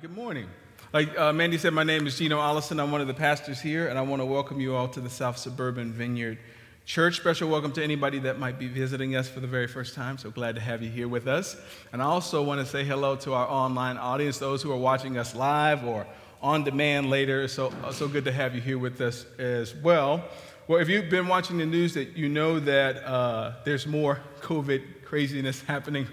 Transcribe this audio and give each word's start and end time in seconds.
good 0.00 0.16
morning. 0.16 0.46
Like 0.94 1.18
uh, 1.18 1.34
Mandy 1.34 1.58
said, 1.58 1.74
my 1.74 1.82
name 1.82 2.06
is 2.06 2.16
Gino 2.16 2.40
Allison. 2.40 2.80
I'm 2.80 2.90
one 2.90 3.02
of 3.02 3.08
the 3.08 3.14
pastors 3.14 3.60
here, 3.60 3.88
and 3.88 3.98
I 3.98 4.02
want 4.02 4.22
to 4.22 4.26
welcome 4.26 4.58
you 4.58 4.74
all 4.74 4.88
to 4.88 5.02
the 5.02 5.10
South 5.10 5.36
Suburban 5.36 5.92
Vineyard 5.92 6.38
Church. 6.86 7.16
Special 7.16 7.50
welcome 7.50 7.72
to 7.72 7.84
anybody 7.84 8.18
that 8.20 8.38
might 8.38 8.58
be 8.58 8.68
visiting 8.68 9.16
us 9.16 9.28
for 9.28 9.40
the 9.40 9.46
very 9.46 9.66
first 9.66 9.94
time. 9.94 10.16
So 10.16 10.30
glad 10.30 10.54
to 10.54 10.62
have 10.62 10.82
you 10.82 10.88
here 10.88 11.08
with 11.08 11.28
us. 11.28 11.60
And 11.92 12.00
I 12.00 12.06
also 12.06 12.42
want 12.42 12.58
to 12.60 12.66
say 12.66 12.84
hello 12.84 13.16
to 13.16 13.34
our 13.34 13.46
online 13.46 13.98
audience, 13.98 14.38
those 14.38 14.62
who 14.62 14.72
are 14.72 14.78
watching 14.78 15.18
us 15.18 15.34
live 15.34 15.84
or 15.84 16.06
on 16.40 16.64
demand 16.64 17.10
later. 17.10 17.46
So, 17.46 17.70
so 17.90 18.08
good 18.08 18.24
to 18.24 18.32
have 18.32 18.54
you 18.54 18.62
here 18.62 18.78
with 18.78 18.98
us 19.02 19.26
as 19.38 19.74
well. 19.74 20.24
Well, 20.68 20.80
if 20.80 20.88
you've 20.88 21.10
been 21.10 21.28
watching 21.28 21.58
the 21.58 21.66
news, 21.66 21.92
that 21.94 22.16
you 22.16 22.30
know 22.30 22.60
that 22.60 23.04
uh, 23.04 23.56
there's 23.66 23.86
more 23.86 24.20
COVID 24.40 24.82
craziness 25.12 25.60
happening 25.66 26.06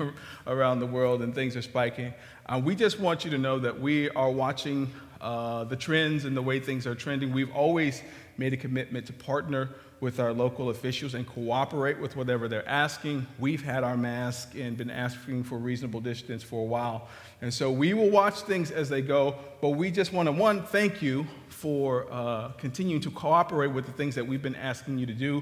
around 0.45 0.81
the 0.81 0.86
world 0.86 1.21
and 1.21 1.34
things 1.34 1.55
are 1.55 1.61
spiking. 1.61 2.13
Uh, 2.48 2.59
we 2.61 2.75
just 2.75 2.99
want 2.99 3.23
you 3.23 3.31
to 3.31 3.38
know 3.38 3.57
that 3.57 3.79
we 3.79 4.09
are 4.09 4.29
watching 4.29 4.91
uh, 5.21 5.63
the 5.63 5.76
trends 5.77 6.26
and 6.26 6.35
the 6.35 6.41
way 6.41 6.59
things 6.59 6.85
are 6.85 6.95
trending. 6.95 7.31
We've 7.31 7.55
always 7.55 8.04
made 8.38 8.52
a 8.52 8.57
commitment 8.57 9.05
to 9.05 9.13
partner 9.13 9.70
with 10.02 10.20
our 10.20 10.34
local 10.34 10.70
officials 10.70 11.13
and 11.13 11.26
cooperate 11.26 11.98
with 11.98 12.17
whatever 12.17 12.49
they're 12.49 12.67
asking. 12.67 13.26
We've 13.40 13.63
had 13.63 13.85
our 13.85 13.95
mask 13.95 14.55
and 14.55 14.76
been 14.76 14.90
asking 14.90 15.45
for 15.45 15.57
reasonable 15.57 16.02
distance 16.02 16.43
for 16.43 16.59
a 16.59 16.66
while. 16.66 17.07
And 17.41 17.54
so 17.54 17.71
we 17.71 17.93
will 17.93 18.09
watch 18.09 18.41
things 18.41 18.70
as 18.70 18.90
they 18.90 19.02
go, 19.02 19.35
but 19.62 19.70
we 19.70 19.91
just 19.91 20.12
want 20.12 20.27
to, 20.27 20.34
one, 20.34 20.63
thank 20.63 21.02
you 21.02 21.26
for 21.48 22.05
uh, 22.12 22.49
continuing 22.57 23.02
to 23.04 23.12
cooperate 23.12 23.68
with 23.68 23.85
the 23.85 23.93
things 23.93 24.13
that 24.16 24.27
we've 24.27 24.43
been 24.43 24.55
asking 24.55 24.98
you 24.98 25.05
to 25.05 25.13
do. 25.13 25.41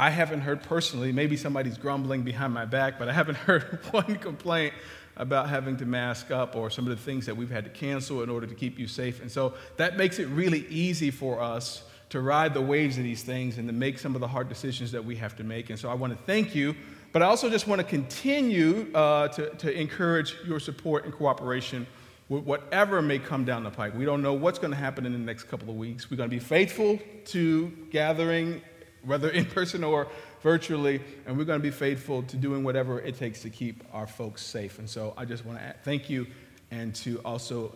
I 0.00 0.08
haven't 0.08 0.40
heard 0.40 0.62
personally, 0.62 1.12
maybe 1.12 1.36
somebody's 1.36 1.76
grumbling 1.76 2.22
behind 2.22 2.54
my 2.54 2.64
back, 2.64 2.98
but 2.98 3.10
I 3.10 3.12
haven't 3.12 3.34
heard 3.46 3.80
one 3.90 4.16
complaint 4.16 4.72
about 5.18 5.50
having 5.50 5.76
to 5.76 5.84
mask 5.84 6.30
up 6.30 6.56
or 6.56 6.70
some 6.70 6.86
of 6.86 6.96
the 6.96 7.04
things 7.04 7.26
that 7.26 7.36
we've 7.36 7.50
had 7.50 7.64
to 7.64 7.70
cancel 7.70 8.22
in 8.22 8.30
order 8.30 8.46
to 8.46 8.54
keep 8.54 8.78
you 8.78 8.86
safe. 8.86 9.20
And 9.20 9.30
so 9.30 9.52
that 9.76 9.98
makes 9.98 10.18
it 10.18 10.26
really 10.28 10.66
easy 10.70 11.10
for 11.10 11.38
us 11.38 11.82
to 12.08 12.22
ride 12.22 12.54
the 12.54 12.62
waves 12.62 12.96
of 12.96 13.04
these 13.04 13.22
things 13.22 13.58
and 13.58 13.68
to 13.68 13.74
make 13.74 13.98
some 13.98 14.14
of 14.14 14.22
the 14.22 14.26
hard 14.26 14.48
decisions 14.48 14.90
that 14.92 15.04
we 15.04 15.16
have 15.16 15.36
to 15.36 15.44
make. 15.44 15.68
And 15.68 15.78
so 15.78 15.90
I 15.90 15.94
want 15.94 16.14
to 16.14 16.18
thank 16.24 16.54
you, 16.54 16.74
but 17.12 17.20
I 17.20 17.26
also 17.26 17.50
just 17.50 17.66
want 17.66 17.80
to 17.80 17.86
continue 17.86 18.90
uh, 18.94 19.28
to, 19.28 19.50
to 19.50 19.70
encourage 19.70 20.34
your 20.46 20.60
support 20.60 21.04
and 21.04 21.12
cooperation 21.12 21.86
with 22.30 22.44
whatever 22.44 23.02
may 23.02 23.18
come 23.18 23.44
down 23.44 23.64
the 23.64 23.70
pike. 23.70 23.94
We 23.94 24.06
don't 24.06 24.22
know 24.22 24.32
what's 24.32 24.58
going 24.58 24.70
to 24.70 24.78
happen 24.78 25.04
in 25.04 25.12
the 25.12 25.18
next 25.18 25.44
couple 25.44 25.68
of 25.68 25.76
weeks. 25.76 26.10
We're 26.10 26.16
going 26.16 26.30
to 26.30 26.34
be 26.34 26.40
faithful 26.40 26.98
to 27.26 27.68
gathering, 27.90 28.62
whether 29.04 29.28
in 29.30 29.44
person 29.46 29.84
or 29.84 30.08
virtually, 30.42 31.00
and 31.26 31.36
we're 31.36 31.44
going 31.44 31.58
to 31.58 31.62
be 31.62 31.70
faithful 31.70 32.22
to 32.24 32.36
doing 32.36 32.64
whatever 32.64 33.00
it 33.00 33.16
takes 33.16 33.42
to 33.42 33.50
keep 33.50 33.84
our 33.92 34.06
folks 34.06 34.42
safe. 34.42 34.78
And 34.78 34.88
so 34.88 35.14
I 35.16 35.24
just 35.24 35.44
want 35.44 35.58
to 35.58 35.74
thank 35.84 36.08
you 36.08 36.26
and 36.70 36.94
to 36.94 37.18
also 37.24 37.74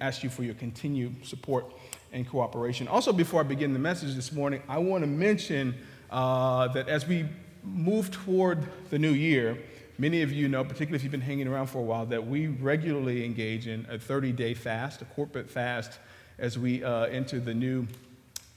ask 0.00 0.22
you 0.22 0.30
for 0.30 0.42
your 0.42 0.54
continued 0.54 1.26
support 1.26 1.72
and 2.12 2.28
cooperation. 2.28 2.88
Also, 2.88 3.12
before 3.12 3.40
I 3.40 3.44
begin 3.44 3.72
the 3.72 3.78
message 3.78 4.14
this 4.14 4.32
morning, 4.32 4.62
I 4.68 4.78
want 4.78 5.02
to 5.04 5.06
mention 5.08 5.74
uh, 6.10 6.68
that 6.68 6.88
as 6.88 7.06
we 7.06 7.28
move 7.62 8.10
toward 8.10 8.66
the 8.88 8.98
new 8.98 9.12
year, 9.12 9.58
many 9.98 10.22
of 10.22 10.32
you 10.32 10.48
know, 10.48 10.64
particularly 10.64 10.96
if 10.96 11.02
you've 11.02 11.12
been 11.12 11.20
hanging 11.20 11.46
around 11.46 11.66
for 11.66 11.78
a 11.78 11.82
while, 11.82 12.06
that 12.06 12.26
we 12.26 12.46
regularly 12.46 13.24
engage 13.24 13.66
in 13.66 13.86
a 13.90 13.98
30 13.98 14.32
day 14.32 14.54
fast, 14.54 15.02
a 15.02 15.04
corporate 15.04 15.50
fast, 15.50 15.98
as 16.38 16.58
we 16.58 16.82
uh, 16.82 17.04
enter 17.04 17.38
the 17.38 17.52
new 17.52 17.86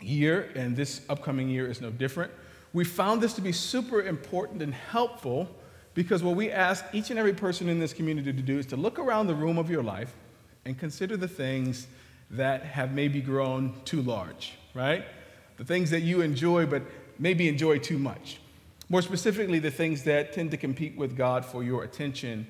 year, 0.01 0.51
and 0.55 0.75
this 0.75 1.01
upcoming 1.09 1.49
year 1.49 1.69
is 1.69 1.81
no 1.81 1.89
different. 1.89 2.31
We 2.73 2.83
found 2.83 3.21
this 3.21 3.33
to 3.33 3.41
be 3.41 3.51
super 3.51 4.01
important 4.01 4.61
and 4.61 4.73
helpful 4.73 5.49
because 5.93 6.23
what 6.23 6.35
we 6.35 6.49
ask 6.49 6.83
each 6.91 7.11
and 7.11 7.19
every 7.19 7.33
person 7.33 7.69
in 7.69 7.79
this 7.79 7.93
community 7.93 8.33
to 8.33 8.41
do 8.41 8.57
is 8.57 8.65
to 8.67 8.75
look 8.75 8.97
around 8.97 9.27
the 9.27 9.35
room 9.35 9.57
of 9.57 9.69
your 9.69 9.83
life 9.83 10.13
and 10.65 10.77
consider 10.77 11.15
the 11.15 11.27
things 11.27 11.87
that 12.31 12.63
have 12.63 12.93
maybe 12.93 13.21
grown 13.21 13.73
too 13.85 14.01
large, 14.01 14.53
right? 14.73 15.05
The 15.57 15.65
things 15.65 15.91
that 15.91 16.01
you 16.01 16.21
enjoy 16.21 16.65
but 16.65 16.81
maybe 17.19 17.47
enjoy 17.47 17.77
too 17.77 17.99
much. 17.99 18.39
More 18.89 19.01
specifically, 19.01 19.59
the 19.59 19.71
things 19.71 20.03
that 20.03 20.33
tend 20.33 20.51
to 20.51 20.57
compete 20.57 20.97
with 20.97 21.15
God 21.15 21.45
for 21.45 21.63
your 21.63 21.83
attention 21.83 22.47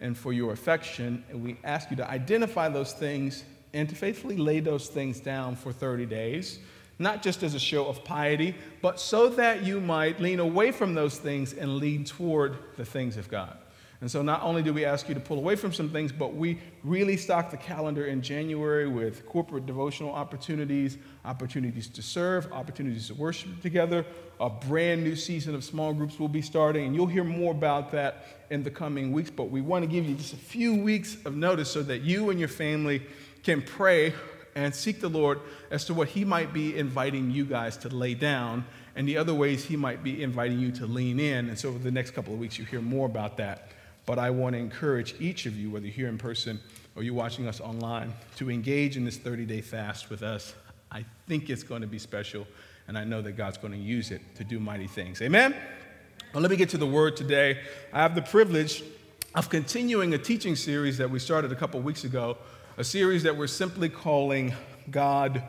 and 0.00 0.16
for 0.16 0.32
your 0.32 0.52
affection. 0.52 1.24
And 1.30 1.42
we 1.42 1.56
ask 1.64 1.90
you 1.90 1.96
to 1.96 2.08
identify 2.08 2.68
those 2.68 2.92
things 2.92 3.44
and 3.72 3.88
to 3.88 3.94
faithfully 3.94 4.36
lay 4.36 4.60
those 4.60 4.88
things 4.88 5.20
down 5.20 5.56
for 5.56 5.72
30 5.72 6.06
days 6.06 6.60
not 6.98 7.22
just 7.22 7.42
as 7.42 7.54
a 7.54 7.60
show 7.60 7.86
of 7.86 8.04
piety, 8.04 8.54
but 8.80 9.00
so 9.00 9.28
that 9.28 9.64
you 9.64 9.80
might 9.80 10.20
lean 10.20 10.40
away 10.40 10.70
from 10.70 10.94
those 10.94 11.18
things 11.18 11.52
and 11.52 11.76
lean 11.76 12.04
toward 12.04 12.56
the 12.76 12.84
things 12.84 13.16
of 13.16 13.28
God. 13.28 13.56
And 14.00 14.10
so, 14.10 14.20
not 14.20 14.42
only 14.42 14.62
do 14.62 14.74
we 14.74 14.84
ask 14.84 15.08
you 15.08 15.14
to 15.14 15.20
pull 15.20 15.38
away 15.38 15.56
from 15.56 15.72
some 15.72 15.88
things, 15.88 16.12
but 16.12 16.34
we 16.34 16.58
really 16.82 17.16
stock 17.16 17.50
the 17.50 17.56
calendar 17.56 18.04
in 18.04 18.20
January 18.20 18.86
with 18.86 19.24
corporate 19.26 19.64
devotional 19.64 20.12
opportunities, 20.12 20.98
opportunities 21.24 21.88
to 21.88 22.02
serve, 22.02 22.52
opportunities 22.52 23.06
to 23.06 23.14
worship 23.14 23.62
together. 23.62 24.04
A 24.40 24.50
brand 24.50 25.04
new 25.04 25.16
season 25.16 25.54
of 25.54 25.64
small 25.64 25.94
groups 25.94 26.18
will 26.18 26.28
be 26.28 26.42
starting, 26.42 26.84
and 26.84 26.94
you'll 26.94 27.06
hear 27.06 27.24
more 27.24 27.52
about 27.52 27.92
that 27.92 28.26
in 28.50 28.62
the 28.62 28.70
coming 28.70 29.10
weeks. 29.10 29.30
But 29.30 29.44
we 29.44 29.62
want 29.62 29.84
to 29.84 29.90
give 29.90 30.06
you 30.06 30.16
just 30.16 30.34
a 30.34 30.36
few 30.36 30.74
weeks 30.74 31.16
of 31.24 31.34
notice 31.34 31.70
so 31.70 31.82
that 31.84 32.02
you 32.02 32.28
and 32.28 32.38
your 32.38 32.50
family 32.50 33.06
can 33.42 33.62
pray 33.62 34.12
and 34.54 34.74
seek 34.74 35.00
the 35.00 35.08
Lord 35.08 35.40
as 35.70 35.84
to 35.86 35.94
what 35.94 36.08
He 36.08 36.24
might 36.24 36.52
be 36.52 36.76
inviting 36.76 37.30
you 37.30 37.44
guys 37.44 37.76
to 37.78 37.88
lay 37.88 38.14
down 38.14 38.64
and 38.96 39.08
the 39.08 39.16
other 39.16 39.34
ways 39.34 39.64
He 39.64 39.76
might 39.76 40.02
be 40.02 40.22
inviting 40.22 40.58
you 40.58 40.70
to 40.72 40.86
lean 40.86 41.18
in. 41.18 41.48
And 41.48 41.58
so, 41.58 41.68
over 41.68 41.78
the 41.78 41.90
next 41.90 42.12
couple 42.12 42.32
of 42.32 42.38
weeks, 42.38 42.58
you 42.58 42.64
hear 42.64 42.80
more 42.80 43.06
about 43.06 43.36
that. 43.38 43.68
But 44.06 44.18
I 44.18 44.30
want 44.30 44.54
to 44.54 44.58
encourage 44.58 45.14
each 45.20 45.46
of 45.46 45.56
you, 45.56 45.70
whether 45.70 45.86
you're 45.86 45.94
here 45.94 46.08
in 46.08 46.18
person 46.18 46.60
or 46.94 47.02
you're 47.02 47.14
watching 47.14 47.48
us 47.48 47.60
online, 47.60 48.12
to 48.36 48.50
engage 48.50 48.96
in 48.96 49.04
this 49.04 49.16
30 49.16 49.46
day 49.46 49.60
fast 49.60 50.10
with 50.10 50.22
us. 50.22 50.54
I 50.92 51.04
think 51.26 51.50
it's 51.50 51.62
going 51.62 51.80
to 51.80 51.88
be 51.88 51.98
special, 51.98 52.46
and 52.86 52.96
I 52.96 53.04
know 53.04 53.20
that 53.22 53.32
God's 53.32 53.58
going 53.58 53.72
to 53.72 53.78
use 53.78 54.10
it 54.10 54.20
to 54.36 54.44
do 54.44 54.60
mighty 54.60 54.86
things. 54.86 55.20
Amen? 55.22 55.56
Well, 56.32 56.42
let 56.42 56.50
me 56.50 56.56
get 56.56 56.68
to 56.70 56.78
the 56.78 56.86
word 56.86 57.16
today. 57.16 57.60
I 57.92 58.02
have 58.02 58.14
the 58.14 58.22
privilege 58.22 58.84
of 59.34 59.48
continuing 59.48 60.14
a 60.14 60.18
teaching 60.18 60.54
series 60.54 60.98
that 60.98 61.10
we 61.10 61.18
started 61.18 61.50
a 61.50 61.56
couple 61.56 61.80
weeks 61.80 62.04
ago 62.04 62.36
a 62.76 62.82
series 62.82 63.22
that 63.22 63.36
we're 63.36 63.46
simply 63.46 63.88
calling 63.88 64.52
God 64.90 65.44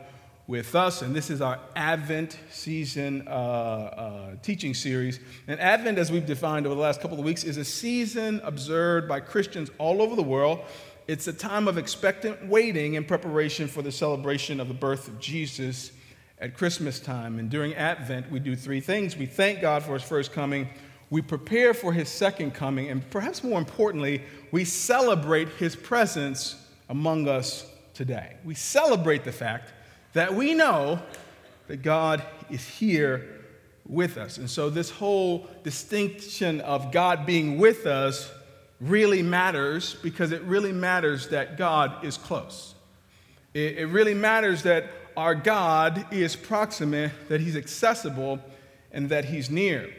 with 0.46 0.76
Us. 0.76 1.02
And 1.02 1.14
this 1.14 1.28
is 1.28 1.40
our 1.40 1.58
Advent 1.74 2.38
season 2.52 3.26
uh, 3.26 3.30
uh, 3.30 4.34
teaching 4.42 4.74
series. 4.74 5.18
And 5.48 5.58
Advent, 5.58 5.98
as 5.98 6.12
we've 6.12 6.24
defined 6.24 6.66
over 6.66 6.76
the 6.76 6.80
last 6.80 7.00
couple 7.00 7.18
of 7.18 7.24
weeks, 7.24 7.42
is 7.42 7.56
a 7.56 7.64
season 7.64 8.40
observed 8.44 9.08
by 9.08 9.18
Christians 9.18 9.72
all 9.78 10.02
over 10.02 10.14
the 10.14 10.22
world. 10.22 10.60
It's 11.08 11.26
a 11.26 11.32
time 11.32 11.66
of 11.66 11.78
expectant 11.78 12.46
waiting 12.46 12.94
in 12.94 13.04
preparation 13.04 13.66
for 13.66 13.82
the 13.82 13.92
celebration 13.92 14.60
of 14.60 14.68
the 14.68 14.74
birth 14.74 15.08
of 15.08 15.18
Jesus 15.18 15.90
at 16.38 16.56
Christmas 16.56 17.00
time. 17.00 17.40
And 17.40 17.50
during 17.50 17.74
Advent, 17.74 18.30
we 18.30 18.38
do 18.38 18.54
three 18.54 18.80
things 18.80 19.16
we 19.16 19.26
thank 19.26 19.60
God 19.60 19.82
for 19.82 19.94
his 19.94 20.04
first 20.04 20.32
coming. 20.32 20.68
We 21.10 21.22
prepare 21.22 21.74
for 21.74 21.92
his 21.92 22.08
second 22.08 22.54
coming, 22.54 22.88
and 22.88 23.08
perhaps 23.10 23.42
more 23.42 23.58
importantly, 23.58 24.22
we 24.52 24.64
celebrate 24.64 25.48
his 25.50 25.74
presence 25.74 26.65
among 26.88 27.28
us 27.28 27.66
today. 27.94 28.36
We 28.44 28.54
celebrate 28.54 29.24
the 29.24 29.32
fact 29.32 29.72
that 30.12 30.34
we 30.34 30.54
know 30.54 31.00
that 31.66 31.82
God 31.82 32.22
is 32.50 32.66
here 32.66 33.44
with 33.88 34.16
us. 34.16 34.38
And 34.38 34.48
so, 34.48 34.70
this 34.70 34.90
whole 34.90 35.48
distinction 35.62 36.60
of 36.60 36.92
God 36.92 37.26
being 37.26 37.58
with 37.58 37.86
us 37.86 38.30
really 38.80 39.22
matters 39.22 39.94
because 40.02 40.32
it 40.32 40.42
really 40.42 40.72
matters 40.72 41.28
that 41.28 41.56
God 41.56 42.04
is 42.04 42.16
close. 42.16 42.74
It, 43.54 43.78
it 43.78 43.86
really 43.86 44.14
matters 44.14 44.62
that 44.64 44.90
our 45.16 45.34
God 45.34 46.12
is 46.12 46.36
proximate, 46.36 47.12
that 47.28 47.40
He's 47.40 47.56
accessible, 47.56 48.38
and 48.92 49.08
that 49.08 49.24
He's 49.24 49.50
near. 49.50 49.92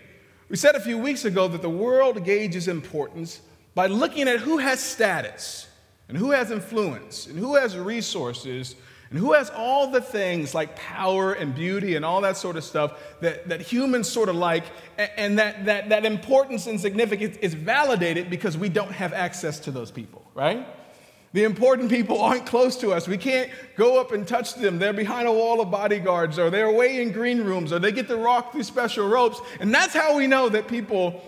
We 0.50 0.56
said 0.56 0.76
a 0.76 0.80
few 0.80 0.98
weeks 0.98 1.26
ago 1.26 1.48
that 1.48 1.62
the 1.62 1.70
world 1.70 2.24
gauges 2.24 2.68
importance 2.68 3.42
by 3.74 3.88
looking 3.88 4.28
at 4.28 4.40
who 4.40 4.60
has 4.60 4.80
status 4.80 5.67
and 6.10 6.18
who 6.18 6.32
has 6.32 6.52
influence 6.52 7.28
and 7.28 7.38
who 7.38 7.56
has 7.56 7.78
resources 7.78 8.76
and 9.10 9.20
who 9.20 9.34
has 9.34 9.50
all 9.52 9.88
the 9.88 10.02
things 10.02 10.54
like 10.54 10.76
power 10.76 11.34
and 11.34 11.56
beauty 11.56 11.96
and 11.96 12.04
all 12.04 12.22
that 12.22 12.36
sort 12.36 12.58
of 12.58 12.64
stuff 12.64 13.00
that, 13.22 13.48
that 13.48 13.62
humans 13.62 14.10
sort 14.10 14.28
of 14.28 14.36
like, 14.36 14.66
and 14.98 15.40
that, 15.40 15.66
that, 15.66 15.90
that 15.90 16.06
importance 16.06 16.68
and 16.68 16.80
significance 16.80 17.38
is 17.38 17.54
validated 17.54 18.30
because 18.30 18.58
we 18.58 18.68
don't 18.68 18.92
have 18.92 19.14
access 19.14 19.60
to 19.62 19.72
those 19.72 19.92
people, 19.92 20.30
right? 20.34 20.68
The 21.34 21.44
important 21.44 21.90
people 21.90 22.22
aren't 22.24 22.46
close 22.46 22.76
to 22.78 22.92
us. 22.92 23.08
We 23.08 23.18
can't 23.18 23.50
go 23.76 24.00
up 24.00 24.12
and 24.12 24.28
touch 24.28 24.56
them. 24.56 24.78
They're 24.78 24.94
behind 24.94 25.28
a 25.28 25.32
wall 25.32 25.62
of 25.62 25.72
bodyguards, 25.72 26.38
or 26.38 26.50
they're 26.50 26.66
away 26.66 27.02
in 27.02 27.12
green 27.12 27.42
rooms, 27.42 27.72
or 27.72 27.80
they 27.80 27.92
get 27.92 28.08
to 28.10 28.18
walk 28.18 28.52
through 28.52 28.64
special 28.64 29.08
ropes. 29.08 29.40
And 29.60 29.74
that's 29.74 29.94
how 29.94 30.18
we 30.18 30.28
know 30.28 30.50
that 30.50 30.68
people 30.68 31.24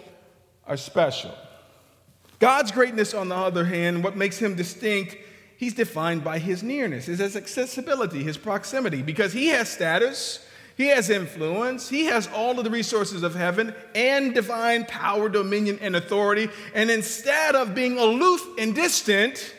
are 0.68 0.78
special. 0.78 1.34
God's 2.40 2.72
greatness, 2.72 3.14
on 3.14 3.30
the 3.30 3.36
other 3.36 3.66
hand, 3.66 4.04
what 4.04 4.16
makes 4.16 4.40
him 4.40 4.56
distinct, 4.56 5.18
he's 5.58 5.74
defined 5.74 6.24
by 6.24 6.40
his 6.40 6.64
nearness, 6.64 7.06
his 7.06 7.36
accessibility, 7.36 8.24
his 8.24 8.38
proximity, 8.38 9.02
because 9.02 9.34
he 9.34 9.48
has 9.48 9.70
status, 9.70 10.46
he 10.78 10.88
has 10.88 11.10
influence, 11.10 11.90
he 11.90 12.06
has 12.06 12.30
all 12.34 12.58
of 12.58 12.64
the 12.64 12.72
resources 12.72 13.24
of 13.24 13.36
heaven 13.36 13.76
and 13.94 14.34
divine 14.34 14.86
power, 14.86 15.28
dominion, 15.28 15.78
and 15.82 15.98
authority. 15.98 16.48
And 16.74 16.90
instead 16.90 17.56
of 17.56 17.76
being 17.76 17.98
aloof 17.98 18.42
and 18.58 18.74
distant, 18.74 19.54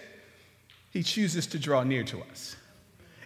he 0.91 1.03
chooses 1.03 1.47
to 1.49 1.59
draw 1.59 1.83
near 1.83 2.05
to 2.05 2.23
us. 2.31 2.57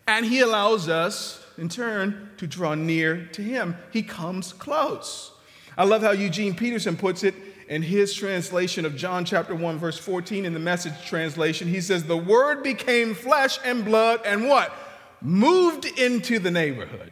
And 0.09 0.27
he 0.27 0.41
allows 0.41 0.89
us, 0.89 1.41
in 1.57 1.69
turn, 1.69 2.31
to 2.39 2.49
draw 2.49 2.75
near 2.75 3.27
to 3.27 3.43
him. 3.43 3.77
He 3.93 4.03
comes 4.03 4.53
close. 4.53 5.31
I 5.79 5.85
love 5.85 6.03
how 6.03 6.11
Eugene 6.11 6.55
Peterson 6.55 6.97
puts 6.97 7.23
it 7.23 7.35
in 7.69 7.83
his 7.83 8.15
translation 8.15 8.85
of 8.85 8.97
John 8.97 9.25
chapter 9.25 9.55
1, 9.55 9.79
verse 9.79 9.99
14 9.99 10.45
in 10.45 10.53
the 10.53 10.59
message 10.61 10.93
translation. 11.07 11.69
He 11.69 11.81
says, 11.81 12.05
The 12.05 12.17
word 12.17 12.63
became 12.63 13.15
flesh 13.15 13.59
and 13.65 13.85
blood 13.85 14.21
and 14.25 14.49
what? 14.49 14.73
Moved 15.21 15.85
into 15.85 16.39
the 16.39 16.51
neighborhood. 16.51 17.11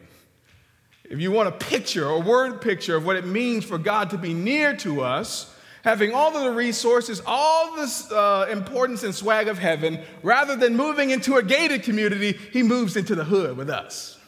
If 1.05 1.21
you 1.21 1.31
want 1.31 1.49
a 1.49 1.53
picture, 1.53 2.09
a 2.09 2.19
word 2.19 2.61
picture 2.61 2.97
of 2.97 3.05
what 3.05 3.17
it 3.17 3.27
means 3.27 3.65
for 3.65 3.79
God 3.79 4.11
to 4.11 4.19
be 4.19 4.33
near 4.33 4.77
to 4.79 5.03
us, 5.03 5.55
having 5.85 6.13
all 6.15 6.37
of 6.37 6.43
the 6.43 6.51
resources, 6.51 7.21
all 7.27 7.75
this 7.77 8.11
uh, 8.11 8.47
importance 8.51 9.03
and 9.03 9.15
swag 9.15 9.49
of 9.49 9.59
heaven, 9.59 10.01
rather 10.23 10.57
than 10.57 10.77
moving 10.77 11.11
into 11.11 11.37
a 11.37 11.43
gated 11.43 11.83
community, 11.83 12.33
he 12.53 12.63
moves 12.63 12.97
into 12.97 13.15
the 13.15 13.25
hood 13.25 13.57
with 13.57 13.69
us. 13.69 14.19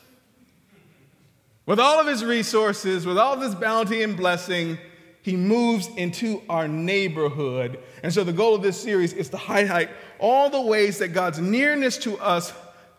With 1.66 1.80
all 1.80 1.98
of 1.98 2.06
his 2.06 2.24
resources, 2.24 3.06
with 3.06 3.16
all 3.16 3.34
of 3.34 3.40
his 3.40 3.54
bounty 3.54 4.02
and 4.02 4.16
blessing, 4.16 4.78
he 5.24 5.36
moves 5.36 5.88
into 5.96 6.42
our 6.50 6.68
neighborhood. 6.68 7.78
And 8.02 8.12
so 8.12 8.24
the 8.24 8.32
goal 8.32 8.54
of 8.54 8.60
this 8.60 8.78
series 8.78 9.14
is 9.14 9.30
to 9.30 9.38
highlight 9.38 9.88
all 10.18 10.50
the 10.50 10.60
ways 10.60 10.98
that 10.98 11.08
God's 11.08 11.38
nearness 11.38 11.96
to 11.98 12.18
us 12.18 12.52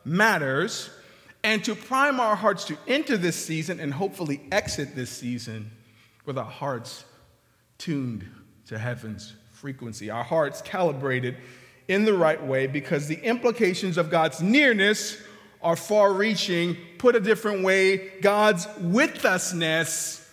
matters 0.04 0.90
and 1.44 1.64
to 1.64 1.76
prime 1.76 2.20
our 2.20 2.36
hearts 2.36 2.66
to 2.66 2.78
enter 2.88 3.16
this 3.16 3.36
season 3.36 3.80
and 3.80 3.94
hopefully 3.94 4.42
exit 4.52 4.96
this 4.96 5.12
season 5.12 5.70
with 6.26 6.40
our 6.40 6.44
hearts 6.44 7.06
tuned 7.78 8.28
to 8.66 8.80
heaven's 8.80 9.36
frequency, 9.52 10.10
our 10.10 10.24
hearts 10.24 10.64
calibrated 10.64 11.38
in 11.88 12.06
the 12.06 12.14
right 12.14 12.44
way 12.44 12.66
because 12.66 13.08
the 13.08 13.24
implications 13.24 14.00
of 14.00 14.10
God's 14.10 14.42
nearness 14.42 15.22
are 15.62 15.76
far 15.76 16.12
reaching. 16.12 16.76
Put 16.98 17.16
a 17.16 17.20
different 17.20 17.64
way, 17.64 18.10
God's 18.22 18.68
with 18.80 19.14
usness 19.22 20.28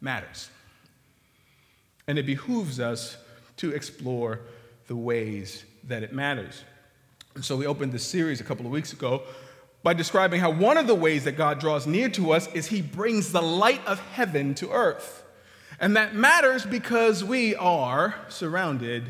matters. 0.00 0.48
And 2.06 2.18
it 2.18 2.26
behooves 2.26 2.80
us 2.80 3.16
to 3.58 3.72
explore 3.72 4.40
the 4.86 4.96
ways 4.96 5.64
that 5.84 6.02
it 6.02 6.12
matters. 6.12 6.64
And 7.34 7.44
so 7.44 7.56
we 7.56 7.66
opened 7.66 7.92
this 7.92 8.06
series 8.06 8.40
a 8.40 8.44
couple 8.44 8.66
of 8.66 8.72
weeks 8.72 8.92
ago 8.92 9.22
by 9.82 9.92
describing 9.92 10.40
how 10.40 10.50
one 10.50 10.76
of 10.76 10.86
the 10.86 10.94
ways 10.94 11.24
that 11.24 11.32
God 11.32 11.60
draws 11.60 11.86
near 11.86 12.08
to 12.10 12.32
us 12.32 12.52
is 12.54 12.66
he 12.66 12.80
brings 12.80 13.32
the 13.32 13.42
light 13.42 13.84
of 13.86 14.00
heaven 14.00 14.54
to 14.56 14.70
earth. 14.70 15.24
And 15.80 15.96
that 15.96 16.14
matters 16.14 16.64
because 16.64 17.24
we 17.24 17.54
are 17.56 18.14
surrounded 18.28 19.04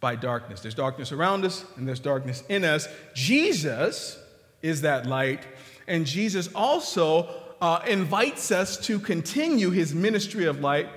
by 0.00 0.16
darkness. 0.16 0.60
There's 0.60 0.74
darkness 0.74 1.12
around 1.12 1.44
us 1.44 1.64
and 1.76 1.86
there's 1.86 2.00
darkness 2.00 2.42
in 2.48 2.64
us. 2.64 2.88
Jesus 3.14 4.18
is 4.62 4.80
that 4.82 5.06
light, 5.06 5.46
and 5.86 6.06
Jesus 6.06 6.48
also 6.54 7.28
uh, 7.60 7.80
invites 7.86 8.50
us 8.50 8.76
to 8.86 8.98
continue 8.98 9.70
his 9.70 9.94
ministry 9.94 10.46
of 10.46 10.60
light 10.60 10.88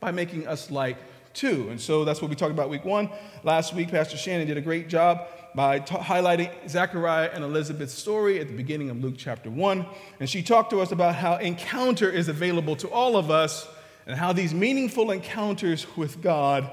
by 0.00 0.10
making 0.10 0.46
us 0.46 0.70
like 0.70 0.96
too. 1.34 1.68
And 1.70 1.80
so 1.80 2.04
that's 2.04 2.20
what 2.20 2.30
we 2.30 2.36
talked 2.36 2.52
about 2.52 2.70
week 2.70 2.84
one. 2.84 3.10
Last 3.44 3.74
week, 3.74 3.90
Pastor 3.90 4.16
Shannon 4.16 4.46
did 4.46 4.56
a 4.56 4.62
great 4.62 4.88
job 4.88 5.26
by 5.54 5.78
t- 5.78 5.94
highlighting 5.94 6.50
Zechariah 6.68 7.30
and 7.32 7.44
Elizabeth's 7.44 7.94
story 7.94 8.40
at 8.40 8.48
the 8.48 8.56
beginning 8.56 8.90
of 8.90 9.02
Luke 9.02 9.14
chapter 9.16 9.50
1. 9.50 9.86
And 10.20 10.28
she 10.28 10.42
talked 10.42 10.70
to 10.70 10.80
us 10.80 10.92
about 10.92 11.14
how 11.14 11.36
encounter 11.36 12.10
is 12.10 12.28
available 12.28 12.76
to 12.76 12.88
all 12.88 13.16
of 13.16 13.30
us 13.30 13.68
and 14.06 14.16
how 14.16 14.32
these 14.32 14.54
meaningful 14.54 15.10
encounters 15.10 15.86
with 15.96 16.22
God 16.22 16.70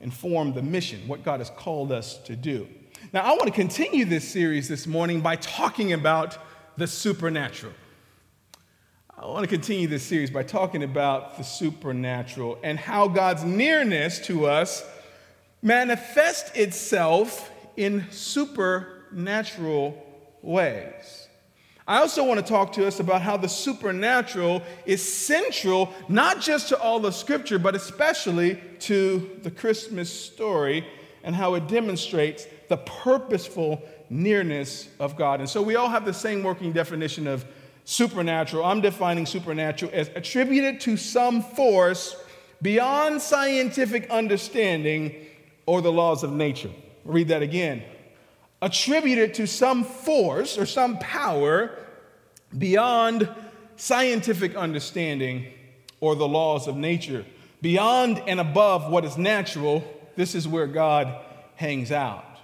inform 0.00 0.52
the 0.52 0.62
mission, 0.62 1.06
what 1.08 1.24
God 1.24 1.40
has 1.40 1.50
called 1.50 1.92
us 1.92 2.18
to 2.18 2.36
do. 2.36 2.68
Now, 3.12 3.22
I 3.22 3.30
want 3.30 3.46
to 3.46 3.52
continue 3.52 4.04
this 4.04 4.28
series 4.28 4.68
this 4.68 4.86
morning 4.86 5.20
by 5.20 5.36
talking 5.36 5.92
about 5.92 6.38
the 6.76 6.86
supernatural. 6.86 7.72
I 9.20 9.26
want 9.26 9.42
to 9.42 9.48
continue 9.48 9.88
this 9.88 10.04
series 10.04 10.30
by 10.30 10.44
talking 10.44 10.84
about 10.84 11.38
the 11.38 11.42
supernatural 11.42 12.56
and 12.62 12.78
how 12.78 13.08
God's 13.08 13.42
nearness 13.42 14.20
to 14.26 14.46
us 14.46 14.84
manifests 15.60 16.56
itself 16.56 17.50
in 17.76 18.08
supernatural 18.12 20.00
ways. 20.40 21.26
I 21.88 21.98
also 21.98 22.22
want 22.22 22.38
to 22.38 22.46
talk 22.46 22.72
to 22.74 22.86
us 22.86 23.00
about 23.00 23.20
how 23.20 23.36
the 23.36 23.48
supernatural 23.48 24.62
is 24.86 25.02
central 25.02 25.92
not 26.08 26.40
just 26.40 26.68
to 26.68 26.80
all 26.80 27.04
of 27.04 27.12
Scripture, 27.12 27.58
but 27.58 27.74
especially 27.74 28.62
to 28.80 29.36
the 29.42 29.50
Christmas 29.50 30.12
story 30.12 30.86
and 31.24 31.34
how 31.34 31.54
it 31.54 31.66
demonstrates 31.66 32.46
the 32.68 32.76
purposeful 32.76 33.82
nearness 34.10 34.88
of 35.00 35.16
God. 35.16 35.40
And 35.40 35.50
so 35.50 35.60
we 35.60 35.74
all 35.74 35.88
have 35.88 36.04
the 36.04 36.14
same 36.14 36.44
working 36.44 36.70
definition 36.70 37.26
of 37.26 37.44
supernatural, 37.88 38.66
I'm 38.66 38.82
defining 38.82 39.24
supernatural 39.24 39.90
as 39.94 40.10
attributed 40.14 40.78
to 40.82 40.98
some 40.98 41.40
force 41.40 42.14
beyond 42.60 43.22
scientific 43.22 44.10
understanding 44.10 45.14
or 45.64 45.80
the 45.80 45.90
laws 45.90 46.22
of 46.22 46.30
nature. 46.30 46.70
I'll 47.06 47.12
read 47.12 47.28
that 47.28 47.40
again. 47.40 47.82
Attributed 48.60 49.32
to 49.34 49.46
some 49.46 49.84
force 49.84 50.58
or 50.58 50.66
some 50.66 50.98
power 50.98 51.78
beyond 52.58 53.26
scientific 53.76 54.54
understanding 54.54 55.46
or 56.00 56.14
the 56.14 56.28
laws 56.28 56.68
of 56.68 56.76
nature. 56.76 57.24
Beyond 57.62 58.22
and 58.26 58.38
above 58.38 58.90
what 58.90 59.06
is 59.06 59.16
natural, 59.16 59.82
this 60.14 60.34
is 60.34 60.46
where 60.46 60.66
God 60.66 61.24
hangs 61.54 61.90
out. 61.90 62.38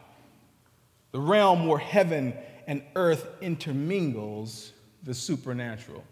The 1.12 1.20
realm 1.20 1.66
where 1.66 1.78
heaven 1.78 2.32
and 2.66 2.82
earth 2.96 3.26
intermingles 3.42 4.72
the 5.04 5.14
supernatural. 5.14 6.04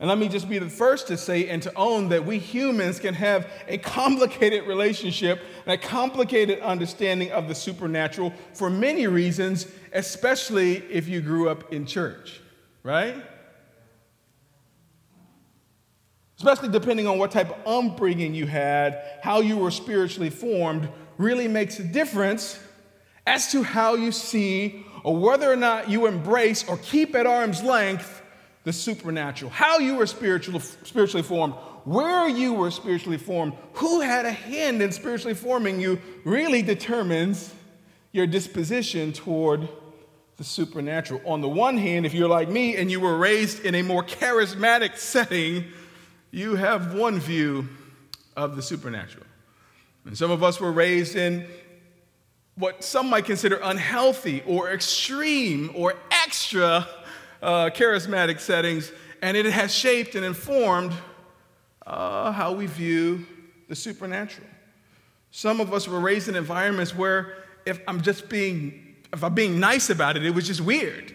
And 0.00 0.08
let 0.08 0.18
me 0.18 0.28
just 0.28 0.48
be 0.48 0.58
the 0.58 0.68
first 0.68 1.06
to 1.06 1.16
say 1.16 1.48
and 1.48 1.62
to 1.62 1.72
own 1.76 2.08
that 2.08 2.26
we 2.26 2.38
humans 2.38 2.98
can 2.98 3.14
have 3.14 3.48
a 3.68 3.78
complicated 3.78 4.66
relationship 4.66 5.40
and 5.64 5.74
a 5.74 5.78
complicated 5.78 6.58
understanding 6.60 7.30
of 7.30 7.48
the 7.48 7.54
supernatural 7.54 8.32
for 8.54 8.68
many 8.68 9.06
reasons, 9.06 9.68
especially 9.92 10.78
if 10.90 11.08
you 11.08 11.20
grew 11.20 11.48
up 11.48 11.72
in 11.72 11.86
church, 11.86 12.40
right? 12.82 13.14
Especially 16.38 16.70
depending 16.70 17.06
on 17.06 17.18
what 17.18 17.30
type 17.30 17.50
of 17.50 17.84
upbringing 17.86 18.34
you 18.34 18.46
had, 18.46 19.00
how 19.22 19.40
you 19.40 19.56
were 19.56 19.70
spiritually 19.70 20.30
formed, 20.30 20.88
really 21.18 21.46
makes 21.46 21.78
a 21.78 21.84
difference 21.84 22.58
as 23.26 23.52
to 23.52 23.62
how 23.62 23.94
you 23.94 24.10
see 24.10 24.84
or 25.04 25.16
whether 25.16 25.50
or 25.50 25.56
not 25.56 25.88
you 25.88 26.06
embrace 26.06 26.68
or 26.68 26.76
keep 26.78 27.14
at 27.14 27.26
arm's 27.26 27.62
length 27.62 28.22
the 28.64 28.72
supernatural, 28.72 29.50
how 29.50 29.78
you 29.78 29.96
were 29.96 30.06
spiritually, 30.06 30.60
spiritually 30.82 31.22
formed, 31.22 31.54
where 31.84 32.26
you 32.26 32.54
were 32.54 32.70
spiritually 32.70 33.18
formed, 33.18 33.52
who 33.74 34.00
had 34.00 34.24
a 34.24 34.32
hand 34.32 34.82
in 34.82 34.90
spiritually 34.90 35.34
forming 35.34 35.80
you 35.80 36.00
really 36.24 36.62
determines 36.62 37.54
your 38.12 38.26
disposition 38.26 39.12
toward 39.12 39.68
the 40.38 40.44
supernatural. 40.44 41.20
On 41.26 41.42
the 41.42 41.48
one 41.48 41.76
hand, 41.76 42.06
if 42.06 42.14
you're 42.14 42.28
like 42.28 42.48
me 42.48 42.76
and 42.76 42.90
you 42.90 43.00
were 43.00 43.16
raised 43.16 43.64
in 43.64 43.74
a 43.74 43.82
more 43.82 44.02
charismatic 44.02 44.96
setting, 44.96 45.64
you 46.30 46.56
have 46.56 46.94
one 46.94 47.20
view 47.20 47.68
of 48.34 48.56
the 48.56 48.62
supernatural. 48.62 49.26
And 50.06 50.16
some 50.16 50.30
of 50.30 50.42
us 50.42 50.58
were 50.58 50.72
raised 50.72 51.16
in 51.16 51.46
what 52.56 52.82
some 52.82 53.10
might 53.10 53.26
consider 53.26 53.56
unhealthy 53.62 54.42
or 54.46 54.70
extreme 54.70 55.70
or 55.74 55.94
extra 56.10 56.88
uh, 57.42 57.70
charismatic 57.70 58.40
settings, 58.40 58.90
and 59.22 59.36
it 59.36 59.46
has 59.46 59.74
shaped 59.74 60.14
and 60.14 60.24
informed 60.24 60.92
uh, 61.86 62.32
how 62.32 62.52
we 62.52 62.66
view 62.66 63.26
the 63.68 63.76
supernatural. 63.76 64.46
Some 65.30 65.60
of 65.60 65.72
us 65.72 65.88
were 65.88 66.00
raised 66.00 66.28
in 66.28 66.36
environments 66.36 66.94
where 66.94 67.44
if 67.66 67.80
I'm 67.88 68.00
just 68.00 68.28
being, 68.28 68.94
if 69.12 69.24
I'm 69.24 69.34
being 69.34 69.58
nice 69.58 69.90
about 69.90 70.16
it, 70.16 70.24
it 70.24 70.30
was 70.30 70.46
just 70.46 70.60
weird. 70.60 71.14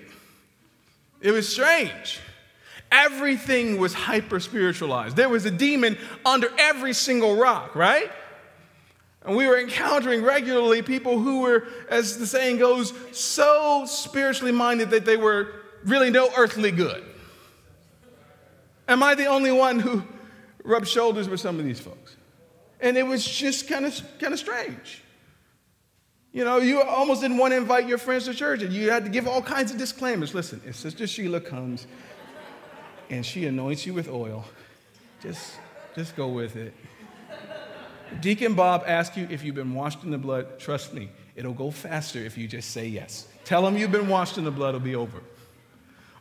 It 1.21 1.31
was 1.31 1.47
strange. 1.47 2.19
Everything 2.91 3.79
was 3.79 3.93
hyper 3.93 4.39
spiritualized. 4.39 5.15
There 5.15 5.29
was 5.29 5.45
a 5.45 5.51
demon 5.51 5.97
under 6.25 6.49
every 6.57 6.93
single 6.93 7.35
rock, 7.35 7.75
right? 7.75 8.11
And 9.23 9.35
we 9.35 9.45
were 9.45 9.59
encountering 9.59 10.23
regularly 10.23 10.81
people 10.81 11.19
who 11.19 11.41
were, 11.41 11.67
as 11.89 12.17
the 12.17 12.25
saying 12.25 12.57
goes, 12.57 12.93
so 13.11 13.83
spiritually 13.85 14.51
minded 14.51 14.89
that 14.89 15.05
they 15.05 15.17
were 15.17 15.53
really 15.83 16.09
no 16.09 16.29
earthly 16.35 16.71
good. 16.71 17.03
Am 18.87 19.03
I 19.03 19.15
the 19.15 19.27
only 19.27 19.51
one 19.51 19.79
who 19.79 20.03
rubbed 20.63 20.87
shoulders 20.87 21.29
with 21.29 21.39
some 21.39 21.59
of 21.59 21.65
these 21.65 21.79
folks? 21.79 22.15
And 22.81 22.97
it 22.97 23.05
was 23.05 23.25
just 23.25 23.67
kind 23.67 23.85
of 23.85 24.01
kind 24.19 24.33
of 24.33 24.39
strange. 24.39 25.03
You 26.31 26.43
know, 26.45 26.57
you 26.57 26.81
almost 26.81 27.21
didn't 27.21 27.37
want 27.37 27.53
to 27.53 27.57
invite 27.57 27.87
your 27.87 27.97
friends 27.97 28.25
to 28.25 28.33
church, 28.33 28.61
and 28.61 28.71
you 28.71 28.91
had 28.91 29.03
to 29.03 29.09
give 29.09 29.27
all 29.27 29.41
kinds 29.41 29.71
of 29.71 29.77
disclaimers. 29.77 30.35
Listen, 30.35 30.61
if 30.65 30.75
Sister 30.75 31.07
Sheila 31.07 31.41
comes 31.41 31.87
and 33.09 33.25
she 33.25 33.47
anoints 33.47 33.85
you 33.85 33.93
with 33.95 34.07
oil, 34.07 34.45
just, 35.21 35.53
just 35.95 36.15
go 36.15 36.27
with 36.27 36.55
it. 36.55 36.73
Deacon 38.21 38.53
Bob 38.53 38.83
asks 38.85 39.17
you 39.17 39.27
if 39.29 39.43
you've 39.43 39.55
been 39.55 39.73
washed 39.73 40.03
in 40.03 40.11
the 40.11 40.17
blood. 40.17 40.59
Trust 40.59 40.93
me, 40.93 41.09
it'll 41.35 41.53
go 41.53 41.71
faster 41.71 42.19
if 42.19 42.37
you 42.37 42.47
just 42.47 42.71
say 42.71 42.87
yes. 42.87 43.27
Tell 43.43 43.65
him 43.67 43.77
you've 43.77 43.91
been 43.91 44.07
washed 44.07 44.37
in 44.37 44.43
the 44.43 44.51
blood, 44.51 44.69
it'll 44.69 44.81
be 44.81 44.95
over. 44.95 45.21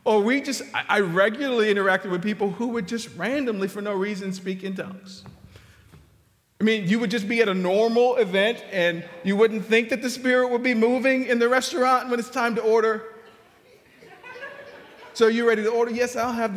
Or 0.05 0.21
we 0.21 0.41
just, 0.41 0.63
I 0.73 1.01
regularly 1.01 1.73
interacted 1.73 2.09
with 2.09 2.23
people 2.23 2.51
who 2.51 2.67
would 2.69 2.87
just 2.87 3.15
randomly, 3.15 3.67
for 3.67 3.81
no 3.81 3.93
reason, 3.93 4.33
speak 4.33 4.63
in 4.63 4.75
tongues. 4.75 5.23
I 6.61 6.65
mean, 6.65 6.87
you 6.87 6.99
would 6.99 7.11
just 7.11 7.27
be 7.27 7.41
at 7.41 7.47
a 7.47 7.53
normal 7.53 8.17
event 8.17 8.63
and 8.71 9.05
you 9.23 9.37
wouldn't 9.37 9.65
think 9.65 9.89
that 9.89 10.01
the 10.01 10.09
Spirit 10.09 10.49
would 10.51 10.63
be 10.63 10.73
moving 10.73 11.25
in 11.25 11.39
the 11.39 11.47
restaurant 11.47 12.09
when 12.09 12.19
it's 12.19 12.29
time 12.29 12.55
to 12.55 12.61
order. 12.61 13.03
So 15.13 15.27
you're 15.27 15.47
ready 15.47 15.63
to 15.63 15.69
order? 15.69 15.91
Yes, 15.91 16.15
I'll 16.15 16.33
have 16.33 16.55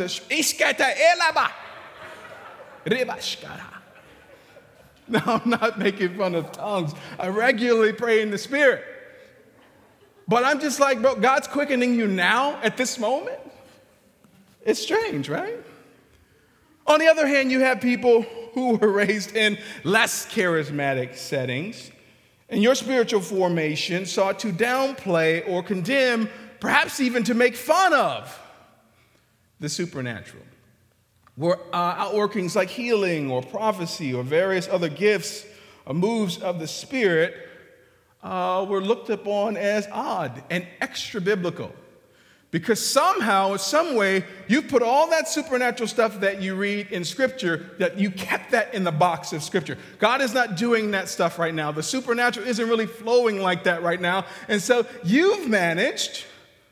ribashkara. 2.86 3.60
No, 5.08 5.20
I'm 5.24 5.50
not 5.50 5.78
making 5.78 6.16
fun 6.16 6.34
of 6.34 6.50
tongues. 6.52 6.94
I 7.18 7.28
regularly 7.28 7.92
pray 7.92 8.22
in 8.22 8.30
the 8.30 8.38
Spirit. 8.38 8.84
But 10.28 10.44
I'm 10.44 10.60
just 10.60 10.80
like, 10.80 11.02
bro, 11.02 11.16
God's 11.16 11.48
quickening 11.48 11.94
you 11.94 12.06
now 12.06 12.60
at 12.62 12.76
this 12.76 12.98
moment? 12.98 13.40
It's 14.64 14.80
strange, 14.80 15.28
right? 15.28 15.56
On 16.86 16.98
the 16.98 17.06
other 17.08 17.26
hand, 17.26 17.50
you 17.50 17.60
have 17.60 17.80
people 17.80 18.22
who 18.54 18.76
were 18.76 18.88
raised 18.92 19.34
in 19.34 19.58
less 19.84 20.26
charismatic 20.26 21.16
settings, 21.16 21.90
and 22.48 22.62
your 22.62 22.74
spiritual 22.74 23.20
formation 23.20 24.04
sought 24.06 24.38
to 24.40 24.52
downplay 24.52 25.48
or 25.48 25.62
condemn, 25.62 26.28
perhaps 26.60 27.00
even 27.00 27.24
to 27.24 27.34
make 27.34 27.56
fun 27.56 27.92
of 27.94 28.38
the 29.58 29.68
supernatural. 29.68 30.42
Where 31.36 31.58
uh, 31.72 32.08
outworkings 32.08 32.54
like 32.54 32.68
healing 32.68 33.30
or 33.30 33.42
prophecy 33.42 34.12
or 34.12 34.22
various 34.22 34.68
other 34.68 34.90
gifts 34.90 35.46
or 35.86 35.94
moves 35.94 36.38
of 36.38 36.58
the 36.58 36.68
Spirit 36.68 37.48
uh, 38.22 38.64
were 38.68 38.80
looked 38.80 39.10
upon 39.10 39.56
as 39.56 39.86
odd 39.90 40.42
and 40.50 40.66
extra 40.80 41.20
biblical. 41.20 41.72
Because 42.52 42.84
somehow, 42.84 43.54
in 43.54 43.58
some 43.58 43.94
way, 43.96 44.26
you 44.46 44.60
put 44.60 44.82
all 44.82 45.08
that 45.08 45.26
supernatural 45.26 45.88
stuff 45.88 46.20
that 46.20 46.42
you 46.42 46.54
read 46.54 46.88
in 46.92 47.02
Scripture, 47.02 47.70
that 47.78 47.98
you 47.98 48.10
kept 48.10 48.50
that 48.50 48.74
in 48.74 48.84
the 48.84 48.92
box 48.92 49.32
of 49.32 49.42
Scripture. 49.42 49.78
God 49.98 50.20
is 50.20 50.34
not 50.34 50.58
doing 50.58 50.90
that 50.90 51.08
stuff 51.08 51.38
right 51.38 51.54
now. 51.54 51.72
The 51.72 51.82
supernatural 51.82 52.46
isn't 52.46 52.68
really 52.68 52.86
flowing 52.86 53.40
like 53.40 53.64
that 53.64 53.82
right 53.82 53.98
now. 53.98 54.26
And 54.48 54.60
so 54.60 54.86
you've 55.02 55.48
managed, 55.48 56.26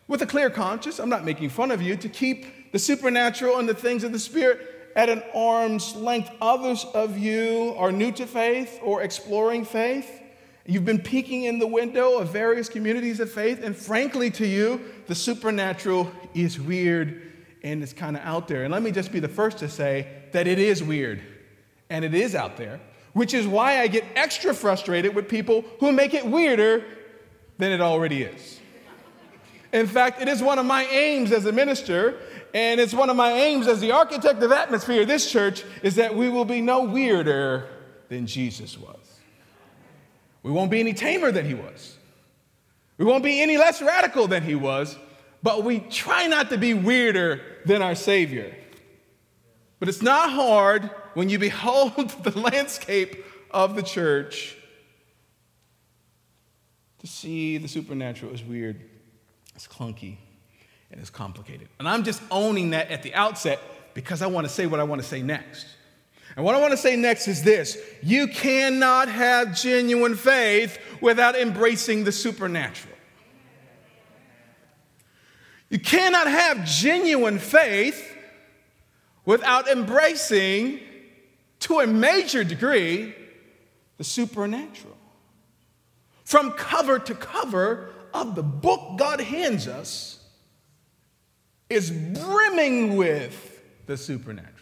with 0.07 0.21
a 0.21 0.27
clear 0.27 0.51
conscience, 0.51 0.99
I'm 0.99 1.09
not 1.09 1.25
making 1.25 1.49
fun 1.49 1.71
of 1.71 1.81
you, 1.81 1.97
to 1.97 2.11
keep 2.11 2.73
the 2.73 2.79
supernatural 2.79 3.59
and 3.59 3.67
the 3.67 3.75
things 3.75 4.05
of 4.05 4.13
the 4.13 4.19
Spirit 4.19 4.93
at 4.95 5.09
an 5.09 5.23
arm's 5.35 5.97
length. 5.97 6.31
Others 6.43 6.85
of 6.93 7.17
you 7.17 7.75
are 7.79 7.91
new 7.91 8.13
to 8.13 8.27
faith 8.27 8.79
or 8.83 9.01
exploring 9.01 9.65
faith. 9.65 10.20
You've 10.71 10.85
been 10.85 11.01
peeking 11.01 11.43
in 11.43 11.59
the 11.59 11.67
window 11.67 12.19
of 12.19 12.29
various 12.29 12.69
communities 12.69 13.19
of 13.19 13.29
faith, 13.29 13.61
and 13.61 13.75
frankly, 13.75 14.31
to 14.31 14.47
you, 14.47 14.81
the 15.09 15.17
supernatural 15.17 16.13
is 16.33 16.61
weird 16.61 17.23
and 17.65 17.83
it's 17.83 17.93
kind 17.93 18.17
of 18.17 18.23
out 18.23 18.47
there. 18.47 18.63
And 18.63 18.73
let 18.73 18.81
me 18.81 18.93
just 18.93 19.11
be 19.11 19.19
the 19.19 19.27
first 19.27 19.59
to 19.59 19.69
say 19.69 20.07
that 20.31 20.47
it 20.47 20.61
is 20.61 20.81
weird 20.81 21.23
and 21.91 22.05
it 22.05 22.15
is 22.15 22.37
out 22.37 22.57
there, 22.57 22.79
which 23.15 23.35
is 23.35 23.49
why 23.49 23.81
I 23.81 23.89
get 23.89 24.05
extra 24.15 24.55
frustrated 24.55 25.13
with 25.13 25.29
people 25.29 25.65
who 25.81 25.91
make 25.91 26.15
it 26.15 26.25
weirder 26.25 26.85
than 27.59 27.73
it 27.73 27.81
already 27.81 28.23
is. 28.23 28.61
In 29.73 29.89
fact, 29.89 30.23
it 30.23 30.29
is 30.29 30.41
one 30.41 30.61
of 30.61 30.67
my 30.67 30.85
aims 30.85 31.33
as 31.33 31.47
a 31.47 31.53
minister, 31.53 32.21
and 32.55 32.79
it's 32.79 32.95
one 32.95 33.11
of 33.11 33.17
my 33.17 33.33
aims 33.33 33.67
as 33.67 33.81
the 33.81 33.91
architect 33.91 34.41
of 34.41 34.53
atmosphere 34.53 35.03
of 35.03 35.09
this 35.09 35.29
church, 35.33 35.65
is 35.83 35.97
that 35.97 36.15
we 36.15 36.29
will 36.29 36.45
be 36.45 36.61
no 36.61 36.85
weirder 36.85 37.69
than 38.09 38.29
Jesus 38.29 38.79
was. 38.79 39.00
We 40.43 40.51
won't 40.51 40.71
be 40.71 40.81
any 40.81 40.95
tamer 40.95 41.31
than 41.31 41.47
he 41.47 41.55
was. 41.55 41.97
We 42.99 43.05
won't 43.05 43.25
be 43.25 43.41
any 43.41 43.57
less 43.57 43.81
radical 43.81 44.27
than 44.27 44.43
he 44.43 44.55
was, 44.55 44.99
but 45.43 45.65
we 45.65 45.81
try 45.81 46.27
not 46.27 46.51
to 46.51 46.59
be 46.59 46.75
weirder 46.75 47.41
than 47.65 47.83
our 47.83 47.95
Savior. 47.95 48.55
But 49.79 49.89
it's 49.89 50.03
not 50.03 50.31
hard 50.31 50.91
when 51.15 51.29
you 51.29 51.39
behold 51.39 52.11
the 52.23 52.39
landscape 52.39 53.25
of 53.51 53.75
the 53.75 53.83
church 53.83 54.57
to 56.99 57.07
see 57.07 57.57
the 57.57 57.69
supernatural 57.69 58.33
is 58.33 58.45
weird, 58.45 58.81
it's 59.55 59.67
clunky, 59.67 60.19
and 60.91 61.01
it's 61.01 61.11
complicated. 61.11 61.69
And 61.79 61.89
I'm 61.89 62.05
just 62.05 62.23
owning 62.31 62.71
that 62.71 62.91
at 62.91 63.03
the 63.03 63.15
outset 63.15 63.59
because 63.95 64.21
I 64.23 64.27
want 64.27 64.47
to 64.47 64.53
say 64.53 64.67
what 64.67 64.81
I 64.81 64.85
want 64.85 65.01
to 65.01 65.09
say 65.09 65.23
next. 65.23 65.67
And 66.37 66.45
what 66.45 66.55
I 66.55 66.61
want 66.61 66.73
to 66.73 66.77
say 66.77 66.97
next 66.97 67.29
is 67.29 67.43
this 67.43 67.77
you 68.03 68.29
cannot 68.29 69.09
have 69.09 69.55
genuine 69.55 70.15
faith 70.15 70.79
without 71.01 71.37
embracing 71.37 72.05
the 72.05 72.13
supernatural. 72.13 72.95
You 75.69 75.79
cannot 75.79 76.27
have 76.27 76.65
genuine 76.65 77.39
faith 77.39 78.17
without 79.25 79.69
embracing, 79.69 80.81
to 81.61 81.81
a 81.81 81.87
major 81.87 82.43
degree, 82.43 83.15
the 83.99 84.05
supernatural. 84.05 84.97
From 86.25 86.53
cover 86.53 86.99
to 86.99 87.15
cover 87.15 87.91
of 88.13 88.35
the 88.35 88.43
book 88.43 88.99
God 88.99 89.21
hands 89.21 89.69
us 89.69 90.25
is 91.69 91.91
brimming 91.91 92.97
with 92.97 93.63
the 93.87 93.97
supernatural. 93.97 94.60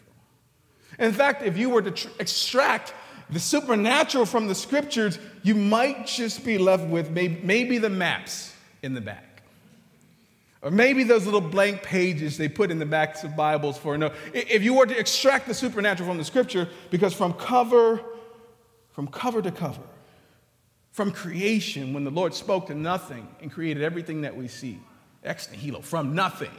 In 0.99 1.13
fact, 1.13 1.43
if 1.43 1.57
you 1.57 1.71
were 1.71 1.83
to 1.83 1.91
tr- 1.91 2.09
extract 2.19 2.93
the 3.31 3.39
supernatural 3.39 4.27
from 4.27 4.49
the 4.49 4.55
scriptures, 4.55 5.19
you 5.43 5.55
might 5.55 6.07
just 6.07 6.45
be 6.45 6.59
left 6.59 6.85
with 6.85 7.11
maybe, 7.11 7.41
maybe 7.43 7.79
the 7.79 7.91
maps 7.91 8.55
in 8.83 8.95
the 8.95 9.01
back. 9.01 9.43
Or 10.61 10.71
maybe 10.73 11.05
those 11.05 11.25
little 11.25 11.41
blank 11.41 11.83
pages 11.83 12.37
they 12.37 12.49
put 12.49 12.71
in 12.71 12.79
the 12.81 12.87
backs 12.87 13.23
of 13.23 13.37
Bibles 13.37 13.79
for 13.79 13.97
no. 13.97 14.13
If 14.35 14.65
you 14.65 14.75
were 14.75 14.87
to 14.87 14.99
extract 14.99 15.47
the 15.47 15.55
supernatural 15.55 16.09
from 16.09 16.19
the 16.19 16.25
scripture, 16.25 16.69
because 16.91 17.15
from 17.15 17.33
cover, 17.35 18.01
from 18.91 19.07
cover 19.07 19.41
to 19.41 19.53
cover, 19.53 19.83
from 20.91 21.13
creation, 21.13 21.93
when 21.93 22.03
the 22.03 22.11
Lord 22.11 22.35
spoke 22.35 22.67
to 22.67 22.75
nothing 22.75 23.29
and 23.41 23.53
created 23.53 23.85
everything 23.85 24.23
that 24.23 24.37
we 24.37 24.49
see, 24.49 24.81
ex 25.23 25.49
nihilo, 25.53 25.81
from 25.81 26.15
nothing 26.15 26.51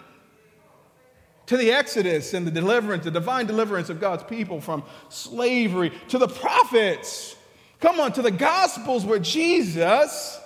to 1.49 1.57
the 1.57 1.71
Exodus 1.71 2.35
and 2.35 2.45
the 2.45 2.51
deliverance, 2.51 3.05
the 3.05 3.09
divine 3.09 3.47
deliverance 3.47 3.89
of 3.89 3.99
God's 3.99 4.21
people 4.21 4.61
from 4.61 4.83
slavery, 5.09 5.91
to 6.09 6.19
the 6.19 6.27
prophets. 6.27 7.35
Come 7.79 7.99
on, 7.99 8.13
to 8.13 8.21
the 8.21 8.29
Gospels 8.29 9.03
where 9.03 9.17
Jesus 9.17 10.39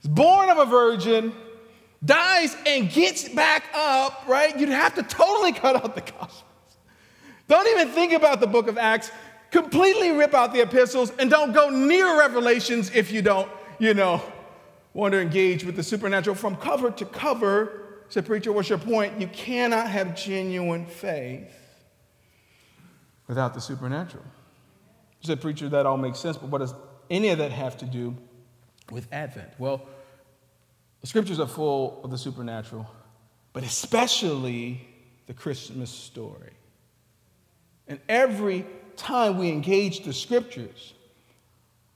is 0.00 0.08
born 0.08 0.50
of 0.50 0.58
a 0.58 0.66
virgin, 0.66 1.32
dies, 2.04 2.56
and 2.64 2.90
gets 2.90 3.28
back 3.30 3.64
up, 3.74 4.22
right? 4.28 4.56
You'd 4.56 4.68
have 4.68 4.94
to 4.94 5.02
totally 5.02 5.52
cut 5.60 5.74
out 5.74 5.96
the 5.96 6.02
Gospels. 6.02 6.44
Don't 7.48 7.66
even 7.66 7.88
think 7.88 8.12
about 8.12 8.38
the 8.38 8.46
book 8.46 8.68
of 8.68 8.78
Acts. 8.78 9.10
Completely 9.50 10.12
rip 10.12 10.32
out 10.32 10.52
the 10.52 10.60
epistles 10.60 11.10
and 11.18 11.28
don't 11.28 11.52
go 11.52 11.70
near 11.70 12.20
Revelations 12.20 12.94
if 12.94 13.10
you 13.10 13.20
don't, 13.20 13.50
you 13.80 13.94
know, 13.94 14.22
want 14.94 15.10
to 15.10 15.20
engage 15.20 15.64
with 15.64 15.74
the 15.74 15.82
supernatural 15.82 16.36
from 16.36 16.54
cover 16.54 16.92
to 16.92 17.04
cover 17.04 17.81
said, 18.12 18.26
Preacher, 18.26 18.52
what's 18.52 18.68
your 18.68 18.76
point? 18.76 19.18
You 19.18 19.26
cannot 19.28 19.88
have 19.88 20.14
genuine 20.14 20.84
faith 20.84 21.50
without 23.26 23.54
the 23.54 23.60
supernatural. 23.60 24.24
I 25.22 25.26
said, 25.26 25.40
Preacher, 25.40 25.70
that 25.70 25.86
all 25.86 25.96
makes 25.96 26.18
sense, 26.18 26.36
but 26.36 26.50
what 26.50 26.58
does 26.58 26.74
any 27.08 27.30
of 27.30 27.38
that 27.38 27.52
have 27.52 27.78
to 27.78 27.86
do 27.86 28.14
with 28.90 29.08
Advent? 29.12 29.48
Well, 29.58 29.86
the 31.00 31.06
scriptures 31.06 31.40
are 31.40 31.46
full 31.46 32.02
of 32.04 32.10
the 32.10 32.18
supernatural, 32.18 32.86
but 33.54 33.62
especially 33.62 34.86
the 35.26 35.32
Christmas 35.32 35.88
story. 35.88 36.52
And 37.88 37.98
every 38.10 38.66
time 38.94 39.38
we 39.38 39.48
engage 39.48 40.04
the 40.04 40.12
scriptures, 40.12 40.92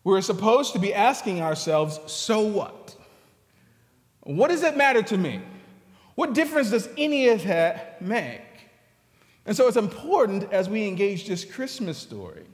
we're 0.03 0.23
supposed 0.23 0.73
to 0.73 0.79
be 0.79 0.95
asking 0.95 1.43
ourselves, 1.43 2.01
so 2.07 2.41
what? 2.41 2.97
What 4.21 4.49
does 4.49 4.63
it 4.63 4.79
matter 4.79 5.03
to 5.03 5.19
me? 5.19 5.43
What 6.17 6.33
difference 6.33 6.71
does 6.71 6.89
any 6.99 7.29
of 7.29 7.45
that 7.45 8.03
make? 8.03 8.41
And 9.45 9.57
so 9.57 9.69
it's 9.69 9.77
important 9.77 10.53
as 10.53 10.69
we 10.69 10.89
engage 10.89 11.29
this 11.29 11.45
Christmas 11.45 11.97
story 11.97 12.45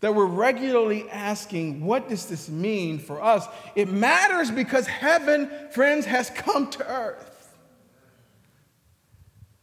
that 0.00 0.14
we're 0.14 0.26
regularly 0.26 1.08
asking, 1.08 1.84
what 1.84 2.08
does 2.08 2.26
this 2.26 2.50
mean 2.50 2.98
for 2.98 3.22
us? 3.22 3.46
It 3.74 3.88
matters 3.88 4.50
because 4.50 4.86
heaven, 4.86 5.50
friends, 5.70 6.04
has 6.04 6.28
come 6.30 6.68
to 6.72 6.86
earth. 6.86 7.56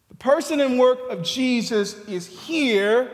The 0.09 0.15
person 0.15 0.59
and 0.59 0.79
work 0.79 1.00
of 1.09 1.21
Jesus 1.21 1.93
is 2.07 2.25
here 2.25 3.12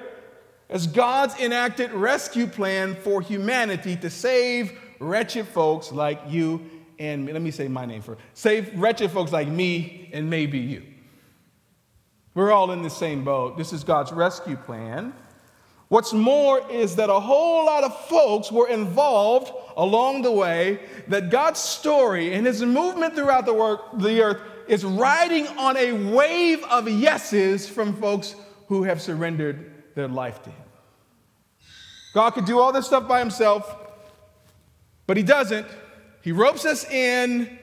as 0.69 0.88
God's 0.88 1.38
enacted 1.39 1.91
rescue 1.91 2.48
plan 2.48 2.95
for 2.95 3.21
humanity 3.21 3.95
to 3.98 4.09
save 4.09 4.79
wretched 5.00 5.48
folks 5.48 5.91
like 5.91 6.21
you 6.27 6.62
and 7.00 7.25
let 7.25 7.41
me 7.41 7.50
say 7.51 7.68
my 7.68 7.86
name 7.86 8.01
first. 8.01 8.20
Save 8.34 8.77
wretched 8.77 9.10
folks 9.12 9.32
like 9.32 9.48
me 9.48 10.10
and 10.13 10.29
maybe 10.29 10.60
you. 10.60 10.84
We're 12.36 12.51
all 12.51 12.72
in 12.72 12.84
the 12.84 12.89
same 12.89 13.24
boat. 13.24 13.58
This 13.58 13.74
is 13.74 13.84
God's 13.84 14.12
rescue 14.12 14.58
plan 14.58 15.13
What's 15.89 16.13
more 16.13 16.62
is 16.72 16.96
that 16.98 17.10
a 17.10 17.20
whole 17.20 17.65
lot 17.65 17.84
of 17.84 18.00
folks 18.06 18.51
were 18.51 18.68
involved 18.68 19.51
along 19.75 20.22
the 20.22 20.32
way, 20.32 20.79
that 21.08 21.32
God's 21.32 21.60
story 21.60 22.34
and 22.36 22.46
his 22.46 22.62
movement 22.62 23.15
throughout 23.15 23.48
the, 23.48 23.56
work, 23.56 23.82
the 23.98 24.22
earth 24.22 24.41
is 24.68 24.86
riding 24.86 25.48
on 25.48 25.75
a 25.77 25.94
wave 25.94 26.63
of 26.65 26.88
yeses 26.88 27.68
from 27.68 27.96
folks 27.96 28.36
who 28.68 28.84
have 28.84 29.01
surrendered 29.01 29.74
their 29.96 30.08
life 30.08 30.44
to 30.44 30.51
him. 30.51 30.65
God 32.13 32.32
could 32.32 32.46
do 32.46 32.60
all 32.60 32.72
this 32.72 32.86
stuff 32.86 33.08
by 33.08 33.18
himself, 33.18 33.75
but 35.08 35.18
he 35.18 35.24
doesn't. 35.24 35.65
He 36.29 36.33
ropes 36.33 36.63
us 36.63 36.86
in 36.86 37.57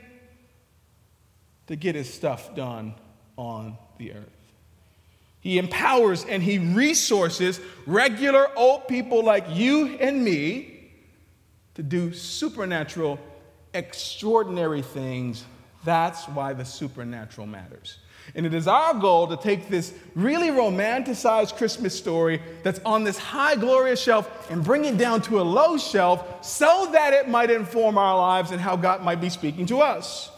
to 1.68 1.76
get 1.76 1.94
his 1.94 2.12
stuff 2.12 2.56
done 2.56 2.96
on 3.36 3.78
the 3.96 4.12
earth. 4.12 4.52
He 5.38 5.56
empowers 5.58 6.24
and 6.24 6.42
he 6.42 6.58
resources 6.58 7.60
regular 7.86 8.48
old 8.58 8.88
people 8.88 9.22
like 9.22 9.44
you 9.50 9.96
and 10.00 10.24
me 10.24 10.90
to 11.74 11.84
do 11.84 12.12
supernatural, 12.12 13.20
extraordinary 13.72 14.82
things. 14.82 15.44
That's 15.84 16.24
why 16.24 16.52
the 16.52 16.64
supernatural 16.64 17.46
matters. 17.46 17.98
And 18.34 18.44
it 18.44 18.54
is 18.54 18.66
our 18.66 18.94
goal 18.94 19.28
to 19.28 19.36
take 19.36 19.68
this 19.68 19.94
really 20.14 20.48
romanticized 20.48 21.56
Christmas 21.56 21.96
story 21.96 22.42
that's 22.62 22.80
on 22.84 23.04
this 23.04 23.18
high, 23.18 23.54
glorious 23.54 24.00
shelf 24.00 24.50
and 24.50 24.64
bring 24.64 24.84
it 24.84 24.98
down 24.98 25.22
to 25.22 25.40
a 25.40 25.42
low 25.42 25.78
shelf 25.78 26.44
so 26.44 26.88
that 26.92 27.12
it 27.12 27.28
might 27.28 27.50
inform 27.50 27.96
our 27.96 28.16
lives 28.16 28.50
and 28.50 28.60
how 28.60 28.76
God 28.76 29.02
might 29.02 29.20
be 29.20 29.30
speaking 29.30 29.66
to 29.66 29.80
us. 29.80 30.30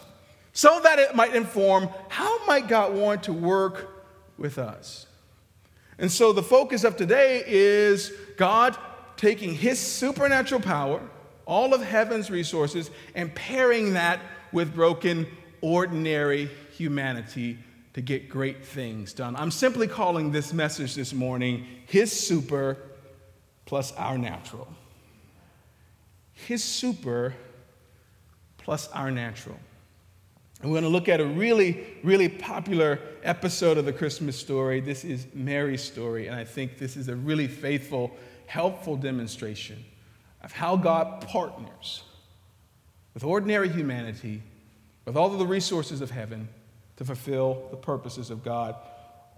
So 0.53 0.81
that 0.83 0.99
it 0.99 1.15
might 1.15 1.35
inform 1.35 1.89
how 2.09 2.45
might 2.47 2.69
God 2.69 2.95
want 2.95 3.25
to 3.25 3.33
work 3.33 3.89
with 4.37 4.59
us. 4.59 5.07
And 5.99 6.11
so 6.11 6.33
the 6.33 6.43
focus 6.43 6.85
of 6.85 6.97
today 6.97 7.43
is 7.47 8.13
God 8.37 8.77
taking 9.17 9.55
his 9.55 9.81
supernatural 9.81 10.61
power, 10.61 11.01
all 11.47 11.75
of 11.75 11.83
heaven's 11.83 12.31
resources, 12.31 12.91
and 13.15 13.35
pairing 13.35 13.95
that 13.95 14.21
with 14.53 14.75
broken, 14.75 15.27
ordinary 15.61 16.49
humanity 16.77 17.59
to 17.99 18.03
get 18.03 18.29
great 18.29 18.65
things 18.65 19.13
done. 19.13 19.35
I'm 19.35 19.51
simply 19.51 19.89
calling 19.89 20.31
this 20.31 20.53
message 20.53 20.95
this 20.95 21.13
morning 21.13 21.67
His 21.87 22.13
Super 22.13 22.77
plus 23.67 23.91
Our 23.95 24.17
Natural. 24.17 24.69
His 26.33 26.63
Super 26.63 27.35
plus 28.57 28.89
Our 28.93 29.11
Natural. 29.11 29.59
And 30.63 30.71
we're 30.71 30.81
going 30.81 30.85
to 30.85 30.97
look 30.97 31.09
at 31.09 31.21
a 31.21 31.27
really, 31.27 31.85
really 32.05 32.29
popular 32.29 33.01
episode 33.25 33.79
of 33.79 33.85
the 33.85 33.93
Christmas 33.93 34.39
story. 34.39 34.81
This 34.81 35.05
is 35.05 35.27
Mary's 35.35 35.83
story, 35.83 36.29
and 36.29 36.37
I 36.37 36.45
think 36.45 36.79
this 36.79 36.97
is 36.97 37.09
a 37.09 37.17
really 37.17 37.49
faithful, 37.49 38.13
helpful 38.47 38.95
demonstration 38.95 39.85
of 40.45 40.53
how 40.53 40.77
God 40.77 41.27
partners 41.27 42.05
with 43.13 43.25
ordinary 43.25 43.69
humanity, 43.69 44.41
with 45.05 45.17
all 45.17 45.33
of 45.33 45.41
the 45.41 45.47
resources 45.47 46.01
of 46.01 46.13
heaven, 46.13 46.49
to 46.99 47.05
fulfill 47.05 47.69
the 47.71 47.77
purposes 47.77 48.29
of 48.29 48.45
God 48.45 48.75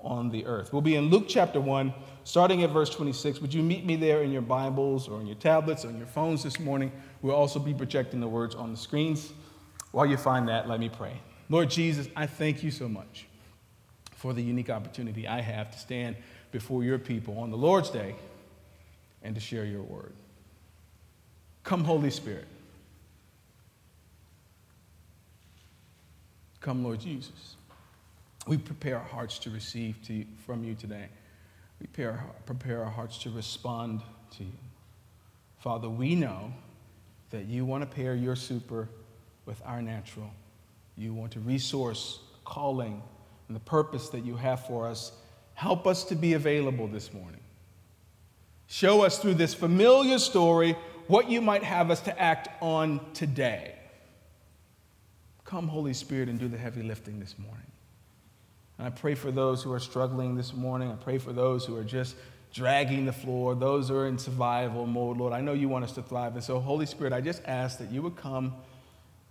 on 0.02 0.30
the 0.30 0.46
earth. 0.46 0.72
We'll 0.72 0.80
be 0.80 0.96
in 0.96 1.10
Luke 1.10 1.26
chapter 1.28 1.60
1, 1.60 1.92
starting 2.24 2.62
at 2.62 2.70
verse 2.70 2.88
26. 2.88 3.40
Would 3.40 3.52
you 3.52 3.62
meet 3.62 3.84
me 3.84 3.96
there 3.96 4.22
in 4.22 4.32
your 4.32 4.40
Bibles 4.40 5.08
or 5.08 5.18
on 5.18 5.26
your 5.26 5.36
tablets 5.36 5.84
or 5.84 5.88
on 5.88 5.98
your 5.98 6.06
phones 6.06 6.42
this 6.42 6.58
morning? 6.58 6.90
We'll 7.20 7.36
also 7.36 7.58
be 7.58 7.74
projecting 7.74 8.18
the 8.18 8.28
words 8.28 8.54
on 8.54 8.70
the 8.70 8.78
screens. 8.78 9.30
While 9.92 10.06
you 10.06 10.16
find 10.16 10.48
that, 10.48 10.68
let 10.68 10.80
me 10.80 10.88
pray. 10.88 11.20
Lord 11.50 11.68
Jesus, 11.68 12.08
I 12.16 12.26
thank 12.26 12.62
you 12.62 12.70
so 12.70 12.88
much 12.88 13.26
for 14.14 14.32
the 14.32 14.42
unique 14.42 14.70
opportunity 14.70 15.28
I 15.28 15.42
have 15.42 15.70
to 15.70 15.78
stand 15.78 16.16
before 16.52 16.82
your 16.82 16.98
people 16.98 17.38
on 17.38 17.50
the 17.50 17.58
Lord's 17.58 17.90
day 17.90 18.14
and 19.22 19.34
to 19.34 19.40
share 19.40 19.66
your 19.66 19.82
word. 19.82 20.14
Come, 21.62 21.84
Holy 21.84 22.10
Spirit. 22.10 22.46
Come, 26.60 26.84
Lord 26.84 27.00
Jesus. 27.00 27.56
We 28.46 28.58
prepare 28.58 28.98
our 28.98 29.04
hearts 29.04 29.38
to 29.40 29.50
receive 29.50 29.96
to 30.06 30.12
you, 30.12 30.26
from 30.44 30.64
you 30.64 30.74
today. 30.74 31.08
We 31.80 31.86
prepare, 31.86 32.24
prepare 32.46 32.84
our 32.84 32.90
hearts 32.90 33.18
to 33.18 33.30
respond 33.30 34.02
to 34.36 34.44
you. 34.44 34.52
Father, 35.58 35.88
we 35.88 36.14
know 36.14 36.52
that 37.30 37.46
you 37.46 37.64
want 37.64 37.82
to 37.82 37.86
pair 37.86 38.14
your 38.14 38.36
super 38.36 38.88
with 39.46 39.60
our 39.64 39.80
natural. 39.80 40.30
You 40.96 41.14
want 41.14 41.32
to 41.32 41.40
resource 41.40 42.20
calling 42.44 43.02
and 43.48 43.56
the 43.56 43.60
purpose 43.60 44.10
that 44.10 44.24
you 44.24 44.36
have 44.36 44.66
for 44.66 44.86
us. 44.86 45.12
Help 45.54 45.86
us 45.86 46.04
to 46.04 46.14
be 46.14 46.34
available 46.34 46.88
this 46.88 47.12
morning. 47.12 47.40
Show 48.66 49.02
us 49.02 49.18
through 49.18 49.34
this 49.34 49.54
familiar 49.54 50.18
story 50.18 50.76
what 51.06 51.30
you 51.30 51.40
might 51.40 51.64
have 51.64 51.90
us 51.90 52.00
to 52.02 52.20
act 52.20 52.48
on 52.62 53.00
today. 53.14 53.74
Come, 55.50 55.66
Holy 55.66 55.94
Spirit, 55.94 56.28
and 56.28 56.38
do 56.38 56.46
the 56.46 56.56
heavy 56.56 56.80
lifting 56.80 57.18
this 57.18 57.34
morning. 57.36 57.66
And 58.78 58.86
I 58.86 58.90
pray 58.90 59.16
for 59.16 59.32
those 59.32 59.64
who 59.64 59.72
are 59.72 59.80
struggling 59.80 60.36
this 60.36 60.54
morning. 60.54 60.92
I 60.92 60.94
pray 60.94 61.18
for 61.18 61.32
those 61.32 61.64
who 61.64 61.76
are 61.76 61.82
just 61.82 62.14
dragging 62.54 63.04
the 63.04 63.12
floor, 63.12 63.56
those 63.56 63.88
who 63.88 63.96
are 63.96 64.06
in 64.06 64.16
survival 64.16 64.86
mode, 64.86 65.16
Lord. 65.16 65.32
I 65.32 65.40
know 65.40 65.52
you 65.52 65.68
want 65.68 65.84
us 65.84 65.90
to 65.94 66.02
thrive. 66.02 66.36
And 66.36 66.44
so, 66.44 66.60
Holy 66.60 66.86
Spirit, 66.86 67.12
I 67.12 67.20
just 67.20 67.42
ask 67.46 67.80
that 67.80 67.90
you 67.90 68.00
would 68.00 68.14
come 68.14 68.54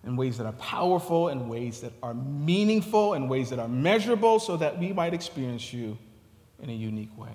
in 0.04 0.18
ways 0.18 0.38
that 0.40 0.46
are 0.46 0.52
powerful, 0.54 1.30
in 1.30 1.48
ways 1.48 1.80
that 1.80 1.94
are 2.04 2.14
meaningful, 2.14 3.14
in 3.14 3.30
ways 3.30 3.50
that 3.52 3.60
are 3.60 3.70
measurable, 3.70 4.40
so 4.40 4.58
that 4.58 4.78
we 4.78 4.92
might 4.92 5.14
experience 5.14 5.72
you 5.72 5.98
in 6.62 6.70
a 6.70 6.74
unique 6.74 7.18
way. 7.18 7.32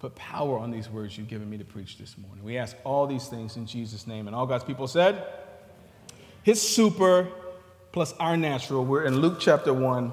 Put 0.00 0.14
power 0.16 0.58
on 0.58 0.70
these 0.70 0.90
words 0.90 1.16
you've 1.16 1.28
given 1.28 1.48
me 1.48 1.56
to 1.56 1.64
preach 1.64 1.96
this 1.96 2.18
morning. 2.18 2.44
We 2.44 2.58
ask 2.58 2.76
all 2.84 3.06
these 3.06 3.28
things 3.28 3.56
in 3.56 3.64
Jesus' 3.64 4.06
name. 4.06 4.26
And 4.26 4.36
all 4.36 4.44
God's 4.44 4.64
people 4.64 4.86
said, 4.86 5.26
His 6.42 6.60
super 6.60 7.26
plus 7.92 8.14
our 8.20 8.36
natural. 8.36 8.84
We're 8.84 9.04
in 9.04 9.20
Luke 9.20 9.38
chapter 9.40 9.74
1, 9.74 10.12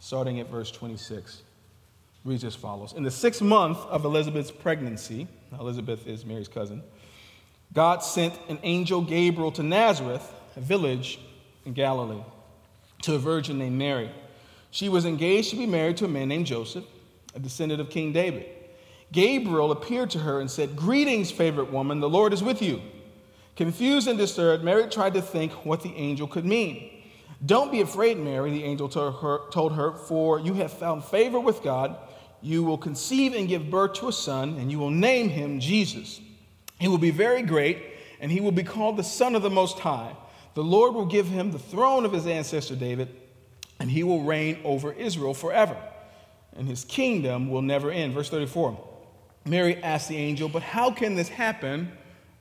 starting 0.00 0.40
at 0.40 0.48
verse 0.48 0.70
26. 0.70 1.42
Reads 2.24 2.44
as 2.44 2.54
follows 2.56 2.92
In 2.92 3.02
the 3.02 3.10
sixth 3.10 3.42
month 3.42 3.78
of 3.78 4.04
Elizabeth's 4.04 4.50
pregnancy, 4.50 5.28
Elizabeth 5.58 6.06
is 6.06 6.24
Mary's 6.24 6.48
cousin, 6.48 6.82
God 7.72 8.02
sent 8.02 8.38
an 8.48 8.58
angel 8.62 9.00
Gabriel 9.02 9.52
to 9.52 9.62
Nazareth 9.62 10.32
a 10.56 10.60
village 10.60 11.20
in 11.64 11.72
Galilee, 11.72 12.22
to 13.02 13.14
a 13.14 13.18
virgin 13.18 13.58
named 13.58 13.76
Mary. 13.76 14.10
She 14.70 14.88
was 14.88 15.04
engaged 15.04 15.50
to 15.50 15.56
be 15.56 15.66
married 15.66 15.96
to 15.98 16.06
a 16.06 16.08
man 16.08 16.28
named 16.28 16.46
Joseph, 16.46 16.84
a 17.34 17.38
descendant 17.38 17.80
of 17.80 17.90
King 17.90 18.12
David. 18.12 18.46
Gabriel 19.12 19.70
appeared 19.70 20.10
to 20.10 20.18
her 20.18 20.40
and 20.40 20.50
said, 20.50 20.74
Greetings, 20.74 21.30
favorite 21.30 21.70
woman, 21.70 22.00
the 22.00 22.08
Lord 22.08 22.32
is 22.32 22.42
with 22.42 22.60
you. 22.60 22.80
Confused 23.54 24.08
and 24.08 24.18
disturbed, 24.18 24.64
Mary 24.64 24.88
tried 24.88 25.14
to 25.14 25.22
think 25.22 25.52
what 25.64 25.82
the 25.82 25.94
angel 25.94 26.26
could 26.26 26.44
mean. 26.44 26.95
Don't 27.44 27.70
be 27.70 27.80
afraid, 27.80 28.18
Mary, 28.18 28.50
the 28.50 28.64
angel 28.64 28.88
told 28.88 29.20
her, 29.20 29.40
told 29.50 29.72
her, 29.74 29.92
for 29.92 30.40
you 30.40 30.54
have 30.54 30.72
found 30.72 31.04
favor 31.04 31.38
with 31.38 31.62
God. 31.62 31.96
You 32.40 32.62
will 32.62 32.78
conceive 32.78 33.34
and 33.34 33.48
give 33.48 33.70
birth 33.70 33.94
to 33.94 34.08
a 34.08 34.12
son, 34.12 34.56
and 34.58 34.70
you 34.70 34.78
will 34.78 34.90
name 34.90 35.28
him 35.28 35.60
Jesus. 35.60 36.20
He 36.78 36.88
will 36.88 36.98
be 36.98 37.10
very 37.10 37.42
great, 37.42 37.82
and 38.20 38.30
he 38.30 38.40
will 38.40 38.52
be 38.52 38.62
called 38.62 38.96
the 38.96 39.04
Son 39.04 39.34
of 39.34 39.42
the 39.42 39.50
Most 39.50 39.78
High. 39.78 40.14
The 40.54 40.64
Lord 40.64 40.94
will 40.94 41.06
give 41.06 41.28
him 41.28 41.52
the 41.52 41.58
throne 41.58 42.04
of 42.04 42.12
his 42.12 42.26
ancestor 42.26 42.76
David, 42.76 43.14
and 43.78 43.90
he 43.90 44.02
will 44.02 44.22
reign 44.22 44.58
over 44.64 44.92
Israel 44.92 45.34
forever, 45.34 45.76
and 46.56 46.66
his 46.66 46.84
kingdom 46.84 47.50
will 47.50 47.62
never 47.62 47.90
end. 47.90 48.14
Verse 48.14 48.30
34 48.30 48.82
Mary 49.44 49.76
asked 49.82 50.08
the 50.08 50.16
angel, 50.16 50.48
But 50.48 50.62
how 50.62 50.90
can 50.90 51.14
this 51.14 51.28
happen? 51.28 51.92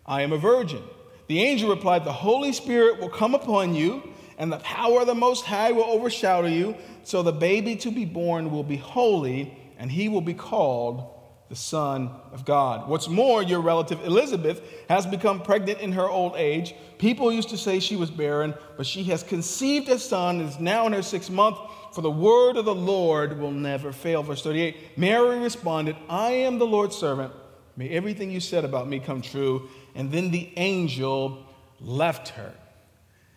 I 0.06 0.22
am 0.22 0.32
a 0.32 0.38
virgin. 0.38 0.82
The 1.28 1.42
angel 1.42 1.70
replied, 1.70 2.04
The 2.04 2.14
Holy 2.14 2.54
Spirit 2.54 3.00
will 3.00 3.10
come 3.10 3.36
upon 3.36 3.76
you, 3.76 4.14
and 4.38 4.52
the 4.52 4.58
power 4.58 5.02
of 5.02 5.08
the 5.08 5.16
Most 5.16 5.46
High 5.46 5.72
will 5.72 5.86
overshadow 5.86 6.48
you. 6.48 6.76
So 7.04 7.24
the 7.24 7.32
baby 7.32 7.76
to 7.78 7.92
be 7.92 8.06
born 8.06 8.52
will 8.52 8.64
be 8.64 8.78
holy, 8.78 9.58
and 9.78 9.92
he 9.92 10.10
will 10.10 10.22
be 10.22 10.34
called 10.34 11.12
the 11.50 11.56
Son 11.56 12.10
of 12.32 12.44
God. 12.44 12.90
What's 12.90 13.08
more, 13.08 13.44
your 13.44 13.62
relative 13.62 14.04
Elizabeth 14.04 14.62
has 14.90 15.06
become 15.06 15.42
pregnant 15.42 15.80
in 15.80 15.92
her 15.92 16.10
old 16.10 16.36
age. 16.36 16.74
People 16.98 17.32
used 17.32 17.50
to 17.50 17.58
say 17.58 17.80
she 17.80 17.96
was 17.96 18.10
barren, 18.10 18.56
but 18.78 18.88
she 18.88 19.04
has 19.06 19.22
conceived 19.22 19.88
a 19.90 20.00
son 20.00 20.40
and 20.40 20.50
is 20.50 20.60
now 20.60 20.88
in 20.88 20.94
her 20.94 21.04
sixth 21.04 21.30
month. 21.30 21.58
For 21.94 22.02
the 22.02 22.12
word 22.12 22.58
of 22.58 22.66
the 22.66 22.76
Lord 22.76 23.40
will 23.40 23.52
never 23.52 23.94
fail. 23.94 24.24
Verse 24.24 24.42
38 24.42 24.98
Mary 24.98 25.40
responded, 25.40 25.96
I 26.10 26.32
am 26.32 26.58
the 26.58 26.66
Lord's 26.66 26.96
servant. 26.96 27.32
May 27.78 27.90
everything 27.90 28.32
you 28.32 28.40
said 28.40 28.66
about 28.66 28.88
me 28.88 29.00
come 29.00 29.22
true. 29.22 29.70
And 29.94 30.12
then 30.12 30.32
the 30.32 30.52
angel 30.58 31.46
left 31.80 32.30
her. 32.30 32.54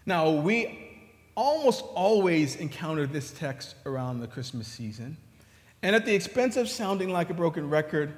Now, 0.06 0.30
we 0.30 0.87
almost 1.38 1.84
always 1.94 2.56
encounter 2.56 3.06
this 3.06 3.30
text 3.30 3.76
around 3.86 4.18
the 4.18 4.26
Christmas 4.26 4.66
season. 4.66 5.16
And 5.84 5.94
at 5.94 6.04
the 6.04 6.12
expense 6.12 6.56
of 6.56 6.68
sounding 6.68 7.10
like 7.10 7.30
a 7.30 7.34
broken 7.34 7.70
record, 7.70 8.12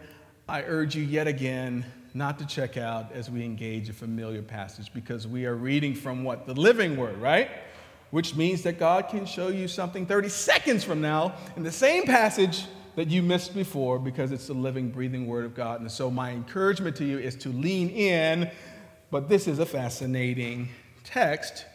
I 0.49 0.63
urge 0.63 0.97
you 0.97 1.03
yet 1.03 1.27
again 1.27 1.85
not 2.15 2.39
to 2.39 2.47
check 2.47 2.79
out 2.79 3.13
as 3.13 3.31
we 3.31 3.45
engage 3.45 3.91
a 3.91 3.93
familiar 3.93 4.41
passage 4.41 4.91
because 4.95 5.29
we 5.29 5.45
are 5.45 5.55
reading 5.55 5.95
from 5.95 6.25
what? 6.25 6.47
The 6.47 6.55
living 6.55 6.97
word, 6.97 7.19
right? 7.19 7.51
Which 8.11 8.37
means 8.37 8.63
that 8.63 8.79
God 8.79 9.11
can 9.11 9.27
show 9.27 9.49
you 9.49 9.69
something 9.69 10.07
30 10.07 10.31
seconds 10.31 10.83
from 10.83 11.03
now 11.03 11.35
in 11.57 11.63
the 11.63 11.71
same 11.71 12.05
passage 12.05 12.65
that 12.97 13.09
you 13.09 13.21
missed 13.21 13.55
before 13.55 13.99
because 13.99 14.33
it's 14.33 14.47
the 14.47 14.55
living, 14.55 14.89
breathing 14.89 15.27
Word 15.27 15.45
of 15.45 15.55
God. 15.55 15.83
And 15.83 15.93
so, 15.93 16.11
my 16.11 16.31
encouragement 16.31 16.97
to 16.97 17.05
you 17.05 17.19
is 17.19 17.37
to 17.37 17.51
lean 17.51 17.91
in. 17.91 18.51
But 19.11 19.29
this 19.29 19.47
is 19.47 19.59
a 19.59 19.67
fascinating 19.67 20.71
text, 21.05 21.67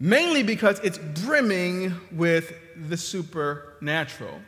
mainly 0.00 0.42
because 0.42 0.80
it's 0.80 0.98
brimming 0.98 1.94
with 2.12 2.52
the 2.88 2.96
supernatural. 2.96 4.40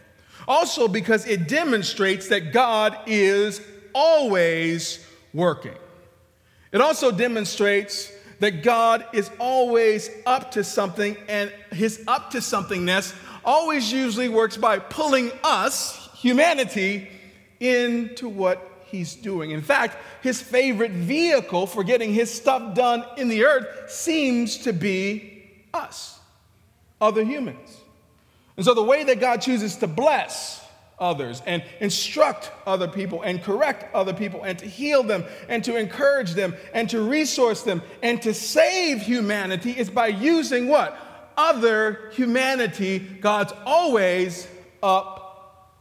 Also, 0.49 0.87
because 0.89 1.27
it 1.27 1.49
demonstrates 1.49 2.29
that 2.29 2.53
God 2.53 2.97
is 3.07 3.61
always 3.95 5.05
working. 5.33 5.75
It 6.73 6.81
also 6.81 7.11
demonstrates 7.11 8.13
that 8.41 8.63
God 8.63 9.07
is 9.13 9.31
always 9.39 10.11
up 10.27 10.51
to 10.53 10.63
something, 10.63 11.17
and 11.29 11.51
his 11.73 12.05
up 12.07 12.31
to 12.33 12.39
somethingness 12.39 13.15
always 13.45 13.91
usually 13.93 14.29
works 14.29 14.57
by 14.57 14.79
pulling 14.79 15.31
us, 15.43 16.11
humanity, 16.15 17.09
into 17.61 18.29
what 18.29 18.85
he's 18.85 19.15
doing. 19.15 19.53
In 19.53 19.63
fact, 19.63 19.97
his 20.23 20.43
favorite 20.43 20.91
vehicle 20.91 21.67
for 21.67 21.83
getting 21.83 22.13
his 22.13 22.33
stuff 22.33 22.75
done 22.75 23.05
in 23.17 23.29
the 23.29 23.45
earth 23.45 23.91
seems 23.91 24.59
to 24.59 24.73
be 24.73 25.36
us, 25.77 26.19
other 27.01 27.25
humans. 27.25 27.81
And 28.57 28.65
so 28.65 28.75
the 28.75 28.83
way 28.83 29.05
that 29.05 29.21
God 29.21 29.43
chooses 29.43 29.77
to 29.77 29.87
bless 29.87 30.65
others 30.99 31.43
and 31.45 31.63
instruct 31.81 32.51
other 32.67 32.89
people 32.89 33.23
and 33.23 33.43
correct 33.43 33.95
other 33.95 34.15
people 34.15 34.43
and 34.43 34.59
to 34.59 34.67
heal 34.67 35.03
them 35.03 35.25
and 35.49 35.63
to 35.65 35.77
encourage 35.77 36.33
them 36.33 36.55
and 36.73 36.89
to 36.91 37.01
resource 37.01 37.63
them 37.63 37.83
and 38.03 38.23
to 38.23 38.33
save 38.33 39.03
humanity 39.03 39.73
is 39.73 39.91
by 39.91 40.07
using 40.07 40.69
what? 40.69 40.99
Other 41.37 42.11
humanity. 42.13 42.99
God's 42.99 43.53
always 43.67 44.49
up 44.83 45.75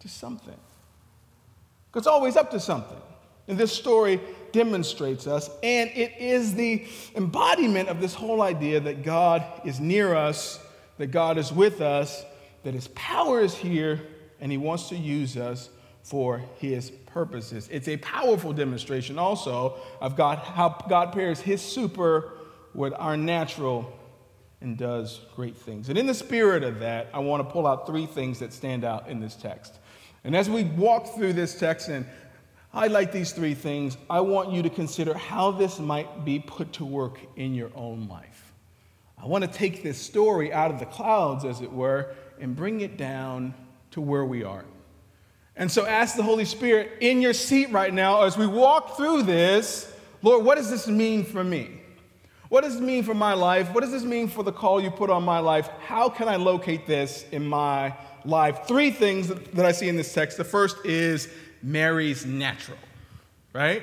to 0.00 0.08
something. 0.08 0.56
God's 1.92 2.06
always 2.06 2.36
up 2.36 2.50
to 2.50 2.60
something. 2.60 3.00
In 3.46 3.56
this 3.56 3.72
story 3.72 4.20
demonstrates 4.52 5.26
us, 5.26 5.50
and 5.62 5.90
it 5.90 6.14
is 6.18 6.54
the 6.54 6.86
embodiment 7.14 7.88
of 7.88 8.00
this 8.00 8.14
whole 8.14 8.42
idea 8.42 8.80
that 8.80 9.02
God 9.02 9.44
is 9.64 9.80
near 9.80 10.14
us, 10.14 10.60
that 10.98 11.08
God 11.08 11.38
is 11.38 11.52
with 11.52 11.80
us, 11.80 12.24
that 12.64 12.74
His 12.74 12.88
power 12.88 13.40
is 13.40 13.54
here 13.54 14.00
and 14.40 14.52
He 14.52 14.58
wants 14.58 14.88
to 14.90 14.96
use 14.96 15.36
us 15.36 15.70
for 16.02 16.38
His 16.56 16.90
purposes. 16.90 17.68
It's 17.70 17.88
a 17.88 17.96
powerful 17.98 18.52
demonstration 18.52 19.18
also 19.18 19.76
of 20.00 20.16
God, 20.16 20.38
how 20.38 20.84
God 20.88 21.12
pairs 21.12 21.40
His 21.40 21.60
super 21.60 22.32
with 22.74 22.92
our 22.96 23.16
natural 23.16 23.92
and 24.60 24.76
does 24.76 25.20
great 25.36 25.56
things. 25.56 25.88
And 25.88 25.98
in 25.98 26.06
the 26.06 26.14
spirit 26.14 26.62
of 26.64 26.80
that, 26.80 27.08
I 27.14 27.20
want 27.20 27.46
to 27.46 27.52
pull 27.52 27.66
out 27.66 27.86
three 27.86 28.06
things 28.06 28.40
that 28.40 28.52
stand 28.52 28.84
out 28.84 29.08
in 29.08 29.20
this 29.20 29.34
text. 29.34 29.78
And 30.24 30.34
as 30.34 30.50
we 30.50 30.64
walk 30.64 31.14
through 31.14 31.34
this 31.34 31.58
text 31.58 31.88
and 31.88 32.04
highlight 32.70 33.12
these 33.12 33.32
three 33.32 33.54
things, 33.54 33.96
I 34.08 34.20
want 34.20 34.52
you 34.52 34.62
to 34.62 34.70
consider 34.70 35.14
how 35.14 35.50
this 35.50 35.78
might 35.78 36.24
be 36.24 36.38
put 36.38 36.72
to 36.74 36.84
work 36.84 37.18
in 37.36 37.54
your 37.54 37.70
own 37.74 38.08
life. 38.08 38.52
I 39.16 39.26
want 39.26 39.44
to 39.44 39.50
take 39.50 39.82
this 39.82 39.98
story 39.98 40.52
out 40.52 40.70
of 40.70 40.78
the 40.78 40.86
clouds, 40.86 41.44
as 41.44 41.60
it 41.60 41.72
were, 41.72 42.14
and 42.40 42.54
bring 42.54 42.80
it 42.80 42.96
down 42.96 43.54
to 43.92 44.00
where 44.00 44.24
we 44.24 44.44
are. 44.44 44.64
And 45.56 45.70
so 45.70 45.84
ask 45.84 46.14
the 46.14 46.22
Holy 46.22 46.44
Spirit 46.44 46.92
in 47.00 47.20
your 47.20 47.32
seat 47.32 47.70
right 47.72 47.92
now 47.92 48.22
as 48.22 48.38
we 48.38 48.46
walk 48.46 48.96
through 48.96 49.24
this 49.24 49.92
Lord, 50.20 50.44
what 50.44 50.56
does 50.56 50.68
this 50.68 50.88
mean 50.88 51.24
for 51.24 51.44
me? 51.44 51.80
What 52.48 52.64
does 52.64 52.74
this 52.74 52.82
mean 52.82 53.04
for 53.04 53.14
my 53.14 53.34
life? 53.34 53.72
What 53.72 53.82
does 53.82 53.92
this 53.92 54.02
mean 54.04 54.26
for 54.26 54.42
the 54.42 54.52
call 54.52 54.80
you 54.80 54.90
put 54.90 55.10
on 55.10 55.22
my 55.22 55.38
life? 55.38 55.68
How 55.80 56.08
can 56.08 56.28
I 56.28 56.36
locate 56.36 56.86
this 56.86 57.24
in 57.30 57.46
my 57.46 57.94
life? 58.24 58.66
Three 58.66 58.90
things 58.90 59.28
that 59.28 59.64
I 59.64 59.72
see 59.72 59.88
in 59.88 59.96
this 59.96 60.12
text. 60.12 60.38
The 60.38 60.44
first 60.44 60.84
is 60.84 61.28
Mary's 61.62 62.24
natural, 62.24 62.78
right? 63.52 63.82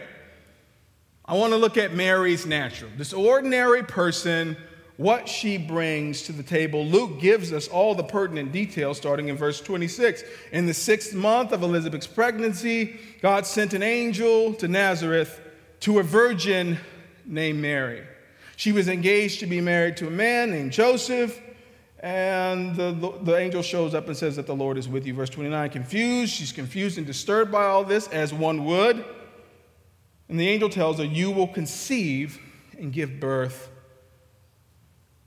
I 1.26 1.34
want 1.36 1.54
to 1.54 1.58
look 1.58 1.78
at 1.78 1.94
Mary's 1.94 2.46
natural. 2.46 2.92
This 2.98 3.14
ordinary 3.14 3.84
person 3.84 4.58
what 4.98 5.28
she 5.28 5.58
brings 5.58 6.22
to 6.24 6.32
the 6.32 6.44
table. 6.44 6.86
Luke 6.86 7.20
gives 7.20 7.52
us 7.52 7.68
all 7.68 7.96
the 7.96 8.04
pertinent 8.04 8.52
details 8.52 8.98
starting 8.98 9.28
in 9.28 9.36
verse 9.36 9.60
26. 9.60 10.24
In 10.52 10.66
the 10.66 10.74
sixth 10.74 11.14
month 11.14 11.52
of 11.52 11.64
Elizabeth's 11.64 12.08
pregnancy, 12.08 13.00
God 13.22 13.46
sent 13.46 13.74
an 13.74 13.84
angel 13.84 14.54
to 14.56 14.68
Nazareth 14.68 15.42
to 15.82 16.00
a 16.00 16.04
virgin 16.04 16.78
named 17.26 17.60
Mary. 17.60 18.04
She 18.56 18.72
was 18.72 18.88
engaged 18.88 19.42
to 19.42 19.48
be 19.48 19.60
married 19.60 19.98
to 19.98 20.08
a 20.08 20.12
man 20.12 20.52
named 20.52 20.72
Joseph. 20.72 21.42
And 22.06 22.76
the, 22.76 23.14
the, 23.24 23.36
angel 23.36 23.64
shows 23.64 23.96
up 23.96 24.06
and 24.06 24.16
says 24.16 24.36
that 24.36 24.46
the 24.46 24.56
Lord 24.56 24.78
is 24.78 24.88
with 24.88 25.08
you. 25.08 25.16
Verse 25.16 25.32
29, 25.32 25.72
confused. 25.72 26.32
She's 26.32 26.52
confused 26.52 27.00
and 27.00 27.08
disturbed 27.08 27.52
by 27.52 27.66
all 27.66 27.84
this, 27.84 28.08
as 28.10 28.32
one 28.32 28.64
would. 28.66 29.04
And 30.30 30.40
the 30.40 30.48
angel 30.48 30.70
tells 30.70 31.00
her, 31.00 31.04
You 31.04 31.32
will 31.32 31.48
conceive 31.48 32.40
and 32.78 32.94
give 32.94 33.20
birth 33.20 33.72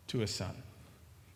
to 0.06 0.22
a 0.22 0.28
son. 0.28 0.62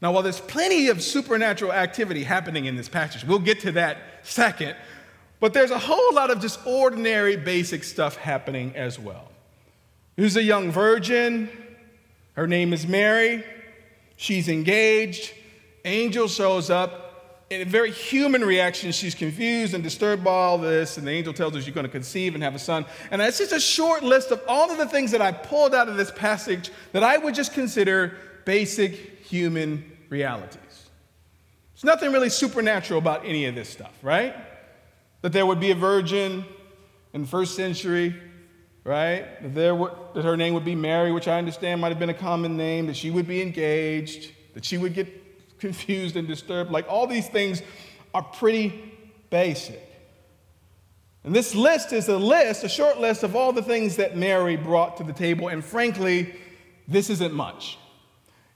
Now, 0.01 0.13
while 0.13 0.23
there's 0.23 0.39
plenty 0.39 0.87
of 0.87 1.03
supernatural 1.03 1.73
activity 1.73 2.23
happening 2.23 2.67
in 2.67 2.77
this 2.77 2.89
passage, 2.89 3.25
we'll 3.25 3.41
get 3.41 3.59
to 3.63 3.73
that 3.73 3.99
second, 4.23 4.77
but 5.41 5.53
there's 5.53 5.73
a 5.73 5.79
whole 5.79 6.15
lot 6.15 6.31
of 6.31 6.41
just 6.41 6.65
ordinary, 6.65 7.35
basic 7.35 7.83
stuff 7.83 8.17
happening 8.17 8.77
as 8.77 8.97
well. 8.97 9.29
There's 10.15 10.37
a 10.37 10.43
young 10.43 10.71
virgin. 10.71 11.49
Her 12.35 12.47
name 12.47 12.73
is 12.73 12.87
Mary. 12.87 13.43
She's 14.23 14.49
engaged. 14.49 15.33
Angel 15.85 16.29
shows 16.29 16.71
up. 16.71 17.45
In 17.51 17.63
a 17.63 17.65
very 17.65 17.91
human 17.91 18.45
reaction, 18.45 18.93
she's 18.93 19.17
confused 19.17 19.75
and 19.75 19.83
disturbed 19.83 20.23
by 20.23 20.31
all 20.31 20.59
this, 20.59 20.97
and 20.97 21.05
the 21.05 21.11
angel 21.11 21.33
tells 21.33 21.57
her 21.57 21.61
she's 21.61 21.75
going 21.75 21.87
to 21.87 21.91
conceive 21.91 22.35
and 22.35 22.43
have 22.45 22.55
a 22.55 22.59
son. 22.61 22.87
And 23.11 23.21
that's 23.21 23.39
just 23.39 23.51
a 23.51 23.59
short 23.59 24.05
list 24.05 24.31
of 24.31 24.41
all 24.47 24.71
of 24.71 24.79
the 24.79 24.87
things 24.87 25.11
that 25.11 25.21
I 25.21 25.33
pulled 25.33 25.75
out 25.75 25.89
of 25.89 25.97
this 25.97 26.13
passage 26.13 26.71
that 26.93 27.03
I 27.03 27.19
would 27.19 27.35
just 27.35 27.53
consider 27.53 28.17
basic 28.45 28.93
human 29.27 29.91
realities. 30.09 30.61
There's 31.75 31.83
nothing 31.83 32.13
really 32.13 32.31
supernatural 32.31 32.99
about 32.99 33.25
any 33.25 33.47
of 33.47 33.57
this 33.57 33.69
stuff, 33.71 33.93
right? 34.03 34.37
That 35.23 35.33
there 35.33 35.47
would 35.47 35.59
be 35.59 35.73
a 35.73 35.75
virgin 35.75 36.45
in 37.13 37.23
the 37.23 37.29
first 37.29 37.57
century, 37.57 38.15
right? 38.85 39.55
There 39.55 39.75
would, 39.75 39.93
that 40.15 40.25
her 40.25 40.37
name 40.37 40.55
would 40.55 40.65
be 40.65 40.75
Mary, 40.75 41.13
which 41.13 41.29
I 41.29 41.39
understand 41.39 41.81
might 41.81 41.91
have 41.91 41.99
been 41.99 42.11
a 42.11 42.15
common 42.15 42.57
name, 42.57 42.87
that 42.87 42.97
she 42.97 43.11
would 43.11 43.27
be 43.27 43.41
engaged, 43.41 44.31
that 44.55 44.65
she 44.65 44.79
would 44.79 44.95
get 44.95 45.09
confused 45.59 46.17
and 46.17 46.27
disturbed. 46.27 46.71
Like 46.71 46.87
all 46.89 47.07
these 47.07 47.29
things 47.29 47.63
are 48.15 48.23
pretty 48.23 48.93
basic. 49.31 49.89
And 51.25 51.35
this 51.35 51.55
list 51.55 51.93
is 51.93 52.09
a 52.09 52.19
list, 52.19 52.65
a 52.65 52.69
short 52.69 52.99
list 52.99 53.23
of 53.23 53.37
all 53.37 53.53
the 53.53 53.63
things 53.63 53.97
that 53.97 54.17
Mary 54.17 54.57
brought 54.57 54.97
to 54.97 55.05
the 55.05 55.13
table. 55.13 55.49
And 55.49 55.65
frankly, 55.65 56.35
this 56.89 57.11
isn't 57.11 57.33
much. 57.33 57.79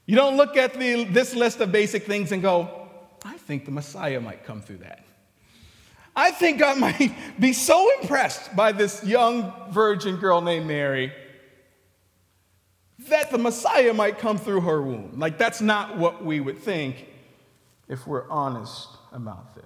You 0.04 0.16
don't 0.16 0.36
look 0.36 0.56
at 0.56 0.74
the, 0.74 1.04
this 1.04 1.34
list 1.34 1.60
of 1.60 1.70
basic 1.70 2.04
things 2.04 2.32
and 2.32 2.42
go, 2.42 2.88
I 3.24 3.36
think 3.38 3.64
the 3.64 3.70
Messiah 3.70 4.20
might 4.20 4.44
come 4.44 4.62
through 4.62 4.78
that. 4.78 5.05
I 6.16 6.30
think 6.30 6.62
I 6.62 6.72
might 6.74 7.14
be 7.38 7.52
so 7.52 7.88
impressed 8.00 8.56
by 8.56 8.72
this 8.72 9.04
young 9.04 9.52
virgin 9.70 10.16
girl 10.16 10.40
named 10.40 10.66
Mary 10.66 11.12
that 13.08 13.30
the 13.30 13.38
Messiah 13.38 13.92
might 13.92 14.18
come 14.18 14.38
through 14.38 14.62
her 14.62 14.80
womb. 14.80 15.18
Like, 15.18 15.38
that's 15.38 15.60
not 15.60 15.98
what 15.98 16.24
we 16.24 16.40
would 16.40 16.58
think 16.58 17.06
if 17.88 18.06
we're 18.06 18.28
honest 18.30 18.88
about 19.12 19.54
this. 19.54 19.64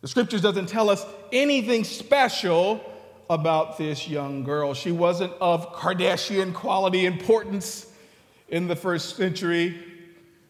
The 0.00 0.08
scriptures 0.08 0.40
doesn't 0.40 0.66
tell 0.66 0.88
us 0.88 1.04
anything 1.30 1.84
special 1.84 2.80
about 3.28 3.76
this 3.76 4.08
young 4.08 4.42
girl. 4.44 4.72
She 4.72 4.90
wasn't 4.90 5.32
of 5.40 5.74
Kardashian 5.74 6.54
quality 6.54 7.04
importance 7.04 7.86
in 8.48 8.66
the 8.66 8.76
first 8.76 9.16
century. 9.16 9.78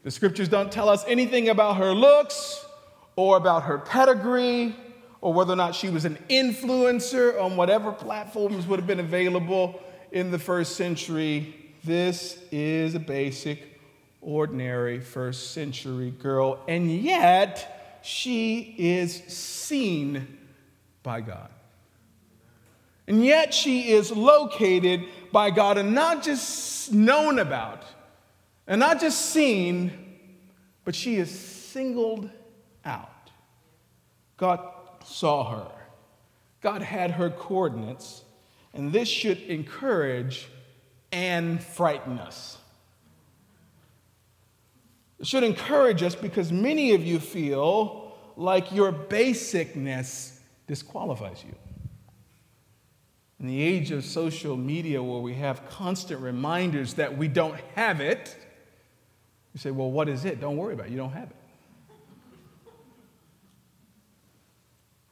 The 0.05 0.11
scriptures 0.11 0.49
don't 0.49 0.71
tell 0.71 0.89
us 0.89 1.05
anything 1.09 1.49
about 1.49 1.79
her 1.79 1.93
looks 1.93 2.65
or 3.19 3.37
about 3.37 3.65
her 3.65 3.79
pedigree 3.79 4.73
or 5.21 5.33
whether 5.33 5.53
or 5.53 5.57
not 5.57 5.75
she 5.75 5.89
was 5.89 6.05
an 6.05 6.17
influencer 6.31 7.43
on 7.43 7.57
whatever 7.57 7.91
platforms 7.91 8.65
would 8.65 8.79
have 8.79 8.87
been 8.87 9.01
available 9.01 9.83
in 10.13 10.31
the 10.31 10.39
first 10.39 10.77
century. 10.77 11.53
This 11.83 12.39
is 12.53 12.95
a 12.95 13.01
basic, 13.01 13.81
ordinary 14.21 15.01
first 15.01 15.51
century 15.51 16.13
girl, 16.13 16.63
and 16.69 16.89
yet 16.93 17.99
she 18.05 18.77
is 18.79 19.17
seen 19.25 20.39
by 21.03 21.21
God. 21.21 21.51
And 23.09 23.25
yet 23.25 23.53
she 23.53 23.89
is 23.89 24.13
located 24.13 25.07
by 25.33 25.51
God 25.51 25.77
and 25.77 25.93
not 25.93 26.23
just 26.23 26.93
known 26.93 27.41
about 27.41 27.83
and 28.69 28.79
not 28.79 29.01
just 29.01 29.33
seen, 29.33 29.91
but 30.85 30.95
she 30.95 31.17
is 31.17 31.37
singled 31.37 32.31
out. 32.85 33.31
God 34.37 34.61
saw 35.05 35.51
her, 35.51 35.71
God 36.61 36.83
had 36.83 37.13
her 37.13 37.31
coordinates, 37.31 38.23
and 38.75 38.93
this 38.93 39.09
should 39.09 39.39
encourage 39.43 40.49
and 41.11 41.63
frighten 41.63 42.19
us. 42.19 42.59
It 45.19 45.27
should 45.27 45.43
encourage 45.43 46.03
us 46.03 46.15
because 46.15 46.53
many 46.53 46.95
of 46.95 47.05
you 47.05 47.19
feel 47.19 48.13
like 48.37 48.71
your 48.73 48.93
basicness 48.93 50.39
disqualifies 50.67 51.43
you. 51.45 51.55
In 53.41 53.47
the 53.47 53.61
age 53.61 53.91
of 53.91 54.05
social 54.05 54.57
media, 54.57 55.03
where 55.03 55.21
we 55.21 55.35
have 55.35 55.69
constant 55.69 56.21
reminders 56.21 56.95
that 56.95 57.17
we 57.17 57.29
don't 57.29 57.59
have 57.75 58.01
it, 58.01 58.37
you 59.55 59.61
say, 59.61 59.71
Well, 59.71 59.91
what 59.91 60.09
is 60.09 60.25
it? 60.25 60.41
Don't 60.41 60.57
worry 60.57 60.75
about 60.75 60.87
it. 60.87 60.93
You 60.93 60.99
don't 60.99 61.13
have 61.13 61.31
it. 61.31 61.37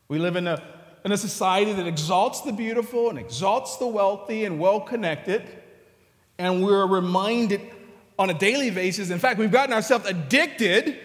We 0.09 0.19
live 0.19 0.37
in 0.37 0.47
a, 0.47 0.63
in 1.05 1.13
a 1.13 1.17
society 1.17 1.73
that 1.73 1.87
exalts 1.87 2.43
the 2.43 2.53
beautiful 2.53 3.11
and 3.11 3.19
exalts 3.19 3.77
the 3.77 3.87
wealthy 3.87 4.45
and 4.45 4.59
well 4.59 4.81
connected, 4.81 5.43
and 6.39 6.65
we're 6.65 6.87
reminded 6.87 7.61
on 8.19 8.31
a 8.31 8.35
daily 8.35 8.71
basis. 8.71 9.11
In 9.11 9.19
fact, 9.19 9.39
we've 9.39 9.53
gotten 9.53 9.75
ourselves 9.75 10.07
addicted 10.07 10.99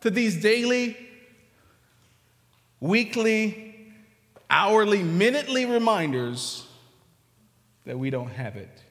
to 0.00 0.10
these 0.10 0.40
daily, 0.40 0.96
weekly, 2.80 3.92
hourly, 4.50 5.02
minutely 5.02 5.66
reminders 5.66 6.66
that 7.86 7.98
we 7.98 8.10
don't 8.10 8.30
have 8.30 8.56
it. 8.56 8.82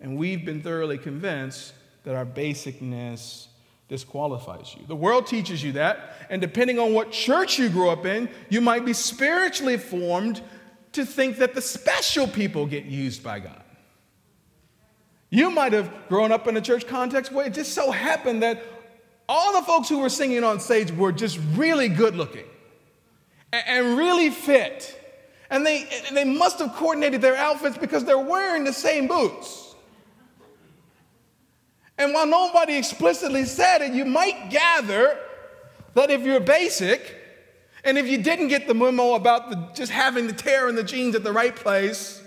And 0.00 0.16
we've 0.16 0.44
been 0.44 0.60
thoroughly 0.60 0.98
convinced 0.98 1.72
that 2.04 2.14
our 2.14 2.26
basicness 2.26 3.46
disqualifies 3.88 4.74
you. 4.78 4.84
The 4.86 4.96
world 4.96 5.26
teaches 5.26 5.62
you 5.62 5.72
that, 5.72 6.16
and 6.28 6.40
depending 6.40 6.78
on 6.78 6.92
what 6.92 7.12
church 7.12 7.58
you 7.58 7.68
grew 7.68 7.88
up 7.88 8.04
in, 8.04 8.28
you 8.48 8.60
might 8.60 8.84
be 8.84 8.92
spiritually 8.92 9.76
formed 9.76 10.42
to 10.92 11.04
think 11.04 11.38
that 11.38 11.54
the 11.54 11.60
special 11.60 12.26
people 12.26 12.66
get 12.66 12.84
used 12.84 13.22
by 13.22 13.38
God. 13.38 13.62
You 15.30 15.50
might 15.50 15.72
have 15.72 15.92
grown 16.08 16.32
up 16.32 16.46
in 16.46 16.56
a 16.56 16.60
church 16.60 16.86
context 16.86 17.32
where 17.32 17.46
it 17.46 17.52
just 17.52 17.74
so 17.74 17.90
happened 17.90 18.42
that 18.42 18.62
all 19.28 19.52
the 19.52 19.66
folks 19.66 19.88
who 19.88 19.98
were 19.98 20.08
singing 20.08 20.44
on 20.44 20.60
stage 20.60 20.92
were 20.92 21.12
just 21.12 21.38
really 21.54 21.88
good 21.88 22.16
looking 22.16 22.46
and 23.52 23.98
really 23.98 24.30
fit. 24.30 25.00
And 25.50 25.64
they, 25.64 25.88
they 26.12 26.24
must 26.24 26.58
have 26.58 26.74
coordinated 26.74 27.20
their 27.20 27.36
outfits 27.36 27.76
because 27.76 28.04
they're 28.04 28.18
wearing 28.18 28.64
the 28.64 28.72
same 28.72 29.06
boots. 29.06 29.65
And 31.98 32.12
while 32.12 32.26
nobody 32.26 32.76
explicitly 32.76 33.44
said 33.44 33.82
it, 33.82 33.92
you 33.92 34.04
might 34.04 34.50
gather 34.50 35.18
that 35.94 36.10
if 36.10 36.22
you're 36.22 36.40
basic, 36.40 37.16
and 37.84 37.96
if 37.96 38.06
you 38.06 38.18
didn't 38.18 38.48
get 38.48 38.66
the 38.66 38.74
memo 38.74 39.14
about 39.14 39.50
the, 39.50 39.56
just 39.74 39.90
having 39.90 40.26
the 40.26 40.32
tear 40.32 40.68
in 40.68 40.74
the 40.74 40.84
jeans 40.84 41.14
at 41.14 41.24
the 41.24 41.32
right 41.32 41.56
place, 41.56 42.22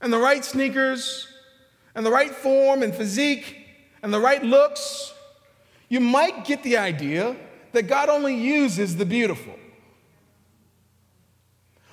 and 0.00 0.12
the 0.12 0.18
right 0.18 0.44
sneakers, 0.44 1.28
and 1.94 2.06
the 2.06 2.10
right 2.10 2.30
form 2.30 2.82
and 2.82 2.94
physique, 2.94 3.56
and 4.02 4.14
the 4.14 4.20
right 4.20 4.42
looks, 4.42 5.12
you 5.88 6.00
might 6.00 6.44
get 6.44 6.62
the 6.62 6.76
idea 6.76 7.36
that 7.72 7.88
God 7.88 8.08
only 8.08 8.34
uses 8.34 8.96
the 8.96 9.04
beautiful. 9.04 9.54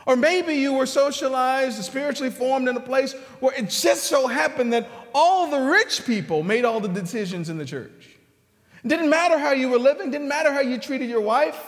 Or 0.06 0.16
maybe 0.16 0.54
you 0.54 0.74
were 0.74 0.86
socialized, 0.86 1.84
spiritually 1.84 2.30
formed 2.30 2.68
in 2.68 2.78
a 2.78 2.82
place 2.82 3.14
where 3.40 3.56
it 3.56 3.70
just 3.70 4.04
so 4.04 4.28
happened 4.28 4.74
that 4.74 4.88
all 5.14 5.50
the 5.50 5.60
rich 5.60 6.06
people 6.06 6.44
made 6.44 6.64
all 6.64 6.80
the 6.80 6.88
decisions 6.88 7.50
in 7.50 7.58
the 7.58 7.66
church. 7.66 8.10
Didn't 8.86 9.10
matter 9.10 9.40
how 9.40 9.52
you 9.52 9.70
were 9.70 9.80
living, 9.80 10.12
didn't 10.12 10.28
matter 10.28 10.54
how 10.54 10.60
you 10.60 10.78
treated 10.78 11.10
your 11.10 11.22
wife, 11.22 11.60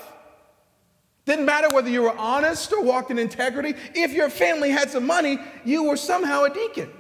didn't 1.26 1.46
matter 1.46 1.70
whether 1.70 1.90
you 1.90 2.04
were 2.04 2.16
honest 2.16 2.72
or 2.72 2.84
walked 2.84 3.10
in 3.10 3.18
integrity. 3.18 3.74
If 3.96 4.14
your 4.14 4.30
family 4.30 4.70
had 4.70 4.92
some 4.92 5.06
money, 5.06 5.40
you 5.66 5.84
were 5.84 5.98
somehow 5.98 6.44
a 6.44 6.54
deacon 6.54 6.92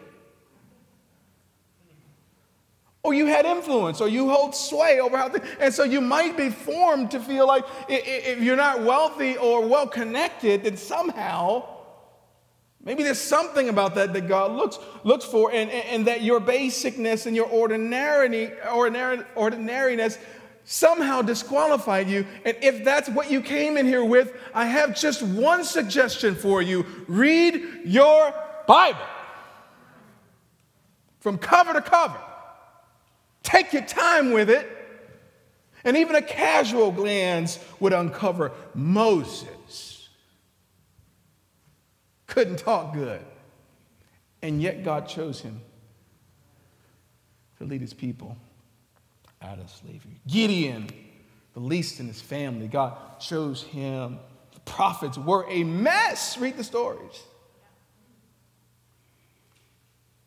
or 3.07 3.13
you 3.13 3.25
had 3.25 3.45
influence, 3.45 4.01
or 4.01 4.09
you 4.09 4.29
hold 4.29 4.53
sway 4.53 4.99
over 4.99 5.15
how 5.17 5.29
things. 5.29 5.47
And 5.61 5.73
so 5.73 5.85
you 5.85 6.01
might 6.01 6.35
be 6.35 6.49
formed 6.49 7.09
to 7.11 7.21
feel 7.21 7.47
like 7.47 7.63
if 7.87 8.41
you're 8.41 8.57
not 8.57 8.81
wealthy 8.83 9.37
or 9.37 9.65
well 9.65 9.87
connected, 9.87 10.65
then 10.65 10.75
somehow 10.75 11.63
maybe 12.83 13.03
there's 13.03 13.21
something 13.21 13.69
about 13.69 13.95
that 13.95 14.11
that 14.11 14.27
God 14.27 14.51
looks, 14.51 14.77
looks 15.05 15.23
for, 15.23 15.53
and, 15.53 15.71
and 15.71 16.05
that 16.07 16.21
your 16.21 16.41
basicness 16.41 17.27
and 17.27 17.33
your 17.33 17.47
ordinarity, 17.47 18.51
ordinariness 19.37 20.17
somehow 20.65 21.21
disqualified 21.21 22.09
you. 22.09 22.27
And 22.43 22.57
if 22.61 22.83
that's 22.83 23.07
what 23.07 23.31
you 23.31 23.39
came 23.39 23.77
in 23.77 23.85
here 23.85 24.03
with, 24.03 24.33
I 24.53 24.65
have 24.65 24.99
just 24.99 25.23
one 25.23 25.63
suggestion 25.63 26.35
for 26.35 26.61
you 26.61 26.85
read 27.07 27.63
your 27.85 28.33
Bible 28.67 28.99
from 31.21 31.37
cover 31.37 31.71
to 31.71 31.81
cover. 31.81 32.19
Take 33.47 33.71
your 33.71 33.83
time 33.83 34.31
with 34.31 34.49
it. 34.49 34.69
And 35.85 35.95
even 35.95 36.17
a 36.17 36.21
casual 36.21 36.91
glance 36.91 37.59
would 37.79 37.93
uncover 37.93 38.51
Moses. 38.75 40.09
Couldn't 42.25 42.57
talk 42.57 42.93
good. 42.93 43.21
And 44.41 44.61
yet 44.61 44.83
God 44.83 45.07
chose 45.07 45.39
him 45.39 45.61
to 47.57 47.63
lead 47.63 47.79
his 47.79 47.93
people 47.93 48.35
out 49.41 49.59
of 49.59 49.69
slavery. 49.69 50.19
Gideon, 50.27 50.89
the 51.53 51.61
least 51.61 52.01
in 52.01 52.07
his 52.07 52.19
family, 52.19 52.67
God 52.67 52.97
chose 53.21 53.63
him. 53.63 54.19
The 54.55 54.59
prophets 54.59 55.17
were 55.17 55.45
a 55.47 55.63
mess. 55.63 56.37
Read 56.37 56.57
the 56.57 56.65
stories. 56.65 57.23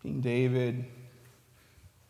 King 0.02 0.22
David, 0.22 0.86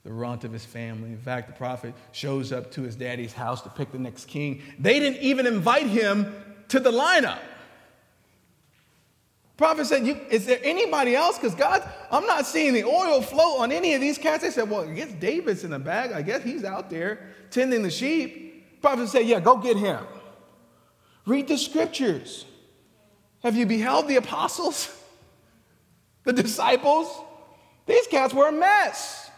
the 0.02 0.12
runt 0.12 0.44
of 0.44 0.52
his 0.52 0.64
family. 0.64 1.10
In 1.10 1.18
fact, 1.18 1.48
the 1.48 1.52
prophet 1.52 1.94
shows 2.12 2.52
up 2.52 2.70
to 2.72 2.82
his 2.82 2.96
daddy's 2.96 3.32
house 3.32 3.60
to 3.62 3.68
pick 3.68 3.92
the 3.92 3.98
next 3.98 4.26
king. 4.26 4.62
They 4.78 4.98
didn't 4.98 5.20
even 5.20 5.46
invite 5.46 5.86
him 5.86 6.34
to 6.68 6.80
the 6.80 6.90
lineup. 6.90 7.40
Prophet 9.58 9.84
said, 9.86 10.06
Is 10.30 10.46
there 10.46 10.60
anybody 10.62 11.14
else? 11.14 11.36
Because 11.36 11.54
God, 11.54 11.86
I'm 12.10 12.24
not 12.24 12.46
seeing 12.46 12.72
the 12.72 12.84
oil 12.84 13.20
flow 13.20 13.58
on 13.58 13.70
any 13.72 13.92
of 13.92 14.00
these 14.00 14.16
cats. 14.16 14.42
They 14.42 14.50
said, 14.50 14.70
Well, 14.70 14.88
I 14.88 14.94
guess 14.94 15.12
David's 15.12 15.64
in 15.64 15.70
the 15.70 15.78
bag. 15.78 16.12
I 16.12 16.22
guess 16.22 16.42
he's 16.42 16.64
out 16.64 16.88
there 16.88 17.20
tending 17.50 17.82
the 17.82 17.90
sheep. 17.90 18.80
Prophet 18.80 19.08
said, 19.08 19.26
Yeah, 19.26 19.40
go 19.40 19.58
get 19.58 19.76
him. 19.76 20.02
Read 21.26 21.46
the 21.46 21.58
scriptures. 21.58 22.46
Have 23.42 23.54
you 23.54 23.66
beheld 23.66 24.08
the 24.08 24.16
apostles? 24.16 24.96
The 26.22 26.34
disciples? 26.34 27.08
These 27.86 28.06
cats 28.08 28.34
were 28.34 28.48
a 28.48 28.52
mess 28.52 29.29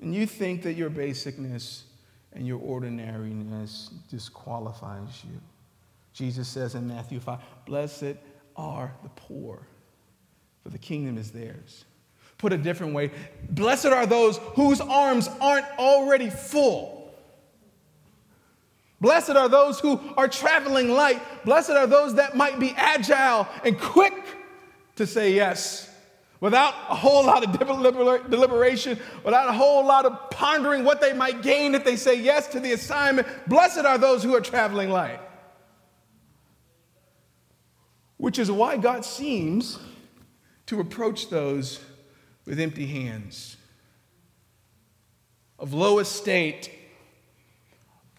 and 0.00 0.14
you 0.14 0.26
think 0.26 0.62
that 0.62 0.74
your 0.74 0.90
basicness 0.90 1.82
and 2.32 2.46
your 2.46 2.60
ordinariness 2.60 3.90
disqualifies 4.10 5.24
you. 5.24 5.40
Jesus 6.12 6.48
says 6.48 6.74
in 6.74 6.86
Matthew 6.86 7.20
5 7.20 7.38
Blessed 7.66 8.16
are 8.56 8.92
the 9.02 9.08
poor, 9.10 9.66
for 10.62 10.68
the 10.68 10.78
kingdom 10.78 11.18
is 11.18 11.30
theirs. 11.30 11.84
Put 12.38 12.52
a 12.52 12.58
different 12.58 12.94
way, 12.94 13.10
blessed 13.50 13.86
are 13.86 14.06
those 14.06 14.38
whose 14.54 14.80
arms 14.80 15.28
aren't 15.40 15.66
already 15.78 16.30
full. 16.30 16.94
Blessed 19.00 19.30
are 19.30 19.48
those 19.48 19.78
who 19.78 20.00
are 20.16 20.28
traveling 20.28 20.90
light. 20.90 21.20
Blessed 21.44 21.70
are 21.70 21.86
those 21.86 22.14
that 22.16 22.36
might 22.36 22.58
be 22.58 22.74
agile 22.76 23.46
and 23.64 23.78
quick 23.78 24.14
to 24.96 25.06
say 25.06 25.32
yes 25.32 25.88
without 26.40 26.74
a 26.88 26.94
whole 26.94 27.24
lot 27.24 27.44
of 27.44 27.58
deliberation, 28.30 28.98
without 29.24 29.48
a 29.48 29.52
whole 29.52 29.84
lot 29.84 30.06
of 30.06 30.30
pondering 30.30 30.84
what 30.84 31.00
they 31.00 31.12
might 31.12 31.42
gain 31.42 31.74
if 31.74 31.84
they 31.84 31.96
say 31.96 32.14
yes 32.14 32.46
to 32.48 32.60
the 32.60 32.72
assignment. 32.72 33.26
Blessed 33.48 33.84
are 33.84 33.98
those 33.98 34.22
who 34.22 34.34
are 34.34 34.40
traveling 34.40 34.90
light. 34.90 35.20
Which 38.16 38.38
is 38.38 38.50
why 38.50 38.76
God 38.76 39.04
seems 39.04 39.78
to 40.66 40.80
approach 40.80 41.30
those 41.30 41.80
with 42.46 42.60
empty 42.60 42.86
hands, 42.86 43.56
of 45.58 45.74
low 45.74 45.98
estate, 45.98 46.70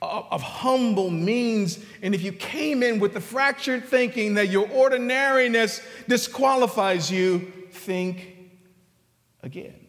of, 0.01 0.41
humble 0.41 1.09
means. 1.09 1.79
And 2.01 2.15
if 2.15 2.21
you 2.21 2.31
came 2.31 2.83
in 2.83 2.99
with 2.99 3.13
the 3.13 3.21
fractured 3.21 3.85
thinking 3.85 4.35
that 4.35 4.49
your 4.49 4.69
ordinariness 4.69 5.81
disqualifies 6.07 7.11
you, 7.11 7.51
think 7.89 8.35
again. 9.41 9.87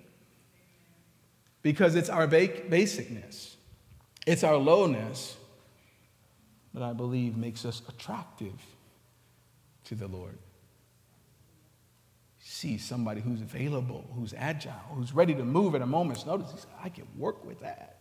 Because 1.61 1.97
it's 1.97 2.09
our 2.09 2.27
basicness, 2.27 3.57
it's 4.27 4.43
our 4.43 4.57
lowness 4.57 5.37
that 6.73 6.83
I 6.83 6.95
believe 6.95 7.37
makes 7.37 7.67
us 7.67 7.83
attractive 7.91 8.55
to 9.85 9.95
the 9.95 10.09
Lord. 10.09 10.39
See 12.39 12.79
somebody 12.79 13.21
who's 13.21 13.43
available, 13.43 14.09
who's 14.15 14.33
agile, 14.35 14.73
who's 14.95 15.13
ready 15.13 15.35
to 15.35 15.45
move 15.45 15.75
at 15.75 15.83
a 15.83 15.87
moment's 15.87 16.25
notice. 16.25 16.67
I 16.83 16.89
can 16.89 17.07
work 17.19 17.45
with 17.45 17.61
that. 17.61 17.99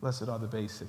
Blessed 0.00 0.30
are 0.30 0.38
the 0.38 0.46
basic. 0.46 0.88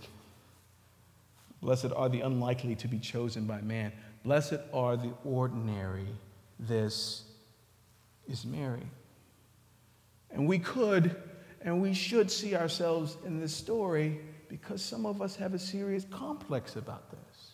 Blessed 1.61 1.91
are 1.93 2.07
the 2.07 2.21
unlikely 2.21 2.75
to 2.75 2.87
be 2.87 2.99
chosen 2.99 3.43
by 3.43 3.59
man. 3.59 3.91
Blessed 4.23 4.59
are 4.73 4.97
the 4.97 5.13
ordinary. 5.23 6.07
This 6.59 7.23
is 8.27 8.45
Mary. 8.45 8.87
And 10.31 10.47
we 10.47 10.59
could 10.59 11.15
and 11.61 11.81
we 11.81 11.93
should 11.93 12.31
see 12.31 12.55
ourselves 12.55 13.17
in 13.25 13.39
this 13.39 13.53
story 13.53 14.21
because 14.47 14.81
some 14.81 15.05
of 15.05 15.21
us 15.21 15.35
have 15.35 15.53
a 15.53 15.59
serious 15.59 16.05
complex 16.09 16.75
about 16.75 17.11
this. 17.11 17.51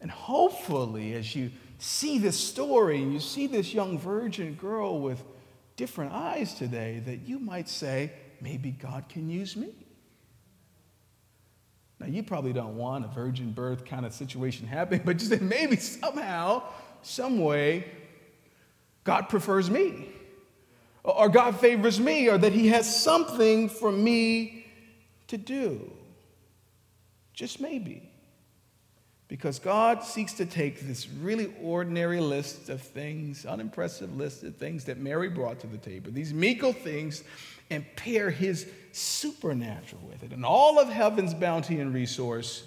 And 0.00 0.10
hopefully, 0.10 1.14
as 1.14 1.34
you 1.34 1.50
see 1.78 2.18
this 2.18 2.38
story 2.38 3.02
and 3.02 3.12
you 3.12 3.20
see 3.20 3.46
this 3.46 3.74
young 3.74 3.98
virgin 3.98 4.54
girl 4.54 5.00
with 5.00 5.22
different 5.76 6.12
eyes 6.12 6.54
today, 6.54 7.02
that 7.06 7.26
you 7.26 7.38
might 7.38 7.68
say, 7.68 8.12
maybe 8.40 8.70
God 8.70 9.08
can 9.08 9.28
use 9.28 9.56
me. 9.56 9.72
Now, 12.00 12.06
you 12.06 12.22
probably 12.22 12.54
don't 12.54 12.76
want 12.76 13.04
a 13.04 13.08
virgin 13.08 13.52
birth 13.52 13.84
kind 13.84 14.06
of 14.06 14.14
situation 14.14 14.66
happening, 14.66 15.02
but 15.04 15.20
you 15.22 15.28
just 15.28 15.42
maybe 15.42 15.76
somehow, 15.76 16.62
some 17.02 17.38
way, 17.38 17.84
God 19.04 19.28
prefers 19.28 19.70
me, 19.70 20.08
or 21.04 21.28
God 21.28 21.60
favors 21.60 22.00
me, 22.00 22.28
or 22.28 22.38
that 22.38 22.52
He 22.52 22.68
has 22.68 23.02
something 23.02 23.68
for 23.68 23.92
me 23.92 24.66
to 25.28 25.36
do. 25.36 25.92
Just 27.34 27.60
maybe. 27.60 28.10
Because 29.28 29.58
God 29.58 30.02
seeks 30.02 30.32
to 30.34 30.46
take 30.46 30.80
this 30.80 31.08
really 31.08 31.54
ordinary 31.62 32.20
list 32.20 32.68
of 32.68 32.82
things, 32.82 33.46
unimpressive 33.46 34.16
list 34.16 34.42
of 34.42 34.56
things 34.56 34.84
that 34.84 34.98
Mary 34.98 35.28
brought 35.28 35.60
to 35.60 35.66
the 35.66 35.78
table, 35.78 36.10
these 36.10 36.34
meager 36.34 36.72
things, 36.72 37.22
and 37.70 37.84
pair 37.96 38.30
his 38.30 38.68
supernatural 38.92 40.02
with 40.08 40.22
it 40.22 40.32
and 40.32 40.44
all 40.44 40.78
of 40.78 40.88
heaven's 40.88 41.32
bounty 41.32 41.78
and 41.78 41.94
resource 41.94 42.64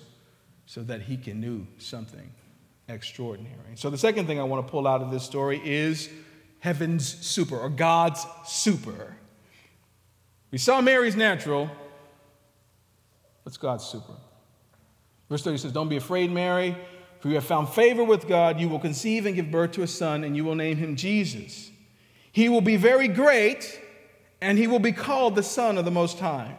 so 0.65 0.81
that 0.83 1.01
he 1.01 1.17
can 1.17 1.41
do 1.41 1.67
something 1.77 2.31
extraordinary. 2.87 3.75
So, 3.75 3.89
the 3.89 3.97
second 3.97 4.27
thing 4.27 4.39
I 4.39 4.43
want 4.43 4.65
to 4.65 4.71
pull 4.71 4.87
out 4.87 5.01
of 5.01 5.11
this 5.11 5.23
story 5.23 5.61
is 5.63 6.09
heaven's 6.59 7.05
super 7.05 7.57
or 7.57 7.69
God's 7.69 8.25
super. 8.45 9.15
We 10.51 10.57
saw 10.57 10.81
Mary's 10.81 11.15
natural. 11.15 11.69
What's 13.43 13.57
God's 13.57 13.83
super? 13.83 14.13
Verse 15.29 15.43
30 15.43 15.57
says, 15.57 15.71
Don't 15.71 15.89
be 15.89 15.97
afraid, 15.97 16.31
Mary, 16.31 16.77
for 17.19 17.29
you 17.29 17.35
have 17.35 17.43
found 17.43 17.69
favor 17.69 18.03
with 18.03 18.27
God. 18.27 18.59
You 18.59 18.69
will 18.69 18.79
conceive 18.79 19.25
and 19.25 19.35
give 19.35 19.51
birth 19.51 19.71
to 19.73 19.81
a 19.81 19.87
son, 19.87 20.23
and 20.23 20.35
you 20.35 20.45
will 20.45 20.55
name 20.55 20.77
him 20.77 20.95
Jesus. 20.95 21.71
He 22.31 22.49
will 22.49 22.61
be 22.61 22.77
very 22.77 23.07
great, 23.07 23.79
and 24.43 24.57
he 24.57 24.67
will 24.67 24.79
be 24.79 24.91
called 24.91 25.35
the 25.35 25.43
Son 25.43 25.77
of 25.77 25.85
the 25.85 25.91
Most 25.91 26.19
High. 26.19 26.55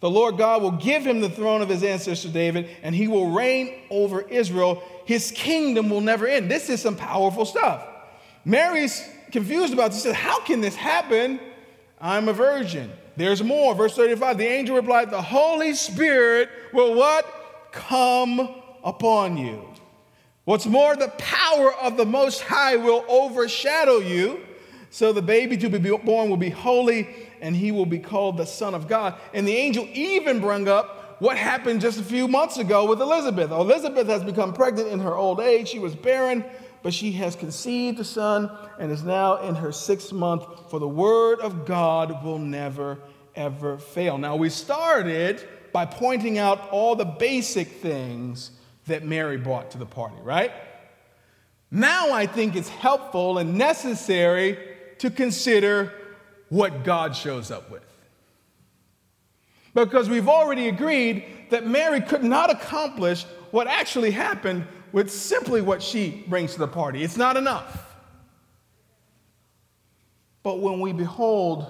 The 0.00 0.10
Lord 0.10 0.38
God 0.38 0.62
will 0.62 0.72
give 0.72 1.06
him 1.06 1.20
the 1.20 1.28
throne 1.28 1.60
of 1.60 1.68
his 1.68 1.82
ancestor 1.82 2.28
David, 2.28 2.68
and 2.82 2.94
he 2.94 3.06
will 3.06 3.30
reign 3.30 3.82
over 3.90 4.22
Israel. 4.22 4.82
His 5.04 5.30
kingdom 5.30 5.90
will 5.90 6.00
never 6.00 6.26
end. 6.26 6.50
This 6.50 6.70
is 6.70 6.80
some 6.80 6.96
powerful 6.96 7.44
stuff. 7.44 7.86
Mary's 8.44 9.06
confused 9.30 9.74
about 9.74 9.90
this. 9.90 10.00
She 10.00 10.08
says, 10.08 10.16
How 10.16 10.40
can 10.40 10.60
this 10.60 10.74
happen? 10.74 11.38
I'm 12.00 12.28
a 12.28 12.32
virgin. 12.32 12.90
There's 13.16 13.42
more. 13.42 13.74
Verse 13.74 13.94
35 13.94 14.38
The 14.38 14.46
angel 14.46 14.76
replied, 14.76 15.10
The 15.10 15.20
Holy 15.20 15.74
Spirit 15.74 16.48
will 16.72 16.94
what? 16.94 17.26
come 17.72 18.40
upon 18.82 19.36
you. 19.36 19.66
What's 20.44 20.66
more, 20.66 20.96
the 20.96 21.08
power 21.18 21.72
of 21.74 21.96
the 21.96 22.06
Most 22.06 22.40
High 22.40 22.76
will 22.76 23.04
overshadow 23.08 23.98
you. 23.98 24.40
So 24.90 25.12
the 25.12 25.22
baby 25.22 25.56
to 25.56 25.68
be 25.70 25.78
born 25.78 26.28
will 26.28 26.36
be 26.36 26.50
holy, 26.50 27.08
and 27.40 27.54
he 27.56 27.70
will 27.70 27.86
be 27.86 28.00
called 28.00 28.36
the 28.36 28.44
Son 28.44 28.74
of 28.74 28.88
God. 28.88 29.14
And 29.32 29.46
the 29.46 29.56
angel 29.56 29.88
even 29.92 30.40
brought 30.40 30.66
up 30.66 31.16
what 31.20 31.36
happened 31.36 31.80
just 31.80 32.00
a 32.00 32.02
few 32.02 32.26
months 32.26 32.58
ago 32.58 32.86
with 32.88 33.00
Elizabeth. 33.00 33.52
Elizabeth 33.52 34.08
has 34.08 34.24
become 34.24 34.52
pregnant 34.52 34.88
in 34.88 34.98
her 35.00 35.14
old 35.14 35.38
age. 35.38 35.68
She 35.68 35.78
was 35.78 35.94
barren, 35.94 36.44
but 36.82 36.92
she 36.92 37.12
has 37.12 37.36
conceived 37.36 38.00
a 38.00 38.04
son 38.04 38.50
and 38.80 38.90
is 38.90 39.04
now 39.04 39.42
in 39.42 39.54
her 39.54 39.70
sixth 39.70 40.12
month. 40.12 40.44
For 40.70 40.80
the 40.80 40.88
word 40.88 41.38
of 41.40 41.66
God 41.66 42.24
will 42.24 42.38
never, 42.38 42.98
ever 43.36 43.78
fail. 43.78 44.18
Now, 44.18 44.34
we 44.34 44.48
started 44.48 45.46
by 45.72 45.86
pointing 45.86 46.36
out 46.36 46.68
all 46.70 46.96
the 46.96 47.04
basic 47.04 47.68
things 47.68 48.50
that 48.86 49.04
Mary 49.04 49.36
brought 49.36 49.70
to 49.70 49.78
the 49.78 49.86
party, 49.86 50.16
right? 50.22 50.52
Now 51.70 52.12
I 52.12 52.26
think 52.26 52.56
it's 52.56 52.68
helpful 52.68 53.38
and 53.38 53.56
necessary 53.56 54.58
to 55.00 55.10
consider 55.10 55.92
what 56.50 56.84
God 56.84 57.16
shows 57.16 57.50
up 57.50 57.70
with. 57.70 57.82
Because 59.74 60.10
we've 60.10 60.28
already 60.28 60.68
agreed 60.68 61.24
that 61.50 61.66
Mary 61.66 62.00
could 62.00 62.22
not 62.22 62.50
accomplish 62.50 63.24
what 63.50 63.66
actually 63.66 64.10
happened 64.10 64.66
with 64.92 65.10
simply 65.10 65.62
what 65.62 65.82
she 65.82 66.24
brings 66.28 66.52
to 66.52 66.58
the 66.58 66.68
party. 66.68 67.02
It's 67.02 67.16
not 67.16 67.36
enough. 67.36 67.96
But 70.42 70.60
when 70.60 70.80
we 70.80 70.92
behold 70.92 71.66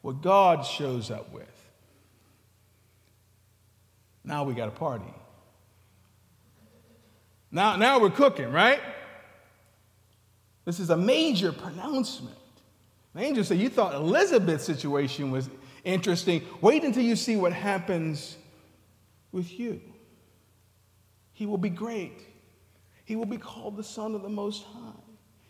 what 0.00 0.22
God 0.22 0.64
shows 0.64 1.10
up 1.10 1.32
with, 1.32 1.44
now 4.24 4.44
we 4.44 4.54
got 4.54 4.68
a 4.68 4.72
party. 4.72 5.12
Now, 7.50 7.76
now 7.76 8.00
we're 8.00 8.10
cooking, 8.10 8.50
right? 8.52 8.80
This 10.66 10.78
is 10.78 10.90
a 10.90 10.96
major 10.96 11.50
pronouncement. 11.50 12.36
The 13.14 13.22
angel 13.22 13.42
said, 13.42 13.56
You 13.58 13.70
thought 13.70 13.94
Elizabeth's 13.94 14.64
situation 14.64 15.30
was 15.30 15.48
interesting. 15.84 16.42
Wait 16.60 16.84
until 16.84 17.02
you 17.02 17.16
see 17.16 17.36
what 17.36 17.54
happens 17.54 18.36
with 19.32 19.58
you. 19.58 19.80
He 21.32 21.46
will 21.46 21.56
be 21.56 21.70
great. 21.70 22.20
He 23.06 23.16
will 23.16 23.24
be 23.24 23.38
called 23.38 23.78
the 23.78 23.84
Son 23.84 24.14
of 24.14 24.20
the 24.20 24.28
Most 24.28 24.64
High. 24.64 25.00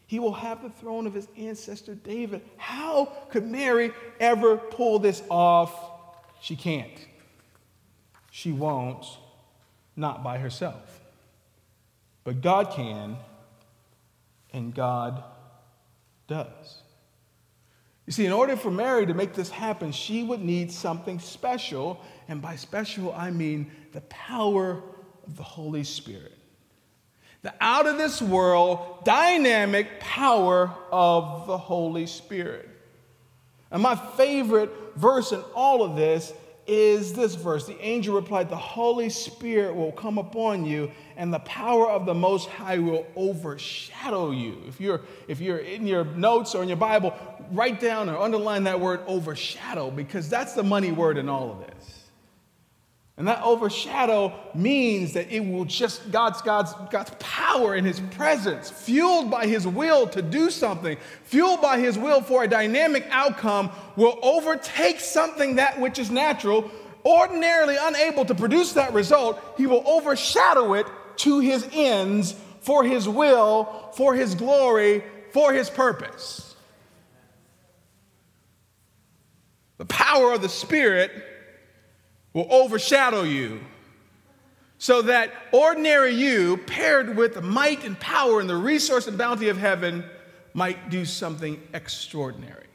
He 0.06 0.20
will 0.20 0.34
have 0.34 0.62
the 0.62 0.70
throne 0.70 1.08
of 1.08 1.14
his 1.14 1.26
ancestor 1.36 1.96
David. 1.96 2.42
How 2.56 3.06
could 3.30 3.44
Mary 3.44 3.90
ever 4.20 4.56
pull 4.56 5.00
this 5.00 5.24
off? 5.28 5.74
She 6.40 6.54
can't 6.54 7.00
she 8.36 8.52
won't, 8.52 9.06
not 9.96 10.22
by 10.22 10.36
herself. 10.36 11.00
But 12.22 12.42
God 12.42 12.70
can, 12.70 13.16
and 14.56 14.74
God 14.74 15.22
does. 16.26 16.82
You 18.06 18.12
see, 18.12 18.24
in 18.24 18.32
order 18.32 18.56
for 18.56 18.70
Mary 18.70 19.04
to 19.06 19.14
make 19.14 19.34
this 19.34 19.50
happen, 19.50 19.92
she 19.92 20.22
would 20.22 20.40
need 20.40 20.72
something 20.72 21.18
special. 21.18 22.00
And 22.28 22.40
by 22.40 22.56
special, 22.56 23.12
I 23.12 23.30
mean 23.30 23.70
the 23.92 24.00
power 24.02 24.82
of 25.26 25.36
the 25.36 25.42
Holy 25.42 25.84
Spirit. 25.84 26.32
The 27.42 27.52
out 27.60 27.86
of 27.86 27.98
this 27.98 28.22
world, 28.22 29.04
dynamic 29.04 30.00
power 30.00 30.72
of 30.90 31.46
the 31.46 31.58
Holy 31.58 32.06
Spirit. 32.06 32.68
And 33.70 33.82
my 33.82 33.94
favorite 33.94 34.70
verse 34.96 35.32
in 35.32 35.40
all 35.54 35.82
of 35.82 35.96
this 35.96 36.32
is 36.66 37.12
this 37.12 37.34
verse. 37.34 37.66
The 37.66 37.80
angel 37.80 38.14
replied, 38.14 38.48
The 38.48 38.56
Holy 38.56 39.08
Spirit 39.08 39.74
will 39.74 39.92
come 39.92 40.18
upon 40.18 40.64
you, 40.64 40.90
and 41.16 41.32
the 41.32 41.38
power 41.40 41.88
of 41.90 42.06
the 42.06 42.14
Most 42.14 42.48
High 42.48 42.78
will 42.78 43.06
overshadow 43.16 44.30
you. 44.30 44.62
If 44.66 44.80
you're, 44.80 45.02
if 45.28 45.40
you're 45.40 45.58
in 45.58 45.86
your 45.86 46.04
notes 46.04 46.54
or 46.54 46.62
in 46.62 46.68
your 46.68 46.76
Bible, 46.76 47.14
write 47.52 47.80
down 47.80 48.08
or 48.08 48.18
underline 48.18 48.64
that 48.64 48.80
word 48.80 49.00
overshadow, 49.06 49.90
because 49.90 50.28
that's 50.28 50.54
the 50.54 50.64
money 50.64 50.92
word 50.92 51.18
in 51.18 51.28
all 51.28 51.50
of 51.52 51.60
this. 51.60 51.95
And 53.18 53.28
that 53.28 53.42
overshadow 53.42 54.34
means 54.54 55.14
that 55.14 55.32
it 55.32 55.40
will 55.40 55.64
just, 55.64 56.10
God's, 56.12 56.42
God's, 56.42 56.74
God's 56.90 57.12
power 57.18 57.74
in 57.74 57.84
His 57.84 57.98
presence, 57.98 58.68
fueled 58.68 59.30
by 59.30 59.46
His 59.46 59.66
will 59.66 60.06
to 60.08 60.20
do 60.20 60.50
something, 60.50 60.98
fueled 61.24 61.62
by 61.62 61.78
His 61.78 61.96
will 61.96 62.20
for 62.20 62.44
a 62.44 62.48
dynamic 62.48 63.06
outcome, 63.10 63.70
will 63.96 64.18
overtake 64.22 65.00
something 65.00 65.56
that 65.56 65.80
which 65.80 65.98
is 65.98 66.10
natural, 66.10 66.70
ordinarily 67.06 67.76
unable 67.80 68.26
to 68.26 68.34
produce 68.34 68.74
that 68.74 68.92
result. 68.92 69.42
He 69.56 69.66
will 69.66 69.82
overshadow 69.86 70.74
it 70.74 70.86
to 71.18 71.40
His 71.40 71.66
ends 71.72 72.34
for 72.60 72.84
His 72.84 73.08
will, 73.08 73.92
for 73.94 74.14
His 74.14 74.34
glory, 74.34 75.02
for 75.32 75.54
His 75.54 75.70
purpose. 75.70 76.54
The 79.78 79.86
power 79.86 80.34
of 80.34 80.42
the 80.42 80.50
Spirit 80.50 81.10
will 82.36 82.46
overshadow 82.50 83.22
you 83.22 83.58
so 84.76 85.00
that 85.00 85.32
ordinary 85.52 86.12
you, 86.12 86.58
paired 86.58 87.16
with 87.16 87.32
the 87.32 87.40
might 87.40 87.82
and 87.82 87.98
power 87.98 88.40
and 88.40 88.50
the 88.50 88.54
resource 88.54 89.06
and 89.06 89.16
bounty 89.16 89.48
of 89.48 89.56
heaven, 89.56 90.04
might 90.52 90.90
do 90.90 91.06
something 91.06 91.58
extraordinary. 91.72 92.66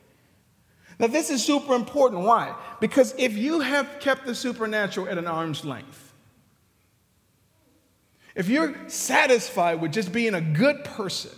Now, 0.97 1.05
this 1.05 1.29
is 1.29 1.45
super 1.45 1.75
important. 1.75 2.23
Why? 2.23 2.55
Because 2.79 3.13
if 3.19 3.37
you 3.37 3.59
have 3.59 3.99
kept 3.99 4.25
the 4.25 4.33
supernatural 4.33 5.07
at 5.07 5.19
an 5.19 5.27
arm's 5.27 5.63
length, 5.63 6.11
if 8.33 8.49
you're 8.49 8.89
satisfied 8.89 9.79
with 9.79 9.93
just 9.93 10.11
being 10.11 10.33
a 10.33 10.41
good 10.41 10.83
person, 10.83 11.37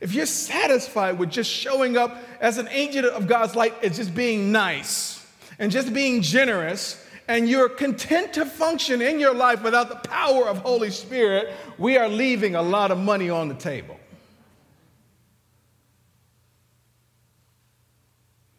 if 0.00 0.12
you're 0.12 0.26
satisfied 0.26 1.20
with 1.20 1.30
just 1.30 1.52
showing 1.52 1.96
up 1.96 2.18
as 2.40 2.58
an 2.58 2.66
agent 2.72 3.06
of 3.06 3.28
God's 3.28 3.54
light 3.54 3.74
as 3.84 3.96
just 3.96 4.12
being 4.12 4.50
nice 4.50 5.24
and 5.60 5.70
just 5.70 5.94
being 5.94 6.20
generous, 6.20 7.00
and 7.28 7.48
you're 7.48 7.68
content 7.68 8.34
to 8.34 8.44
function 8.44 9.00
in 9.00 9.18
your 9.18 9.34
life 9.34 9.62
without 9.62 9.88
the 9.88 10.08
power 10.08 10.46
of 10.46 10.58
Holy 10.58 10.90
Spirit, 10.90 11.52
we 11.78 11.96
are 11.96 12.08
leaving 12.08 12.54
a 12.54 12.62
lot 12.62 12.90
of 12.90 12.98
money 12.98 13.30
on 13.30 13.48
the 13.48 13.54
table. 13.54 13.98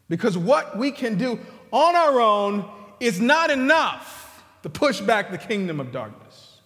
Because 0.08 0.36
what 0.38 0.76
we 0.78 0.90
can 0.90 1.16
do 1.16 1.38
on 1.72 1.96
our 1.96 2.20
own 2.20 2.68
is 3.00 3.20
not 3.20 3.50
enough 3.50 4.44
to 4.62 4.68
push 4.68 5.00
back 5.00 5.30
the 5.30 5.38
kingdom 5.38 5.80
of 5.80 5.92
darkness. 5.92 6.60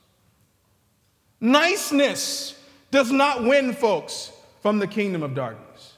Niceness 1.40 2.58
does 2.90 3.10
not 3.10 3.44
win 3.44 3.72
folks 3.72 4.30
from 4.62 4.78
the 4.78 4.86
kingdom 4.86 5.22
of 5.22 5.34
darkness. 5.34 5.94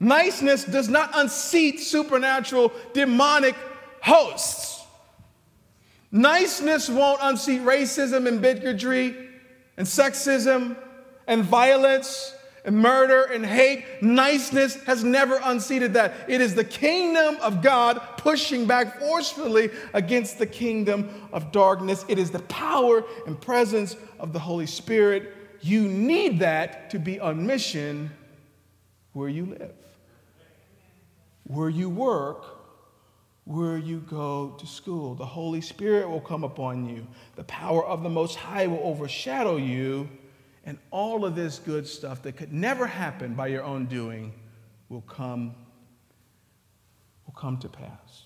Niceness 0.00 0.64
does 0.64 0.88
not 0.88 1.10
unseat 1.14 1.80
supernatural 1.80 2.72
demonic 2.92 3.54
hosts. 4.02 4.73
Niceness 6.14 6.88
won't 6.88 7.18
unseat 7.20 7.62
racism 7.62 8.28
and 8.28 8.40
bigotry 8.40 9.16
and 9.76 9.84
sexism 9.84 10.76
and 11.26 11.42
violence 11.42 12.32
and 12.64 12.78
murder 12.78 13.24
and 13.24 13.44
hate. 13.44 13.84
Niceness 14.00 14.76
has 14.84 15.02
never 15.02 15.40
unseated 15.42 15.94
that. 15.94 16.14
It 16.28 16.40
is 16.40 16.54
the 16.54 16.62
kingdom 16.62 17.36
of 17.42 17.62
God 17.62 18.00
pushing 18.16 18.64
back 18.64 19.00
forcefully 19.00 19.70
against 19.92 20.38
the 20.38 20.46
kingdom 20.46 21.10
of 21.32 21.50
darkness. 21.50 22.04
It 22.06 22.20
is 22.20 22.30
the 22.30 22.42
power 22.42 23.02
and 23.26 23.40
presence 23.40 23.96
of 24.20 24.32
the 24.32 24.38
Holy 24.38 24.66
Spirit. 24.66 25.34
You 25.62 25.82
need 25.88 26.38
that 26.38 26.90
to 26.90 27.00
be 27.00 27.18
on 27.18 27.44
mission 27.44 28.12
where 29.14 29.28
you 29.28 29.46
live, 29.46 29.74
where 31.42 31.68
you 31.68 31.90
work, 31.90 32.53
where 33.44 33.76
you 33.76 34.00
go 34.08 34.56
to 34.58 34.66
school. 34.66 35.14
The 35.14 35.26
Holy 35.26 35.60
Spirit 35.60 36.08
will 36.08 36.20
come 36.20 36.44
upon 36.44 36.88
you, 36.88 37.06
the 37.36 37.44
power 37.44 37.84
of 37.84 38.02
the 38.02 38.08
Most 38.08 38.36
High 38.36 38.66
will 38.66 38.80
overshadow 38.82 39.56
you 39.56 40.08
and 40.66 40.78
all 40.90 41.24
of 41.24 41.36
this 41.36 41.58
good 41.58 41.86
stuff 41.86 42.22
that 42.22 42.36
could 42.36 42.52
never 42.52 42.86
happen 42.86 43.34
by 43.34 43.48
your 43.48 43.62
own 43.62 43.84
doing 43.84 44.32
will 44.88 45.02
come, 45.02 45.54
will 47.26 47.34
come 47.34 47.58
to 47.58 47.68
pass. 47.68 48.22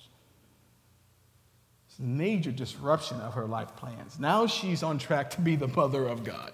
It's 1.88 1.98
a 1.98 2.02
major 2.02 2.52
disruption 2.52 3.20
of 3.20 3.34
her 3.34 3.46
life 3.46 3.74
plans. 3.74 4.20
Now 4.20 4.46
she's 4.46 4.84
on 4.84 4.98
track 4.98 5.30
to 5.30 5.40
be 5.40 5.56
the 5.56 5.68
mother 5.68 6.06
of 6.06 6.22
God. 6.22 6.52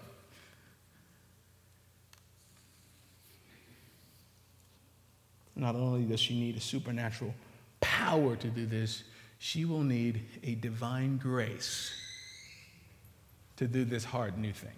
Not 5.57 5.77
only 5.77 6.03
does 6.05 6.19
she 6.19 6.39
need 6.39 6.57
a 6.57 6.61
supernatural 6.61 7.35
power 7.85 8.35
to 8.35 8.49
do 8.49 8.65
this, 8.65 9.05
she 9.39 9.67
will 9.67 9.83
need 9.83 10.23
a 10.43 10.55
divine 10.55 11.19
grace 11.19 11.93
to 13.57 13.69
do 13.69 13.85
this 13.85 14.05
hard 14.05 14.39
new 14.39 14.53
thing. 14.53 14.71